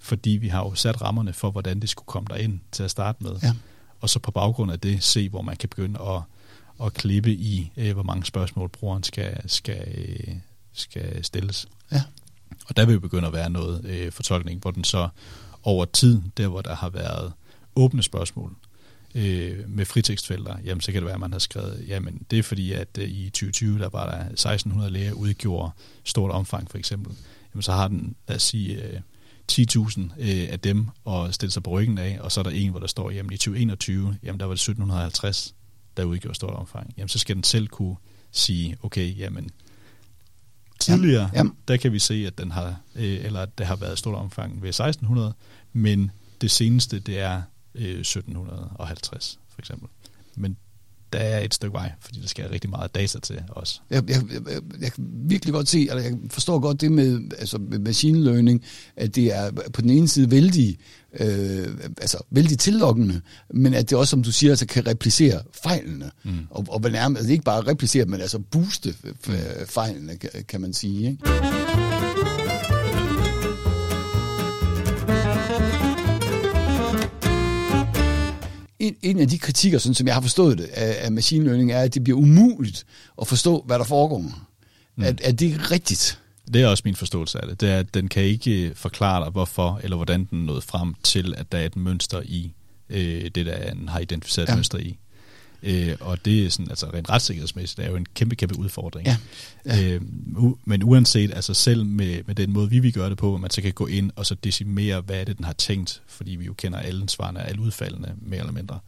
Fordi 0.03 0.29
vi 0.29 0.47
har 0.47 0.59
jo 0.59 0.75
sat 0.75 1.01
rammerne 1.01 1.33
for, 1.33 1.51
hvordan 1.51 1.79
det 1.79 1.89
skulle 1.89 2.05
komme 2.05 2.27
derind 2.29 2.59
til 2.71 2.83
at 2.83 2.91
starte 2.91 3.23
med. 3.23 3.31
Ja. 3.43 3.53
Og 3.99 4.09
så 4.09 4.19
på 4.19 4.31
baggrund 4.31 4.71
af 4.71 4.79
det 4.79 5.03
se, 5.03 5.29
hvor 5.29 5.41
man 5.41 5.55
kan 5.55 5.69
begynde 5.69 5.99
at, 6.01 6.21
at 6.85 6.93
klippe 6.93 7.31
i, 7.31 7.71
øh, 7.77 7.93
hvor 7.93 8.03
mange 8.03 8.25
spørgsmål 8.25 8.69
brugeren 8.69 9.03
skal, 9.03 9.49
skal, 9.49 9.87
øh, 9.97 10.35
skal 10.73 11.23
stilles. 11.23 11.67
Ja. 11.91 12.01
Og 12.67 12.77
der 12.77 12.85
vil 12.85 12.99
begynde 12.99 13.27
at 13.27 13.33
være 13.33 13.49
noget 13.49 13.85
øh, 13.85 14.11
fortolkning, 14.11 14.61
hvor 14.61 14.71
den 14.71 14.83
så 14.83 15.09
over 15.63 15.85
tid, 15.85 16.21
der 16.37 16.47
hvor 16.47 16.61
der 16.61 16.75
har 16.75 16.89
været 16.89 17.33
åbne 17.75 18.03
spørgsmål, 18.03 18.55
øh, 19.15 19.69
med 19.69 19.85
fritekstfelter, 19.85 20.57
jamen 20.65 20.81
så 20.81 20.91
kan 20.91 21.01
det 21.01 21.05
være, 21.05 21.13
at 21.13 21.19
man 21.19 21.31
har 21.31 21.39
skrevet, 21.39 21.85
jamen 21.87 22.25
det 22.31 22.39
er 22.39 22.43
fordi, 22.43 22.71
at 22.71 22.97
øh, 22.97 23.09
i 23.09 23.29
2020, 23.29 23.79
der 23.79 23.89
var 23.89 24.05
der 24.05 24.25
1600 24.25 24.91
læger 24.91 25.13
udgjorde 25.13 25.71
stort 26.03 26.31
omfang 26.31 26.71
for 26.71 26.77
eksempel. 26.77 27.15
Jamen 27.53 27.61
så 27.61 27.71
har 27.71 27.87
den, 27.87 28.15
lad 28.27 28.35
os 28.35 28.43
sige, 28.43 28.83
øh, 28.83 28.99
10.000 29.51 30.01
øh, 30.01 30.47
af 30.49 30.59
dem 30.59 30.87
og 31.03 31.33
stille 31.33 31.51
sig 31.51 31.63
på 31.63 31.69
ryggen 31.69 31.97
af, 31.97 32.17
og 32.21 32.31
så 32.31 32.41
er 32.41 32.43
der 32.43 32.51
en, 32.51 32.71
hvor 32.71 32.79
der 32.79 32.87
står, 32.87 33.11
jamen 33.11 33.33
i 33.33 33.37
2021, 33.37 34.17
jamen 34.23 34.39
der 34.39 34.45
var 34.45 34.53
det 34.53 34.59
1750, 34.59 35.55
der 35.97 36.03
udgjorde 36.03 36.35
stort 36.35 36.53
omfang. 36.53 36.93
Jamen 36.97 37.09
så 37.09 37.19
skal 37.19 37.35
den 37.35 37.43
selv 37.43 37.67
kunne 37.67 37.95
sige, 38.31 38.77
okay, 38.83 39.17
jamen 39.17 39.49
tidligere, 40.79 41.29
ja, 41.33 41.43
ja. 41.43 41.49
der 41.67 41.77
kan 41.77 41.93
vi 41.93 41.99
se, 41.99 42.13
at 42.27 42.37
den 42.37 42.51
har, 42.51 42.81
øh, 42.95 43.25
eller 43.25 43.41
at 43.41 43.57
der 43.57 43.65
har 43.65 43.75
været 43.75 43.97
stort 43.97 44.15
omfang 44.15 44.61
ved 44.61 44.69
1600, 44.69 45.33
men 45.73 46.11
det 46.41 46.51
seneste, 46.51 46.99
det 46.99 47.19
er 47.19 47.41
1750 47.75 49.39
øh, 49.41 49.53
for 49.53 49.61
eksempel. 49.61 49.89
Men 50.35 50.57
der 51.13 51.19
er 51.19 51.39
et 51.39 51.53
stykke 51.53 51.73
vej, 51.73 51.91
fordi 51.99 52.19
der 52.19 52.27
skal 52.27 52.49
rigtig 52.49 52.69
meget 52.69 52.95
data 52.95 53.19
til 53.19 53.41
os. 53.49 53.81
Jeg, 53.89 54.03
jeg, 54.09 54.21
jeg, 54.33 54.61
jeg 54.81 54.93
kan 54.93 55.05
virkelig 55.27 55.53
godt 55.53 55.69
se, 55.69 55.87
eller 55.89 56.03
jeg 56.03 56.13
forstår 56.29 56.59
godt 56.59 56.81
det 56.81 56.91
med, 56.91 57.21
altså 57.39 57.57
med 57.57 57.79
machine 57.79 58.23
learning, 58.23 58.63
at 58.97 59.15
det 59.15 59.35
er 59.35 59.51
på 59.73 59.81
den 59.81 59.89
ene 59.89 60.07
side 60.07 60.31
vældig, 60.31 60.77
øh, 61.19 61.67
altså 61.97 62.17
vældig 62.31 62.59
tillokkende, 62.59 63.21
men 63.53 63.73
at 63.73 63.89
det 63.89 63.97
også, 63.97 64.11
som 64.11 64.23
du 64.23 64.31
siger, 64.31 64.51
altså 64.51 64.65
kan 64.65 64.87
replicere 64.87 65.41
fejlene. 65.63 66.11
Mm. 66.23 66.31
Og, 66.49 66.65
og 66.69 66.81
nærmest, 66.91 67.19
altså 67.19 67.31
ikke 67.31 67.43
bare 67.43 67.61
replicere, 67.61 68.05
men 68.05 68.21
altså 68.21 68.39
booste 68.39 68.95
mm. 69.03 69.33
fejlene, 69.65 70.17
kan 70.47 70.61
man 70.61 70.73
sige. 70.73 71.09
Ikke? 71.09 72.32
En, 78.87 78.95
en 79.01 79.19
af 79.19 79.27
de 79.27 79.37
kritikker, 79.37 79.77
sådan 79.79 79.95
som 79.95 80.07
jeg 80.07 80.13
har 80.15 80.21
forstået 80.21 80.57
det, 80.57 80.65
af, 80.65 81.05
af 81.05 81.11
machine 81.11 81.45
learning, 81.45 81.71
er, 81.71 81.81
at 81.81 81.93
det 81.93 82.03
bliver 82.03 82.19
umuligt 82.19 82.85
at 83.21 83.27
forstå, 83.27 83.63
hvad 83.65 83.79
der 83.79 83.85
foregår. 83.85 84.17
Mm. 84.17 85.03
Er, 85.03 85.13
er 85.23 85.31
det 85.31 85.71
rigtigt? 85.71 86.19
Det 86.53 86.61
er 86.61 86.67
også 86.67 86.81
min 86.85 86.95
forståelse 86.95 87.41
af 87.41 87.47
det. 87.47 87.61
Det 87.61 87.69
er, 87.69 87.79
at 87.79 87.93
den 87.93 88.07
kan 88.07 88.23
ikke 88.23 88.71
forklare 88.75 89.23
dig, 89.23 89.31
hvorfor 89.31 89.79
eller 89.83 89.95
hvordan 89.95 90.25
den 90.25 90.45
nåede 90.45 90.61
frem 90.61 90.95
til, 91.03 91.35
at 91.37 91.51
der 91.51 91.57
er 91.57 91.65
et 91.65 91.75
mønster 91.75 92.21
i 92.25 92.53
øh, 92.89 93.31
det, 93.35 93.45
der 93.45 93.73
den 93.73 93.89
har 93.89 93.99
identificeret 93.99 94.49
ja. 94.49 94.55
mønster 94.55 94.77
i. 94.77 94.97
Øh, 95.63 95.95
og 95.99 96.25
det 96.25 96.45
er 96.45 96.49
sådan, 96.49 96.69
altså 96.69 96.85
rent 96.93 97.09
retssikkerhedsmæssigt, 97.09 97.79
er 97.79 97.89
jo 97.89 97.95
en 97.95 98.05
kæmpe, 98.13 98.35
kæmpe 98.35 98.59
udfordring. 98.59 99.07
Ja. 99.07 99.17
Ja. 99.65 99.93
Øh, 99.93 100.01
u- 100.35 100.59
men 100.65 100.83
uanset, 100.83 101.33
altså 101.33 101.53
selv 101.53 101.85
med, 101.85 102.23
med 102.27 102.35
den 102.35 102.51
måde, 102.53 102.69
vi 102.69 102.79
vil 102.79 102.93
gøre 102.93 103.09
det 103.09 103.17
på, 103.17 103.37
man 103.37 103.51
så 103.51 103.61
kan 103.61 103.73
gå 103.73 103.87
ind 103.87 104.11
og 104.15 104.25
så 104.25 104.35
decimere, 104.43 105.01
hvad 105.01 105.19
er 105.19 105.23
det, 105.23 105.37
den 105.37 105.45
har 105.45 105.53
tænkt, 105.53 106.01
fordi 106.07 106.31
vi 106.35 106.45
jo 106.45 106.53
kender 106.53 106.79
alle 106.79 107.09
svarene 107.09 107.39
og 107.39 107.49
alle 107.49 107.61
udfaldene, 107.61 108.13
mere 108.21 108.39
eller 108.39 108.53
mindre. 108.53 108.79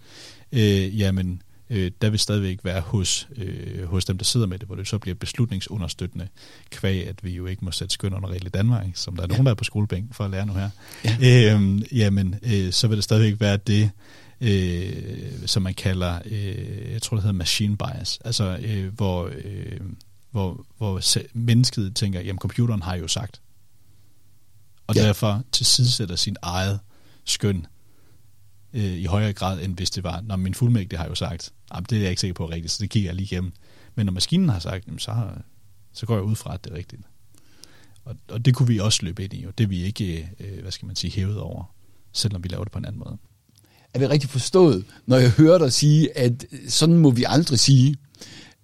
Øh, 0.52 1.00
jamen, 1.00 1.42
øh, 1.70 1.92
der 2.02 2.10
vil 2.10 2.20
stadigvæk 2.20 2.60
være 2.64 2.82
hos, 2.82 3.28
øh, 3.38 3.86
hos 3.88 4.06
dem, 4.06 4.18
der 4.18 4.26
sidder 4.26 4.48
med 4.48 4.60
det, 4.60 4.68
hvor 4.68 4.76
det 4.76 4.88
så 4.88 4.98
bliver 4.98 5.16
beslutningsunderstøttende, 5.16 6.28
kvæg, 6.70 7.08
at 7.08 7.24
vi 7.24 7.32
jo 7.32 7.46
ikke 7.46 7.66
må 7.66 7.72
sætte 7.72 7.94
skøn 7.94 8.14
under 8.14 8.30
regel 8.30 8.46
i 8.46 8.50
Danmark, 8.50 8.86
som 8.94 9.16
der 9.16 9.24
er 9.24 9.28
ja. 9.30 9.34
nogen, 9.34 9.46
der 9.46 9.52
er 9.52 9.56
på 9.56 9.64
skolebænken 9.64 10.14
for 10.14 10.24
at 10.24 10.32
lære 10.32 10.46
nu 10.46 10.54
her. 10.54 10.70
Ja. 11.22 11.56
Øh, 11.56 11.82
jamen, 12.00 12.36
øh, 12.44 12.72
så 12.72 12.88
vil 12.88 12.96
det 12.96 13.04
stadigvæk 13.04 13.40
være 13.40 13.58
det, 13.58 13.92
øh, 14.42 15.48
som 15.48 15.64
man 15.64 15.74
kalder, 15.74 16.20
øh, 16.26 16.92
jeg 16.92 17.02
tror 17.02 17.18
det 17.18 17.24
hedder 17.24 17.38
machine 17.38 17.78
bias, 17.78 18.20
altså 18.26 18.60
øh, 18.62 18.94
hvor, 18.94 19.32
øh, 19.44 19.80
hvor, 20.32 20.66
hvor 20.78 21.02
mennesket 21.34 21.96
tænker, 21.96 22.22
jamen 22.22 22.40
computeren 22.40 22.82
har 22.82 22.96
jo 22.96 23.08
sagt, 23.08 23.42
og 24.88 24.96
ja. 24.96 25.02
derfor 25.02 25.44
tilsidesætter 25.52 26.16
sin 26.16 26.36
eget 26.42 26.80
skøn 27.24 27.66
øh, 28.74 28.84
i 28.84 29.06
højere 29.06 29.34
grad, 29.34 29.64
end 29.64 29.76
hvis 29.76 29.92
det 29.92 30.04
var, 30.04 30.22
når 30.22 30.36
min 30.36 30.54
fuldmægtig 30.54 31.00
har 31.00 31.08
jo 31.08 31.16
sagt, 31.16 31.54
jamen, 31.74 31.86
det 31.90 31.98
er 31.98 32.02
jeg 32.02 32.10
ikke 32.10 32.22
sikker 32.22 32.34
på 32.34 32.50
rigtigt, 32.50 32.72
så 32.72 32.78
det 32.82 32.90
kigger 32.90 33.10
jeg 33.10 33.16
lige 33.16 33.26
igennem. 33.26 33.54
Men 33.96 34.06
når 34.06 34.14
maskinen 34.14 34.50
har 34.50 34.60
sagt, 34.60 34.88
jamen, 34.88 35.00
så, 35.00 35.30
så 35.94 36.06
går 36.06 36.16
jeg 36.16 36.24
ud 36.24 36.36
fra, 36.36 36.54
at 36.54 36.64
det 36.64 36.72
er 36.72 36.76
rigtigt. 36.76 37.02
Og, 38.06 38.16
og 38.28 38.46
det 38.46 38.56
kunne 38.56 38.68
vi 38.68 38.80
også 38.80 39.00
løbe 39.06 39.24
ind 39.24 39.34
i, 39.34 39.44
og 39.46 39.58
det 39.58 39.70
vi 39.70 39.84
ikke, 39.84 40.30
øh, 40.40 40.62
hvad 40.62 40.72
skal 40.72 40.86
man 40.86 40.96
sige, 40.96 41.12
hævet 41.12 41.40
over, 41.40 41.76
selvom 42.12 42.44
vi 42.44 42.48
laver 42.48 42.64
det 42.64 42.72
på 42.72 42.80
en 42.80 42.86
anden 42.86 43.00
måde 43.00 43.18
er 43.96 44.00
det 44.00 44.10
rigtig 44.10 44.30
forstået, 44.30 44.84
når 45.06 45.18
jeg 45.18 45.30
hører 45.30 45.58
dig 45.58 45.74
sige, 45.74 46.18
at 46.18 46.46
øh, 46.52 46.60
sådan 46.70 46.98
må 46.98 47.10
vi 47.10 47.26
aldrig 47.28 47.60
sige, 47.60 47.96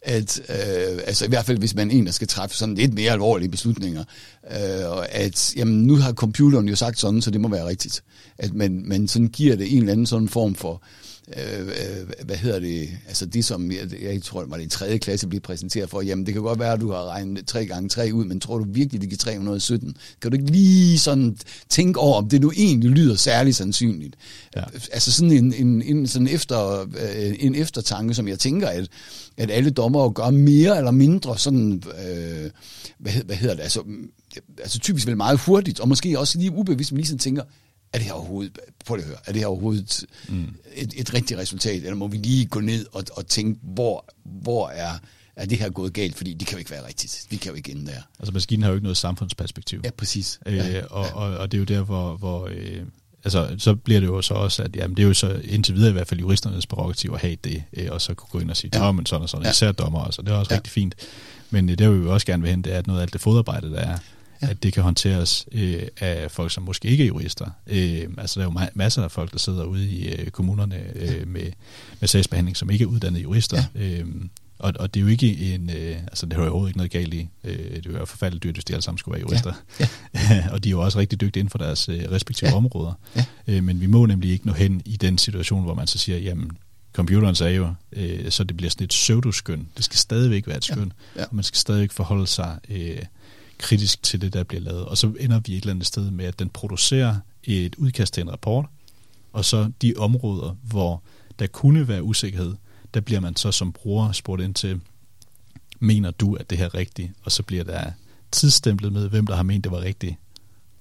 at 0.02 0.39
øh, 0.50 1.00
altså 1.08 1.26
i 1.26 1.28
hvert 1.28 1.46
fald 1.46 1.58
hvis 1.58 1.76
man 1.76 1.91
en, 1.91 2.06
der 2.06 2.12
skal 2.12 2.28
træffe 2.28 2.56
sådan 2.56 2.76
lidt 2.76 2.94
mere 2.94 3.12
alvorlige 3.12 3.50
beslutninger, 3.50 4.04
øh, 4.52 5.06
at 5.10 5.54
jamen, 5.56 5.84
nu 5.84 5.96
har 5.96 6.13
computeren 6.13 6.70
jo 6.70 6.76
sagt 6.76 7.00
sådan, 7.00 7.22
så 7.22 7.32
det 7.32 7.41
må 7.41 7.48
være 7.48 7.67
rigtigt. 7.67 8.04
At 8.38 8.54
man, 8.54 8.82
man 8.86 9.08
sådan 9.08 9.28
giver 9.28 9.56
det 9.56 9.74
en 9.74 9.80
eller 9.80 9.91
anden 9.91 10.06
sådan 10.06 10.30
form 10.30 10.56
for 10.56 10.74
øh, 10.74 11.11
øh, 11.38 12.26
hvad 12.26 12.36
hedder 12.36 12.60
det, 12.60 12.89
altså 13.08 13.26
det 13.26 13.46
som, 13.46 13.72
jeg, 13.72 14.02
jeg 14.02 14.24
tror, 14.24 14.41
det 14.41 14.52
var 14.52 14.58
det 14.58 14.63
i 14.63 14.70
tredje 14.70 14.98
klasse 14.98 15.28
blev 15.28 15.41
præsenteret 15.41 15.89
for, 15.89 16.02
jamen 16.02 16.26
det 16.26 16.34
kan 16.34 16.44
godt 16.44 16.60
være, 16.60 16.74
at 16.74 16.82
du 16.82 16.91
har 16.91 17.06
regnet 17.06 17.48
3 17.48 17.65
gange 17.65 17.89
3 17.89 18.10
ud, 18.13 18.26
men 18.26 18.39
tror 18.39 18.58
du 18.58 18.65
virkelig, 18.67 19.02
det 19.02 19.10
giver 19.10 19.17
317? 19.17 19.96
Kan 20.22 20.32
du 20.32 20.38
ikke 20.38 20.52
lige 20.52 21.00
sådan 21.00 21.38
tænke 21.70 22.00
over, 22.00 22.17
om 22.17 22.30
det 22.30 22.41
nu 22.41 22.52
egentlig 22.58 22.89
lyder 22.89 23.15
særligt 23.15 23.56
sandsynligt? 23.56 24.15
Ja. 24.56 24.63
Altså 24.91 25.12
sådan 25.12 25.32
en, 25.32 25.54
en, 25.54 25.82
en, 25.82 26.08
sådan 26.08 26.28
efter, 26.28 26.82
øh, 26.82 27.36
en 27.39 27.56
eftertanke, 27.56 28.13
som 28.13 28.28
jeg 28.28 28.39
tænker, 28.39 28.67
at, 28.67 28.88
at 29.38 29.52
alle 29.52 29.70
dommer 29.70 30.10
gør 30.10 30.30
mere 30.30 30.78
eller 30.78 30.91
mindre 30.91 31.38
sådan, 31.38 31.84
øh, 31.86 32.52
hvad, 33.00 33.13
hvad 33.26 33.36
hedder 33.36 33.56
det, 33.56 33.63
altså, 33.63 33.84
altså 34.58 34.80
typisk 34.80 35.08
vel 35.08 35.17
meget 35.17 35.39
hurtigt, 35.39 35.80
og 35.80 35.88
måske 35.88 36.20
også 36.20 36.38
lige 36.38 36.52
ubevidst, 36.52 36.91
men 36.91 36.98
lige 36.98 37.08
sådan 37.08 37.20
tænker, 37.20 37.44
er 37.94 37.98
det 37.98 38.08
her 38.08 38.14
overhovedet, 38.14 38.60
prøv 38.86 38.98
at 38.98 39.04
høre, 39.04 39.18
er 39.26 39.32
det 39.32 39.42
her 39.42 39.48
overhovedet 39.48 40.06
mm. 40.30 40.56
et, 40.76 40.94
et 40.98 41.14
rigtigt 41.14 41.40
resultat, 41.40 41.76
eller 41.76 41.96
må 41.96 42.08
vi 42.08 42.18
lige 42.18 42.46
gå 42.46 42.60
ned 42.60 42.86
og, 42.92 43.04
og 43.14 43.28
tænke, 43.28 43.60
hvor, 43.64 44.06
hvor 44.24 44.70
er, 44.70 44.92
er 45.36 45.46
det 45.46 45.58
her 45.58 45.70
gået 45.70 45.94
galt, 45.94 46.16
fordi 46.16 46.34
det 46.34 46.48
kan 46.48 46.56
jo 46.56 46.60
ikke 46.60 46.72
være 46.72 46.88
rigtigt. 46.88 47.26
Vi 47.30 47.36
kan 47.38 47.52
jo 47.52 47.56
ikke 47.56 47.72
ende 47.72 47.86
der. 47.86 48.02
Altså 48.20 48.34
maskinen 48.34 48.64
har 48.64 48.70
jo 48.70 48.76
ikke 48.76 48.84
noget 48.84 48.98
samfundsperspektiv. 48.98 49.82
Ja, 49.84 49.90
præcis. 49.92 50.40
Øh, 50.46 50.58
ja, 50.58 50.86
og, 50.86 51.06
ja. 51.06 51.14
Og, 51.14 51.38
og 51.38 51.52
det 51.52 51.58
er 51.58 51.60
jo 51.60 51.66
der, 51.66 51.82
hvor, 51.82 52.18
hvor 52.18 52.48
øh, 52.48 52.82
altså, 53.24 53.56
så 53.58 53.76
bliver 53.76 54.00
det 54.00 54.08
jo 54.08 54.22
så 54.22 54.34
også, 54.34 54.64
at 54.64 54.76
jamen, 54.76 54.98
det 54.98 55.04
er 55.04 55.08
jo 55.08 55.14
så 55.14 55.42
indtil 55.44 55.76
videre 55.76 55.90
i 55.90 55.94
hvert 55.94 56.08
fald 56.08 56.20
juristernes 56.20 56.68
prerogativ 56.68 57.12
at 57.14 57.22
have 57.22 57.38
det, 57.44 57.64
øh, 57.74 57.88
og 57.92 58.02
så 58.02 58.14
kunne 58.14 58.30
gå 58.32 58.40
ind 58.40 58.50
og 58.50 58.58
sige, 58.58 58.72
ja. 58.74 58.92
men 58.92 59.06
sådan 59.06 59.24
og 59.24 59.30
sådan, 59.30 59.46
ja. 59.46 59.52
især 59.52 59.72
dommer, 59.72 60.04
altså, 60.04 60.22
det 60.22 60.30
er 60.30 60.36
også 60.36 60.54
ja. 60.54 60.56
rigtig 60.56 60.72
fint. 60.72 60.96
Men 61.50 61.70
øh, 61.70 61.78
det 61.78 61.90
vil 61.90 62.04
vi 62.04 62.08
også 62.08 62.26
gerne 62.26 62.44
vil 62.44 62.52
hen, 62.52 62.62
det 62.62 62.74
er, 62.74 62.78
at 62.78 62.88
noget 62.88 63.00
af 63.00 63.04
alt 63.04 63.14
det 63.14 63.22
fodarbejde, 63.22 63.72
der 63.72 63.80
er, 63.80 63.98
ja. 64.42 64.50
at 64.50 64.64
det 64.64 64.74
kan 64.74 64.84
håndteres 64.84 65.46
øh, 65.52 65.88
af 66.00 66.32
folk, 66.32 66.52
som 66.52 66.64
måske 66.64 66.88
ikke 66.88 67.04
er 67.04 67.08
jurister. 67.08 67.50
Øh, 67.68 68.08
altså 68.18 68.40
der 68.40 68.48
er 68.48 68.52
jo 68.52 68.70
masser 68.74 69.04
af 69.04 69.12
folk, 69.12 69.32
der 69.32 69.40
sidder 69.40 69.64
ude 69.64 69.90
i 69.90 70.10
øh, 70.10 70.30
kommunerne 70.30 70.84
øh, 70.96 71.08
ja. 71.08 71.26
med, 71.26 71.52
med 72.00 72.08
sagsbehandling, 72.08 72.58
som 72.58 72.70
ikke 72.70 72.84
er 72.84 72.88
uddannede 72.88 73.22
jurister. 73.22 73.64
Ja. 73.76 74.00
Øh, 74.00 74.06
og, 74.62 74.74
og 74.80 74.94
det 74.94 75.00
er 75.00 75.02
jo 75.02 75.08
ikke 75.08 75.54
en, 75.54 75.70
øh, 75.70 75.98
altså 75.98 76.26
det 76.26 76.34
har 76.34 76.40
jo 76.40 76.48
overhovedet 76.48 76.70
ikke 76.70 76.78
noget 76.78 76.92
galt 76.92 77.14
i. 77.14 77.30
Øh, 77.44 77.76
det 77.76 77.86
er 77.86 78.00
jo 78.00 78.06
forfærdeligt 78.06 78.44
dyrt, 78.44 78.56
hvis 78.56 78.66
de 78.66 78.74
alle 78.74 78.84
sammen 78.84 78.98
skulle 78.98 79.14
være 79.14 79.22
jurister. 79.22 79.54
Ja. 79.80 79.88
Ja. 80.14 80.46
og 80.54 80.64
de 80.64 80.70
er 80.70 80.72
jo 80.72 80.82
også 80.82 81.00
rigtig 81.00 81.22
dygtige 81.22 81.40
inden 81.40 81.50
for 81.50 81.58
deres 81.58 81.90
øh, 81.90 82.12
respektive 82.12 82.50
ja. 82.50 82.56
områder. 82.56 82.94
Ja. 83.16 83.26
Øh, 83.48 83.64
men 83.64 83.82
vi 83.82 83.86
må 83.86 84.06
nemlig 84.06 84.32
ikke 84.32 84.48
nå 84.48 84.54
hen 84.54 84.82
i 84.86 84.98
den 84.98 85.18
situation, 85.18 85.64
hvor 85.64 85.74
man 85.74 85.88
så 85.88 85.98
siger, 85.98 86.18
jamen 86.18 86.52
computeren 86.94 87.36
sagde 87.36 87.56
jo, 87.56 87.74
øh, 87.94 88.32
så 88.32 88.44
det 88.44 88.58
bliver 88.58 88.70
sådan 88.70 88.84
et 88.84 88.90
pseudoskøn. 88.90 89.68
Det 89.78 89.86
skal 89.86 89.98
stadigvæk 89.98 90.48
være 90.48 90.58
et 90.58 90.66
skøn, 90.66 90.94
ja. 91.16 91.22
Ja. 91.22 91.26
og 91.26 91.36
man 91.36 91.44
skal 91.44 91.58
stadigvæk 91.58 91.92
forholde 91.92 92.28
sig 92.28 92.58
øh, 92.70 92.98
kritisk 93.62 94.04
til 94.04 94.21
det, 94.21 94.34
der 94.34 94.43
bliver 94.43 94.62
lavet. 94.62 94.86
Og 94.86 94.97
så 94.97 95.13
ender 95.19 95.39
vi 95.39 95.54
et 95.54 95.62
eller 95.62 95.74
andet 95.74 95.88
sted 95.88 96.12
med, 96.12 96.26
at 96.26 96.39
den 96.39 96.50
producerer 96.50 97.15
et 97.43 97.76
udkast 97.76 98.13
til 98.13 98.21
en 98.21 98.32
rapport, 98.32 98.65
og 99.34 99.45
så 99.45 99.71
de 99.82 99.93
områder, 99.97 100.56
hvor 100.63 101.04
der 101.39 101.47
kunne 101.47 101.88
være 101.88 102.04
usikkerhed, 102.04 102.54
der 102.93 103.00
bliver 103.02 103.19
man 103.19 103.36
så 103.36 103.52
som 103.52 103.71
bruger 103.71 104.12
spurgt 104.12 104.41
ind 104.41 104.54
til, 104.54 104.80
mener 105.80 106.12
du, 106.12 106.34
at 106.36 106.50
det 106.50 106.58
her 106.58 106.65
er 106.65 106.76
rigtigt? 106.76 107.12
Og 107.24 107.32
så 107.32 107.43
bliver 107.43 107.63
der 107.63 107.91
tidsstemplet 108.32 108.93
med, 108.93 109.10
hvem 109.10 109.28
der 109.28 109.36
har 109.36 109.43
ment, 109.43 109.63
det 109.63 109.71
var 109.71 109.82
rigtigt. 109.82 110.15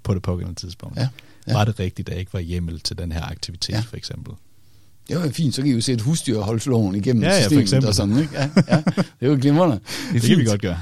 på 0.02 0.14
det 0.14 0.22
pågældende 0.22 0.60
tidspunkt. 0.60 0.96
Ja, 0.96 1.08
ja. 1.46 1.52
Var 1.52 1.64
det 1.64 1.80
rigtigt, 1.80 2.08
at 2.08 2.12
der 2.14 2.18
ikke 2.20 2.32
var 2.32 2.40
hjemmel 2.40 2.80
til 2.80 2.98
den 2.98 3.12
her 3.12 3.22
aktivitet, 3.24 3.72
Ja. 3.74 3.80
for 3.80 3.96
eksempel? 3.96 4.34
Det 5.08 5.18
var 5.18 5.28
fint, 5.30 5.54
så 5.54 5.62
kan 5.62 5.70
I 5.70 5.74
jo 5.74 5.80
sætte 5.80 6.04
husdyrholdsloven 6.04 6.94
igennem 6.94 7.22
Ja, 7.22 7.28
ja, 7.28 7.36
for 7.36 7.42
systemet 7.42 7.62
eksempel. 7.62 7.88
og 7.88 7.94
sådan, 7.94 8.18
ikke? 8.18 8.34
Ja, 8.34 8.50
ja, 8.68 8.76
det 8.96 9.04
er 9.20 9.26
jo 9.26 9.38
glimrende. 9.40 9.74
Det, 10.12 10.22
Det 10.22 10.22
kan 10.22 10.38
vi 10.38 10.44
godt 10.44 10.60
gøre. 10.62 10.80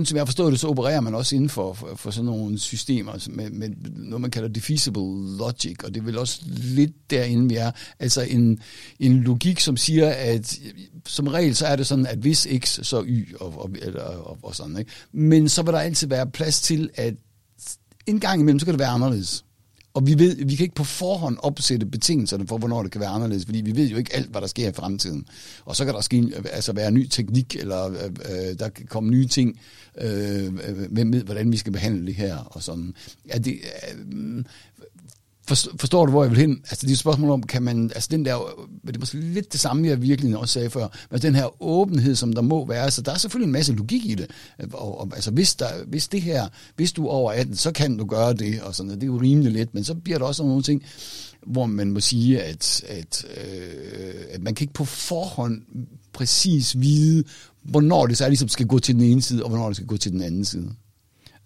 Sådan 0.00 0.06
som 0.06 0.16
jeg 0.16 0.26
forstår 0.26 0.50
det, 0.50 0.60
så 0.60 0.68
opererer 0.68 1.00
man 1.00 1.14
også 1.14 1.36
inden 1.36 1.50
for, 1.50 1.72
for, 1.72 1.94
for 1.96 2.10
sådan 2.10 2.24
nogle 2.24 2.58
systemer 2.58 3.28
med, 3.30 3.50
med 3.50 3.68
noget, 3.96 4.20
man 4.20 4.30
kalder 4.30 4.48
defeasible 4.48 5.36
logic, 5.38 5.76
og 5.84 5.94
det 5.94 6.00
er 6.00 6.04
vel 6.04 6.18
også 6.18 6.40
lidt 6.46 7.10
derinde, 7.10 7.48
vi 7.48 7.56
er. 7.56 7.70
Altså 7.98 8.22
en, 8.22 8.60
en 9.00 9.22
logik, 9.22 9.60
som 9.60 9.76
siger, 9.76 10.10
at 10.10 10.58
som 11.06 11.26
regel 11.26 11.56
så 11.56 11.66
er 11.66 11.76
det 11.76 11.86
sådan, 11.86 12.06
at 12.06 12.18
hvis 12.18 12.48
x, 12.64 12.78
så 12.82 13.04
y, 13.06 13.34
og, 13.40 13.62
og, 13.62 13.70
eller, 13.82 14.02
og, 14.02 14.38
og 14.42 14.56
sådan. 14.56 14.78
Ikke? 14.78 14.90
Men 15.12 15.48
så 15.48 15.62
vil 15.62 15.72
der 15.72 15.80
altid 15.80 16.08
være 16.08 16.26
plads 16.26 16.60
til, 16.60 16.90
at 16.94 17.14
en 18.06 18.20
gang 18.20 18.40
imellem, 18.40 18.58
så 18.58 18.66
kan 18.66 18.72
det 18.72 18.80
være 18.80 18.88
anderledes. 18.88 19.44
Og 19.94 20.06
vi, 20.06 20.18
ved, 20.18 20.36
vi 20.36 20.54
kan 20.54 20.64
ikke 20.64 20.74
på 20.74 20.84
forhånd 20.84 21.36
opsætte 21.42 21.86
betingelserne 21.86 22.46
for, 22.46 22.58
hvornår 22.58 22.82
det 22.82 22.92
kan 22.92 23.00
være 23.00 23.10
anderledes, 23.10 23.44
fordi 23.44 23.60
vi 23.60 23.76
ved 23.76 23.88
jo 23.88 23.96
ikke 23.96 24.16
alt, 24.16 24.30
hvad 24.30 24.40
der 24.40 24.46
sker 24.46 24.68
i 24.68 24.72
fremtiden. 24.72 25.26
Og 25.64 25.76
så 25.76 25.84
kan 25.84 25.94
der 25.94 26.00
ske, 26.00 26.32
altså 26.52 26.72
være 26.72 26.90
ny 26.90 27.06
teknik, 27.06 27.56
eller 27.56 27.86
øh, 27.86 27.94
øh 27.94 28.58
der 28.58 28.68
kan 28.68 28.86
komme 28.86 29.10
nye 29.10 29.26
ting, 29.26 29.60
øh, 30.00 30.44
øh 30.44 30.52
med, 30.90 31.04
med, 31.04 31.22
hvordan 31.22 31.52
vi 31.52 31.56
skal 31.56 31.72
behandle 31.72 32.06
det 32.06 32.14
her, 32.14 32.36
og 32.36 32.62
sådan. 32.62 32.94
Er 33.28 33.38
det, 33.38 33.58
øh, 34.08 34.44
forstår, 35.78 36.06
du, 36.06 36.12
hvor 36.12 36.22
jeg 36.22 36.30
vil 36.30 36.40
hen? 36.40 36.50
Altså, 36.50 36.78
det 36.80 36.88
er 36.88 36.92
et 36.92 36.98
spørgsmål 36.98 37.30
om, 37.30 37.42
kan 37.42 37.62
man, 37.62 37.90
altså 37.94 38.08
den 38.10 38.24
der, 38.24 38.36
det 38.86 38.96
er 38.96 39.00
måske 39.00 39.20
lidt 39.20 39.52
det 39.52 39.60
samme, 39.60 39.88
jeg 39.88 40.02
virkelig 40.02 40.36
også 40.36 40.52
sagde 40.52 40.70
før, 40.70 40.80
men 40.80 40.90
altså, 41.10 41.28
den 41.28 41.34
her 41.34 41.62
åbenhed, 41.62 42.14
som 42.14 42.32
der 42.32 42.42
må 42.42 42.66
være, 42.66 42.90
så 42.90 43.02
der 43.02 43.12
er 43.12 43.18
selvfølgelig 43.18 43.46
en 43.46 43.52
masse 43.52 43.72
logik 43.72 44.06
i 44.06 44.14
det. 44.14 44.30
Og, 44.72 45.00
og 45.00 45.08
altså, 45.14 45.30
hvis, 45.30 45.54
der, 45.54 45.66
hvis 45.86 46.08
det 46.08 46.22
her, 46.22 46.48
hvis 46.76 46.92
du 46.92 47.06
er 47.06 47.10
over 47.10 47.32
18, 47.32 47.56
så 47.56 47.72
kan 47.72 47.96
du 47.96 48.04
gøre 48.04 48.34
det, 48.34 48.60
og 48.62 48.74
sådan 48.74 48.86
noget. 48.86 49.00
Det 49.00 49.06
er 49.06 49.12
jo 49.12 49.20
rimelig 49.20 49.52
let, 49.52 49.74
men 49.74 49.84
så 49.84 49.94
bliver 49.94 50.18
der 50.18 50.26
også 50.26 50.42
nogle 50.42 50.62
ting, 50.62 50.82
hvor 51.46 51.66
man 51.66 51.90
må 51.90 52.00
sige, 52.00 52.42
at, 52.42 52.84
at, 52.88 53.24
øh, 53.36 54.14
at 54.30 54.42
man 54.42 54.54
kan 54.54 54.64
ikke 54.64 54.74
på 54.74 54.84
forhånd 54.84 55.62
præcis 56.12 56.80
vide, 56.80 57.24
hvornår 57.62 58.06
det 58.06 58.16
så 58.16 58.28
ligesom 58.28 58.48
skal 58.48 58.66
gå 58.66 58.78
til 58.78 58.94
den 58.94 59.04
ene 59.04 59.22
side, 59.22 59.42
og 59.42 59.48
hvornår 59.48 59.66
det 59.66 59.76
skal 59.76 59.86
gå 59.86 59.96
til 59.96 60.12
den 60.12 60.22
anden 60.22 60.44
side. 60.44 60.70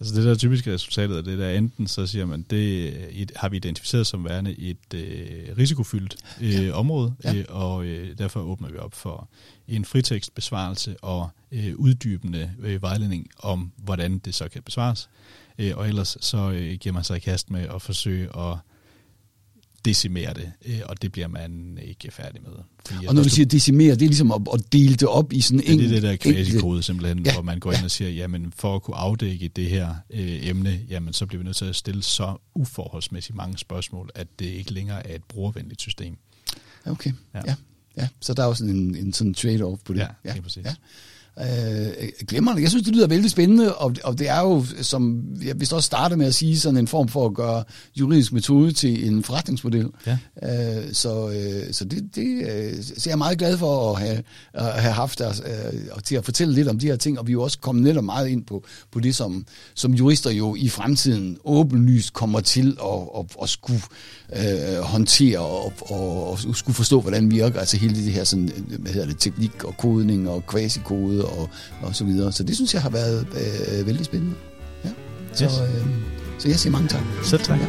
Altså 0.05 0.17
det 0.17 0.25
der 0.25 0.35
typiske 0.35 0.75
resultatet 0.75 1.17
af 1.17 1.25
det 1.25 1.38
der, 1.38 1.51
enten 1.51 1.87
så 1.87 2.07
siger 2.07 2.27
man, 2.27 2.43
det 2.51 2.95
et, 3.23 3.33
har 3.37 3.49
vi 3.49 3.57
identificeret 3.57 4.07
som 4.07 4.25
værende 4.25 4.59
et 4.59 4.95
øh, 4.95 5.57
risikofyldt 5.59 6.17
øh, 6.40 6.64
ja. 6.67 6.73
område, 6.73 7.14
Ja. 7.25 7.35
øh, 7.35 7.45
og 7.49 7.85
øh, 7.85 8.19
derfor 8.19 8.40
åbner 8.40 8.69
vi 8.69 8.79
op 8.79 8.95
for 8.95 9.29
en 9.69 9.85
fritekstbesvarelse 9.85 10.97
og 11.03 11.31
øh, 11.53 11.75
uddybende 11.77 12.51
øh, 12.62 12.83
vejledning 12.83 13.29
om, 13.38 13.73
hvordan 13.77 14.19
det 14.19 14.35
så 14.35 14.49
kan 14.49 14.62
besvares. 14.62 15.09
Øh, 15.59 15.73
og 15.77 15.88
ellers 15.88 16.17
så 16.21 16.51
øh, 16.51 16.75
giver 16.75 16.93
man 16.93 17.05
sig 17.05 17.17
i 17.17 17.21
kast 17.21 17.51
med 17.51 17.69
at 17.75 17.83
forsøge 17.83 18.25
at 18.38 18.57
decimere 19.85 20.35
det, 20.35 20.53
øh, 20.66 20.81
og 20.85 21.03
det 21.03 21.12
bliver 21.12 21.29
man 21.29 21.79
ikke 21.83 22.11
færdig 22.11 22.42
med. 22.42 22.53
Fordi, 22.87 23.07
Og 23.07 23.14
når 23.14 23.23
du 23.23 23.29
siger 23.29 23.47
decimere, 23.47 23.94
det 23.94 24.03
er 24.03 24.07
ligesom 24.07 24.33
at, 24.33 24.40
at 24.55 24.73
dele 24.73 24.94
det 24.94 25.09
op 25.09 25.33
i 25.33 25.40
sådan 25.40 25.61
Ja, 25.66 25.73
det 25.73 25.85
er 25.85 25.88
det 25.88 26.03
der 26.03 26.16
quasi-kode 26.16 26.83
simpelthen, 26.83 27.18
Ja, 27.18 27.25
ja, 27.25 27.33
hvor 27.33 27.42
man 27.42 27.59
går 27.59 27.73
ind 27.73 27.79
ja. 27.79 27.85
og 27.85 27.90
siger, 27.90 28.11
jamen 28.11 28.53
for 28.57 28.77
at 28.77 28.83
kunne 28.83 28.97
afdække 28.97 29.49
det 29.49 29.68
her 29.70 29.94
øh, 30.11 30.47
emne, 30.49 30.81
jamen 30.88 31.12
så 31.12 31.27
bliver 31.27 31.38
vi 31.38 31.44
nødt 31.44 31.57
til 31.57 31.64
at 31.64 31.77
stille 31.77 32.03
så 32.03 32.37
uforholdsmæssigt 32.55 33.37
mange 33.37 33.59
spørgsmål, 33.59 34.11
at 34.14 34.27
det 34.38 34.47
ikke 34.47 34.73
længere 34.73 35.07
er 35.07 35.14
et 35.14 35.25
brugervenligt 35.25 35.81
system. 35.81 36.16
Okay, 36.87 37.12
ja. 37.35 37.38
Ja. 37.38 37.42
ja. 37.47 37.55
ja. 38.03 38.09
Så 38.20 38.35
der 38.35 38.42
er 38.42 38.47
også 38.47 38.64
en, 38.64 38.97
en 38.97 39.12
sådan 39.12 39.35
trade-off 39.38 39.83
på 39.85 39.92
det. 39.92 40.09
Ja, 40.25 40.33
lige 40.33 40.42
præcis. 40.42 40.64
Ja. 40.64 40.75
Øh, 41.40 42.09
glemmer 42.29 42.59
Jeg 42.59 42.68
synes, 42.68 42.85
det 42.85 42.94
lyder 42.94 43.07
vældig 43.07 43.31
spændende, 43.31 43.75
og, 43.75 43.94
og 44.05 44.18
det 44.18 44.29
er 44.29 44.40
jo, 44.40 44.64
som 44.83 45.25
jeg 45.44 45.61
vist 45.61 45.73
også 45.73 45.87
startede 45.87 46.18
med 46.18 46.27
at 46.27 46.35
sige, 46.35 46.61
sådan 46.61 46.79
en 46.79 46.88
form 46.88 47.09
for 47.09 47.27
at 47.27 47.35
gøre 47.35 47.64
juridisk 47.97 48.33
metode 48.33 48.73
til 48.73 49.09
en 49.09 49.25
forretningsmodel. 49.25 49.88
Ja. 50.07 50.18
Øh, 50.42 50.92
så 50.92 51.31
øh, 51.31 51.73
så, 51.73 51.85
det, 51.85 52.03
det, 52.14 52.49
øh, 52.49 52.83
så 52.83 53.03
jeg 53.07 53.12
er 53.12 53.16
meget 53.16 53.38
glad 53.38 53.59
for 53.59 53.92
at 53.92 54.01
have, 54.01 54.23
at 54.53 54.83
have 54.83 54.92
haft 54.92 55.18
dig 55.18 55.35
øh, 55.47 55.81
og 55.92 56.05
til 56.05 56.16
at 56.16 56.25
fortælle 56.25 56.55
lidt 56.55 56.68
om 56.68 56.79
de 56.79 56.87
her 56.87 56.97
ting, 56.97 57.18
og 57.18 57.27
vi 57.27 57.31
er 57.31 57.35
jo 57.35 57.42
også 57.42 57.59
kommet 57.59 57.85
netop 57.85 58.05
meget 58.05 58.29
ind 58.29 58.44
på, 58.44 58.64
på 58.92 59.01
det, 59.01 59.14
som, 59.14 59.47
som 59.75 59.94
jurister 59.94 60.31
jo 60.31 60.55
i 60.55 60.68
fremtiden 60.68 61.37
åbenlyst 61.44 62.12
kommer 62.12 62.40
til 62.40 62.77
at, 62.83 63.01
at, 63.18 63.27
at 63.42 63.49
skulle 63.49 63.83
øh, 64.37 64.79
håndtere 64.83 65.38
og, 65.38 65.73
og, 65.81 66.31
og 66.31 66.38
skulle 66.38 66.75
forstå, 66.75 67.01
hvordan 67.01 67.31
virker 67.31 67.61
altså 67.61 67.77
hele 67.77 67.94
det 67.94 68.12
her 68.12 68.25
sådan, 68.25 68.51
hvad 68.79 68.92
hedder 68.92 69.07
det, 69.07 69.18
teknik 69.18 69.64
og 69.64 69.77
kodning 69.77 70.29
og 70.29 70.47
quasi-kode 71.25 71.49
og, 71.83 71.89
og 71.89 71.95
så 71.97 72.05
videre. 72.05 72.33
Så 72.33 72.43
det 72.43 72.57
synes 72.57 72.75
jeg 72.75 72.83
har 72.83 72.91
været 72.91 73.27
øh, 73.81 73.87
vældig 73.87 74.05
spændende. 74.07 74.35
Ja. 74.85 74.91
Så, 75.33 75.45
Yes. 75.45 75.53
øh, 75.61 75.87
så 76.39 76.49
jeg 76.49 76.59
siger 76.59 76.73
mange 76.73 76.89
tak. 76.89 77.03
Selv 77.23 77.41
tak. 77.43 77.59
Ja. 77.61 77.67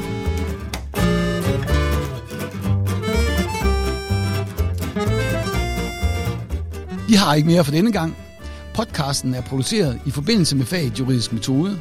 Vi 7.08 7.14
har 7.14 7.34
ikke 7.36 7.48
mere 7.48 7.64
for 7.64 7.72
denne 7.72 7.92
gang. 7.92 8.18
Podcasten 8.76 9.34
er 9.34 9.42
produceret 9.42 10.00
i 10.06 10.12
forbindelse 10.12 10.56
med 10.56 10.66
faget 10.66 11.00
juridisk 11.00 11.34
metode. 11.34 11.80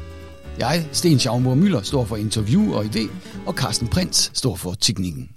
Jeg, 0.58 0.86
Sten 0.92 1.18
Schaumburg 1.18 1.58
Møller, 1.58 1.82
står 1.82 2.04
for 2.04 2.16
interview 2.16 2.72
og 2.74 2.84
idé, 2.84 3.08
og 3.46 3.54
Carsten 3.54 3.88
Prins 3.88 4.30
står 4.34 4.56
for 4.56 4.74
teknikken. 4.80 5.28